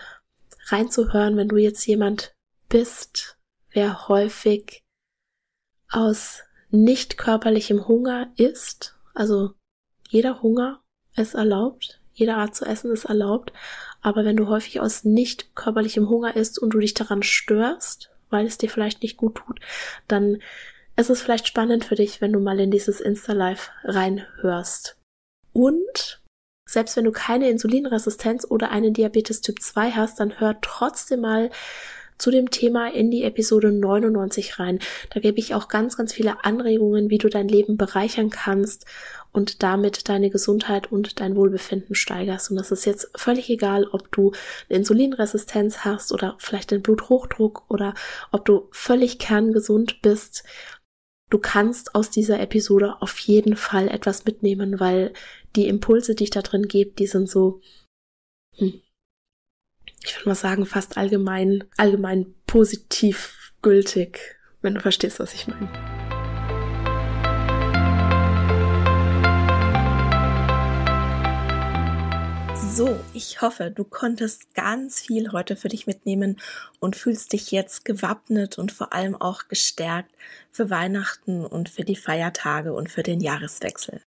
reinzuhören, 0.67 1.37
wenn 1.37 1.49
du 1.49 1.57
jetzt 1.57 1.87
jemand 1.87 2.35
bist, 2.69 3.39
wer 3.71 4.09
häufig 4.09 4.83
aus 5.91 6.43
nicht 6.71 7.19
körperlichem 7.19 7.87
Hunger 7.87 8.33
isst. 8.37 8.97
Also 9.15 9.55
jeder 10.09 10.43
Hunger 10.43 10.83
ist 11.17 11.35
erlaubt, 11.35 12.01
jede 12.15 12.35
Art 12.35 12.55
zu 12.55 12.65
essen 12.65 12.91
ist 12.93 13.05
erlaubt, 13.05 13.53
aber 14.01 14.25
wenn 14.25 14.37
du 14.37 14.49
häufig 14.49 14.81
aus 14.81 15.05
nicht 15.05 15.55
körperlichem 15.55 16.09
Hunger 16.09 16.37
isst 16.37 16.59
und 16.59 16.71
du 16.71 16.79
dich 16.79 16.95
daran 16.95 17.23
störst, 17.23 18.11
weil 18.31 18.47
es 18.47 18.59
dir 18.59 18.71
vielleicht 18.71 19.03
nicht 19.03 19.17
gut 19.17 19.37
tut, 19.37 19.61
dann 20.09 20.39
ist 20.97 21.11
es 21.11 21.23
vielleicht 21.23 21.47
spannend 21.47 21.85
für 21.85 21.95
dich, 21.95 22.21
wenn 22.21 22.33
du 22.33 22.41
mal 22.41 22.59
in 22.61 22.71
dieses 22.71 23.01
Insta-Live 23.01 23.71
reinhörst. 23.85 24.99
Und 25.53 26.22
selbst 26.73 26.97
wenn 26.97 27.05
du 27.05 27.12
keine 27.12 27.51
Insulinresistenz 27.51 28.47
oder 28.49 28.70
einen 28.70 28.94
Diabetes 28.94 29.40
Typ 29.40 29.61
2 29.61 29.93
hast, 29.93 30.20
dann 30.20 30.40
hör 30.40 30.59
trotzdem 30.61 31.20
mal 31.20 31.51
zu 32.19 32.31
dem 32.31 32.51
Thema 32.51 32.93
in 32.93 33.11
die 33.11 33.24
Episode 33.24 33.73
99 33.73 34.59
rein. 34.59 34.78
Da 35.11 35.20
gebe 35.20 35.39
ich 35.39 35.55
auch 35.55 35.69
ganz, 35.69 35.97
ganz 35.97 36.12
viele 36.12 36.44
Anregungen, 36.44 37.11
wie 37.11 37.19
du 37.19 37.28
dein 37.28 37.49
Leben 37.49 37.77
bereichern 37.77 38.31
kannst 38.31 38.86
und 39.32 39.62
damit 39.62 40.09
deine 40.09 40.31
Gesundheit 40.31 40.93
und 40.93 41.20
dein 41.20 41.35
Wohlbefinden 41.35 41.94
steigerst. 41.94 42.51
Und 42.51 42.59
das 42.59 42.70
ist 42.70 42.85
jetzt 42.85 43.11
völlig 43.16 43.51
egal, 43.51 43.86
ob 43.90 44.12
du 44.12 44.32
eine 44.69 44.78
Insulinresistenz 44.78 45.78
hast 45.78 46.12
oder 46.12 46.36
vielleicht 46.39 46.70
den 46.70 46.82
Bluthochdruck 46.82 47.65
oder 47.69 47.94
ob 48.31 48.44
du 48.44 48.69
völlig 48.70 49.19
kerngesund 49.19 50.01
bist. 50.03 50.44
Du 51.33 51.39
kannst 51.39 51.95
aus 51.95 52.11
dieser 52.11 52.41
Episode 52.41 53.01
auf 53.01 53.19
jeden 53.21 53.57
Fall 53.57 53.89
etwas 53.89 54.27
mitnehmen, 54.27 54.81
weil 54.81 55.15
die 55.57 55.67
Impulse, 55.67 56.15
die 56.15 56.25
ich 56.25 56.31
da 56.31 56.43
drin 56.43 56.69
gebe, 56.69 56.91
die 56.91 57.07
sind 57.07 57.27
so, 57.27 57.63
hm, 58.59 58.83
ich 60.05 60.15
würde 60.15 60.29
mal 60.29 60.35
sagen, 60.35 60.67
fast 60.67 60.99
allgemein, 60.99 61.65
allgemein 61.79 62.35
positiv 62.47 63.55
gültig, 63.63 64.39
wenn 64.61 64.75
du 64.75 64.81
verstehst, 64.81 65.21
was 65.21 65.33
ich 65.33 65.49
meine. 65.49 65.71
So, 72.74 72.99
ich 73.12 73.43
hoffe, 73.43 73.70
du 73.70 73.85
konntest 73.85 74.55
ganz 74.55 74.99
viel 74.99 75.32
heute 75.32 75.57
für 75.57 75.69
dich 75.69 75.86
mitnehmen 75.86 76.40
und 76.81 76.97
fühlst 76.97 77.35
dich 77.35 77.51
jetzt 77.51 77.85
gewappnet 77.85 78.57
und 78.57 78.73
vor 78.73 78.94
allem 78.94 79.15
auch 79.15 79.49
gestärkt 79.49 80.11
für 80.51 80.70
Weihnachten 80.70 81.44
und 81.44 81.69
für 81.69 81.85
die 81.85 81.97
Feiertage 81.97 82.73
und 82.73 82.90
für 82.90 83.03
den 83.03 83.20
Jahreswechsel. 83.20 84.01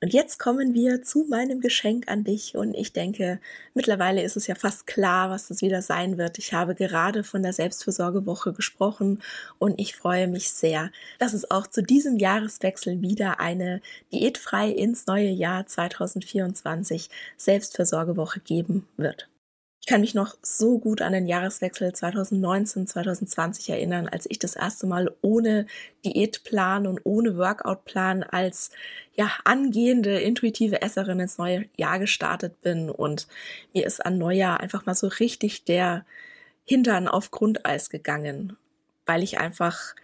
Und 0.00 0.12
jetzt 0.12 0.38
kommen 0.38 0.74
wir 0.74 1.02
zu 1.02 1.26
meinem 1.28 1.60
Geschenk 1.60 2.08
an 2.08 2.22
dich 2.22 2.56
und 2.56 2.74
ich 2.74 2.92
denke, 2.92 3.40
mittlerweile 3.74 4.22
ist 4.22 4.36
es 4.36 4.46
ja 4.46 4.54
fast 4.54 4.86
klar, 4.86 5.28
was 5.28 5.48
das 5.48 5.60
wieder 5.60 5.82
sein 5.82 6.18
wird. 6.18 6.38
Ich 6.38 6.52
habe 6.52 6.76
gerade 6.76 7.24
von 7.24 7.42
der 7.42 7.52
Selbstfürsorgewoche 7.52 8.52
gesprochen 8.52 9.20
und 9.58 9.80
ich 9.80 9.96
freue 9.96 10.28
mich 10.28 10.52
sehr, 10.52 10.92
dass 11.18 11.32
es 11.32 11.50
auch 11.50 11.66
zu 11.66 11.82
diesem 11.82 12.16
Jahreswechsel 12.16 13.02
wieder 13.02 13.40
eine 13.40 13.80
diätfrei 14.12 14.70
ins 14.70 15.06
neue 15.08 15.30
Jahr 15.30 15.66
2024 15.66 17.10
Selbstfürsorgewoche 17.36 18.38
geben 18.38 18.86
wird. 18.96 19.28
Ich 19.88 19.90
kann 19.90 20.02
mich 20.02 20.14
noch 20.14 20.36
so 20.42 20.78
gut 20.78 21.00
an 21.00 21.14
den 21.14 21.26
Jahreswechsel 21.26 21.94
2019, 21.94 22.86
2020 22.86 23.70
erinnern, 23.70 24.06
als 24.06 24.26
ich 24.28 24.38
das 24.38 24.54
erste 24.54 24.86
Mal 24.86 25.10
ohne 25.22 25.64
Diätplan 26.04 26.86
und 26.86 27.00
ohne 27.04 27.38
Workoutplan 27.38 28.22
als 28.22 28.70
ja 29.14 29.30
angehende 29.44 30.20
intuitive 30.20 30.82
Esserin 30.82 31.20
ins 31.20 31.38
neue 31.38 31.64
Jahr 31.78 31.98
gestartet 31.98 32.60
bin 32.60 32.90
und 32.90 33.28
mir 33.72 33.86
ist 33.86 34.04
an 34.04 34.18
Neujahr 34.18 34.60
einfach 34.60 34.84
mal 34.84 34.94
so 34.94 35.06
richtig 35.06 35.64
der 35.64 36.04
Hintern 36.66 37.08
auf 37.08 37.30
Grundeis 37.30 37.88
gegangen, 37.88 38.58
weil 39.06 39.22
ich 39.22 39.38
einfach 39.38 39.94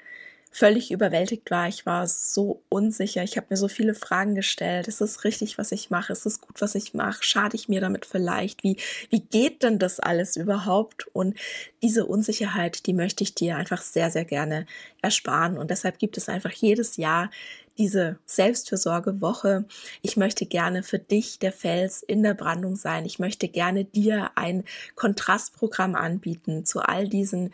völlig 0.54 0.92
überwältigt 0.92 1.50
war. 1.50 1.66
Ich 1.66 1.84
war 1.84 2.06
so 2.06 2.62
unsicher. 2.68 3.24
Ich 3.24 3.36
habe 3.36 3.48
mir 3.50 3.56
so 3.56 3.66
viele 3.66 3.92
Fragen 3.92 4.36
gestellt. 4.36 4.86
Ist 4.86 5.00
es 5.00 5.24
richtig, 5.24 5.58
was 5.58 5.72
ich 5.72 5.90
mache? 5.90 6.12
Ist 6.12 6.26
es 6.26 6.40
gut, 6.40 6.60
was 6.60 6.76
ich 6.76 6.94
mache? 6.94 7.24
Schade 7.24 7.56
ich 7.56 7.68
mir 7.68 7.80
damit 7.80 8.06
vielleicht? 8.06 8.62
Wie, 8.62 8.76
wie 9.10 9.18
geht 9.18 9.64
denn 9.64 9.80
das 9.80 9.98
alles 9.98 10.36
überhaupt? 10.36 11.08
Und 11.12 11.36
diese 11.82 12.06
Unsicherheit, 12.06 12.86
die 12.86 12.92
möchte 12.92 13.24
ich 13.24 13.34
dir 13.34 13.56
einfach 13.56 13.82
sehr, 13.82 14.12
sehr 14.12 14.24
gerne 14.24 14.66
ersparen. 15.02 15.58
Und 15.58 15.72
deshalb 15.72 15.98
gibt 15.98 16.16
es 16.18 16.28
einfach 16.28 16.52
jedes 16.52 16.98
Jahr 16.98 17.30
diese 17.76 18.20
Selbstfürsorgewoche. 18.24 19.64
Ich 20.02 20.16
möchte 20.16 20.46
gerne 20.46 20.84
für 20.84 21.00
dich 21.00 21.40
der 21.40 21.52
Fels 21.52 22.04
in 22.04 22.22
der 22.22 22.34
Brandung 22.34 22.76
sein. 22.76 23.04
Ich 23.04 23.18
möchte 23.18 23.48
gerne 23.48 23.84
dir 23.84 24.30
ein 24.36 24.62
Kontrastprogramm 24.94 25.96
anbieten 25.96 26.64
zu 26.64 26.80
all 26.80 27.08
diesen 27.08 27.50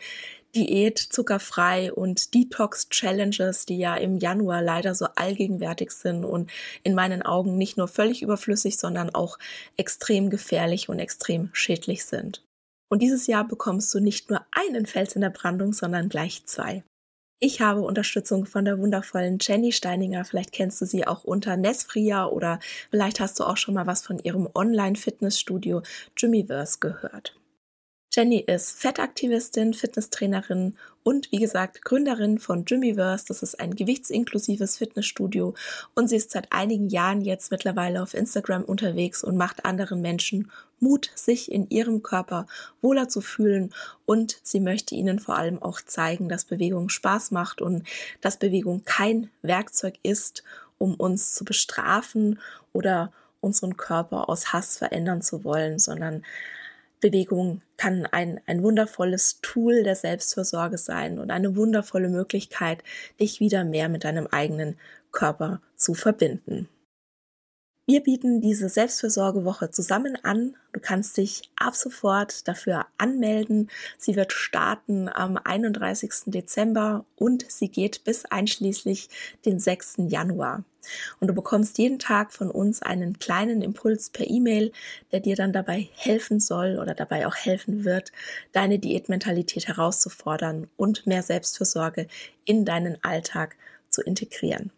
Diät, 0.55 0.99
zuckerfrei 0.99 1.93
und 1.93 2.33
Detox-Challenges, 2.33 3.65
die 3.65 3.77
ja 3.77 3.95
im 3.95 4.17
Januar 4.17 4.61
leider 4.61 4.95
so 4.95 5.07
allgegenwärtig 5.15 5.91
sind 5.91 6.25
und 6.25 6.49
in 6.83 6.95
meinen 6.95 7.21
Augen 7.21 7.57
nicht 7.57 7.77
nur 7.77 7.87
völlig 7.87 8.21
überflüssig, 8.21 8.77
sondern 8.77 9.09
auch 9.09 9.37
extrem 9.77 10.29
gefährlich 10.29 10.89
und 10.89 10.99
extrem 10.99 11.49
schädlich 11.53 12.05
sind. 12.05 12.43
Und 12.89 13.01
dieses 13.01 13.27
Jahr 13.27 13.47
bekommst 13.47 13.93
du 13.93 13.99
nicht 13.99 14.29
nur 14.29 14.45
einen 14.51 14.85
Fels 14.85 15.15
in 15.15 15.21
der 15.21 15.29
Brandung, 15.29 15.71
sondern 15.71 16.09
gleich 16.09 16.45
zwei. 16.45 16.83
Ich 17.43 17.59
habe 17.59 17.81
Unterstützung 17.81 18.45
von 18.45 18.65
der 18.65 18.77
wundervollen 18.77 19.39
Jenny 19.41 19.71
Steininger. 19.71 20.25
Vielleicht 20.25 20.51
kennst 20.51 20.79
du 20.79 20.85
sie 20.85 21.07
auch 21.07 21.23
unter 21.23 21.57
Nesfria 21.57 22.27
oder 22.27 22.59
vielleicht 22.91 23.19
hast 23.19 23.39
du 23.39 23.45
auch 23.45 23.57
schon 23.57 23.73
mal 23.73 23.87
was 23.87 24.03
von 24.03 24.19
ihrem 24.19 24.47
Online-Fitnessstudio 24.53 25.81
Jimmyverse 26.15 26.77
gehört. 26.79 27.40
Jenny 28.13 28.39
ist 28.39 28.77
Fettaktivistin, 28.77 29.73
Fitnesstrainerin 29.73 30.75
und 31.01 31.31
wie 31.31 31.39
gesagt 31.39 31.85
Gründerin 31.85 32.39
von 32.39 32.65
Jimmyverse. 32.65 33.23
Das 33.29 33.41
ist 33.41 33.57
ein 33.57 33.73
gewichtsinklusives 33.73 34.79
Fitnessstudio 34.79 35.53
und 35.95 36.09
sie 36.09 36.17
ist 36.17 36.31
seit 36.31 36.51
einigen 36.51 36.89
Jahren 36.89 37.21
jetzt 37.21 37.51
mittlerweile 37.51 38.03
auf 38.03 38.13
Instagram 38.13 38.65
unterwegs 38.65 39.23
und 39.23 39.37
macht 39.37 39.63
anderen 39.63 40.01
Menschen 40.01 40.51
Mut, 40.81 41.09
sich 41.15 41.49
in 41.49 41.69
ihrem 41.69 42.03
Körper 42.03 42.47
wohler 42.81 43.07
zu 43.07 43.21
fühlen 43.21 43.73
und 44.05 44.41
sie 44.43 44.59
möchte 44.59 44.93
ihnen 44.93 45.19
vor 45.19 45.37
allem 45.37 45.61
auch 45.61 45.79
zeigen, 45.79 46.27
dass 46.27 46.43
Bewegung 46.43 46.89
Spaß 46.89 47.31
macht 47.31 47.61
und 47.61 47.87
dass 48.19 48.35
Bewegung 48.35 48.83
kein 48.83 49.29
Werkzeug 49.41 49.93
ist, 50.03 50.43
um 50.77 50.95
uns 50.95 51.33
zu 51.33 51.45
bestrafen 51.45 52.39
oder 52.73 53.13
unseren 53.39 53.77
Körper 53.77 54.27
aus 54.27 54.51
Hass 54.51 54.77
verändern 54.77 55.21
zu 55.21 55.45
wollen, 55.45 55.79
sondern 55.79 56.23
Bewegung 57.01 57.61
kann 57.77 58.05
ein, 58.05 58.39
ein 58.45 58.63
wundervolles 58.63 59.39
Tool 59.41 59.83
der 59.83 59.95
Selbstversorge 59.95 60.77
sein 60.77 61.19
und 61.19 61.31
eine 61.31 61.55
wundervolle 61.55 62.09
Möglichkeit, 62.09 62.83
dich 63.19 63.39
wieder 63.39 63.65
mehr 63.65 63.89
mit 63.89 64.03
deinem 64.03 64.27
eigenen 64.27 64.77
Körper 65.11 65.61
zu 65.75 65.93
verbinden. 65.93 66.69
Wir 67.91 67.99
bieten 67.99 68.39
diese 68.39 68.69
Selbstfürsorgewoche 68.69 69.69
zusammen 69.69 70.17
an. 70.23 70.55
Du 70.71 70.79
kannst 70.79 71.17
dich 71.17 71.51
ab 71.57 71.75
sofort 71.75 72.47
dafür 72.47 72.85
anmelden. 72.97 73.69
Sie 73.97 74.15
wird 74.15 74.31
starten 74.31 75.09
am 75.09 75.35
31. 75.35 76.09
Dezember 76.27 77.03
und 77.17 77.43
sie 77.51 77.67
geht 77.67 78.05
bis 78.05 78.23
einschließlich 78.23 79.09
den 79.45 79.59
6. 79.59 79.95
Januar. 80.07 80.63
Und 81.19 81.27
du 81.27 81.33
bekommst 81.33 81.79
jeden 81.79 81.99
Tag 81.99 82.31
von 82.31 82.49
uns 82.49 82.81
einen 82.81 83.19
kleinen 83.19 83.61
Impuls 83.61 84.09
per 84.09 84.25
E-Mail, 84.25 84.71
der 85.11 85.19
dir 85.19 85.35
dann 85.35 85.51
dabei 85.51 85.89
helfen 85.93 86.39
soll 86.39 86.79
oder 86.81 86.95
dabei 86.95 87.27
auch 87.27 87.35
helfen 87.35 87.83
wird, 87.83 88.13
deine 88.53 88.79
Diätmentalität 88.79 89.67
herauszufordern 89.67 90.69
und 90.77 91.07
mehr 91.07 91.23
Selbstfürsorge 91.23 92.07
in 92.45 92.63
deinen 92.63 93.03
Alltag 93.03 93.57
zu 93.89 94.01
integrieren. 94.01 94.71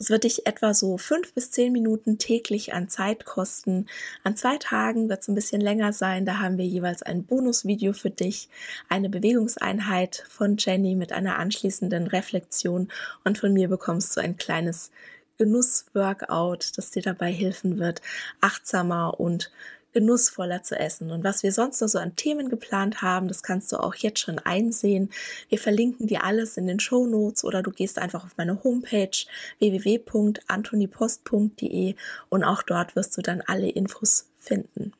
Es 0.00 0.08
wird 0.08 0.24
dich 0.24 0.46
etwa 0.46 0.72
so 0.72 0.96
fünf 0.96 1.34
bis 1.34 1.50
zehn 1.50 1.74
Minuten 1.74 2.16
täglich 2.16 2.72
an 2.72 2.88
Zeit 2.88 3.26
kosten. 3.26 3.84
An 4.24 4.34
zwei 4.34 4.56
Tagen 4.56 5.10
wird 5.10 5.20
es 5.20 5.28
ein 5.28 5.34
bisschen 5.34 5.60
länger 5.60 5.92
sein. 5.92 6.24
Da 6.24 6.38
haben 6.38 6.56
wir 6.56 6.64
jeweils 6.64 7.02
ein 7.02 7.24
Bonusvideo 7.24 7.92
für 7.92 8.08
dich, 8.08 8.48
eine 8.88 9.10
Bewegungseinheit 9.10 10.24
von 10.26 10.56
Jenny 10.58 10.94
mit 10.94 11.12
einer 11.12 11.38
anschließenden 11.38 12.06
Reflexion 12.06 12.88
und 13.24 13.36
von 13.36 13.52
mir 13.52 13.68
bekommst 13.68 14.16
du 14.16 14.22
ein 14.22 14.38
kleines 14.38 14.90
Genuss-Workout, 15.36 16.78
das 16.78 16.90
dir 16.92 17.02
dabei 17.02 17.30
helfen 17.30 17.78
wird, 17.78 18.00
achtsamer 18.40 19.20
und 19.20 19.50
genussvoller 19.92 20.62
zu 20.62 20.78
essen. 20.78 21.10
Und 21.10 21.24
was 21.24 21.42
wir 21.42 21.52
sonst 21.52 21.80
noch 21.80 21.88
so 21.88 21.98
an 21.98 22.16
Themen 22.16 22.48
geplant 22.48 23.02
haben, 23.02 23.28
das 23.28 23.42
kannst 23.42 23.70
du 23.72 23.76
auch 23.78 23.94
jetzt 23.94 24.20
schon 24.20 24.38
einsehen. 24.38 25.10
Wir 25.48 25.58
verlinken 25.58 26.06
dir 26.06 26.24
alles 26.24 26.56
in 26.56 26.66
den 26.66 26.80
Show 26.80 27.06
Notes 27.06 27.44
oder 27.44 27.62
du 27.62 27.70
gehst 27.70 27.98
einfach 27.98 28.24
auf 28.24 28.36
meine 28.36 28.62
Homepage 28.62 29.10
www.antonipost.de 29.58 31.94
und 32.28 32.44
auch 32.44 32.62
dort 32.62 32.94
wirst 32.96 33.16
du 33.16 33.22
dann 33.22 33.42
alle 33.46 33.68
Infos 33.68 34.26
finden. 34.38 34.92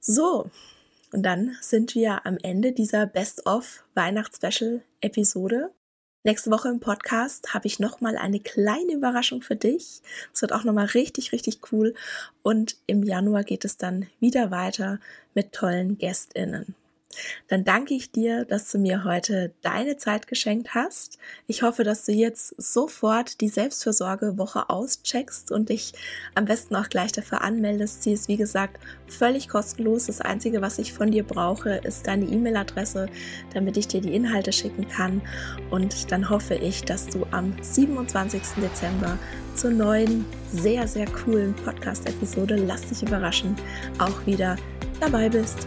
So, 0.00 0.50
und 1.12 1.22
dann 1.22 1.56
sind 1.60 1.94
wir 1.94 2.26
am 2.26 2.38
Ende 2.42 2.72
dieser 2.72 3.06
Best-of 3.06 3.84
Weihnachtsspecial 3.94 4.82
Episode. 5.00 5.70
Nächste 6.26 6.50
Woche 6.50 6.70
im 6.70 6.80
Podcast 6.80 7.52
habe 7.52 7.66
ich 7.66 7.80
nochmal 7.80 8.16
eine 8.16 8.40
kleine 8.40 8.94
Überraschung 8.94 9.42
für 9.42 9.56
dich. 9.56 10.00
Es 10.32 10.40
wird 10.40 10.54
auch 10.54 10.64
nochmal 10.64 10.86
richtig, 10.86 11.32
richtig 11.32 11.70
cool. 11.70 11.94
Und 12.42 12.78
im 12.86 13.02
Januar 13.02 13.44
geht 13.44 13.66
es 13.66 13.76
dann 13.76 14.06
wieder 14.20 14.50
weiter 14.50 15.00
mit 15.34 15.52
tollen 15.52 15.98
GästInnen 15.98 16.74
dann 17.48 17.64
danke 17.64 17.94
ich 17.94 18.10
dir, 18.10 18.44
dass 18.44 18.70
du 18.70 18.78
mir 18.78 19.04
heute 19.04 19.52
deine 19.62 19.96
Zeit 19.96 20.26
geschenkt 20.26 20.74
hast. 20.74 21.18
Ich 21.46 21.62
hoffe, 21.62 21.84
dass 21.84 22.04
du 22.04 22.12
jetzt 22.12 22.54
sofort 22.60 23.40
die 23.40 23.48
Selbstfürsorgewoche 23.48 24.70
auscheckst 24.70 25.52
und 25.52 25.68
dich 25.68 25.92
am 26.34 26.44
besten 26.44 26.76
auch 26.76 26.88
gleich 26.88 27.12
dafür 27.12 27.42
anmeldest. 27.42 28.02
Sie 28.02 28.12
ist, 28.12 28.28
wie 28.28 28.36
gesagt, 28.36 28.78
völlig 29.06 29.48
kostenlos. 29.48 30.06
Das 30.06 30.20
Einzige, 30.20 30.60
was 30.60 30.78
ich 30.78 30.92
von 30.92 31.10
dir 31.10 31.24
brauche, 31.24 31.76
ist 31.76 32.06
deine 32.06 32.26
E-Mail-Adresse, 32.26 33.08
damit 33.52 33.76
ich 33.76 33.88
dir 33.88 34.00
die 34.00 34.14
Inhalte 34.14 34.52
schicken 34.52 34.88
kann. 34.88 35.22
Und 35.70 36.10
dann 36.12 36.28
hoffe 36.30 36.54
ich, 36.54 36.82
dass 36.84 37.06
du 37.06 37.26
am 37.30 37.54
27. 37.60 38.42
Dezember 38.62 39.18
zur 39.54 39.70
neuen, 39.70 40.24
sehr, 40.52 40.86
sehr 40.88 41.06
coolen 41.06 41.54
Podcast-Episode 41.54 42.56
Lass 42.56 42.82
dich 42.82 43.02
überraschen 43.02 43.56
auch 43.98 44.26
wieder 44.26 44.56
dabei 45.00 45.28
bist. 45.28 45.66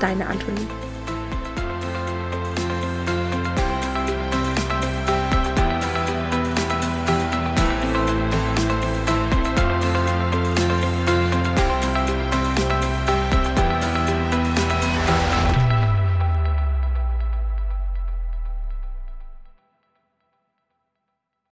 deine 0.00 0.26
Antonie. 0.26 0.68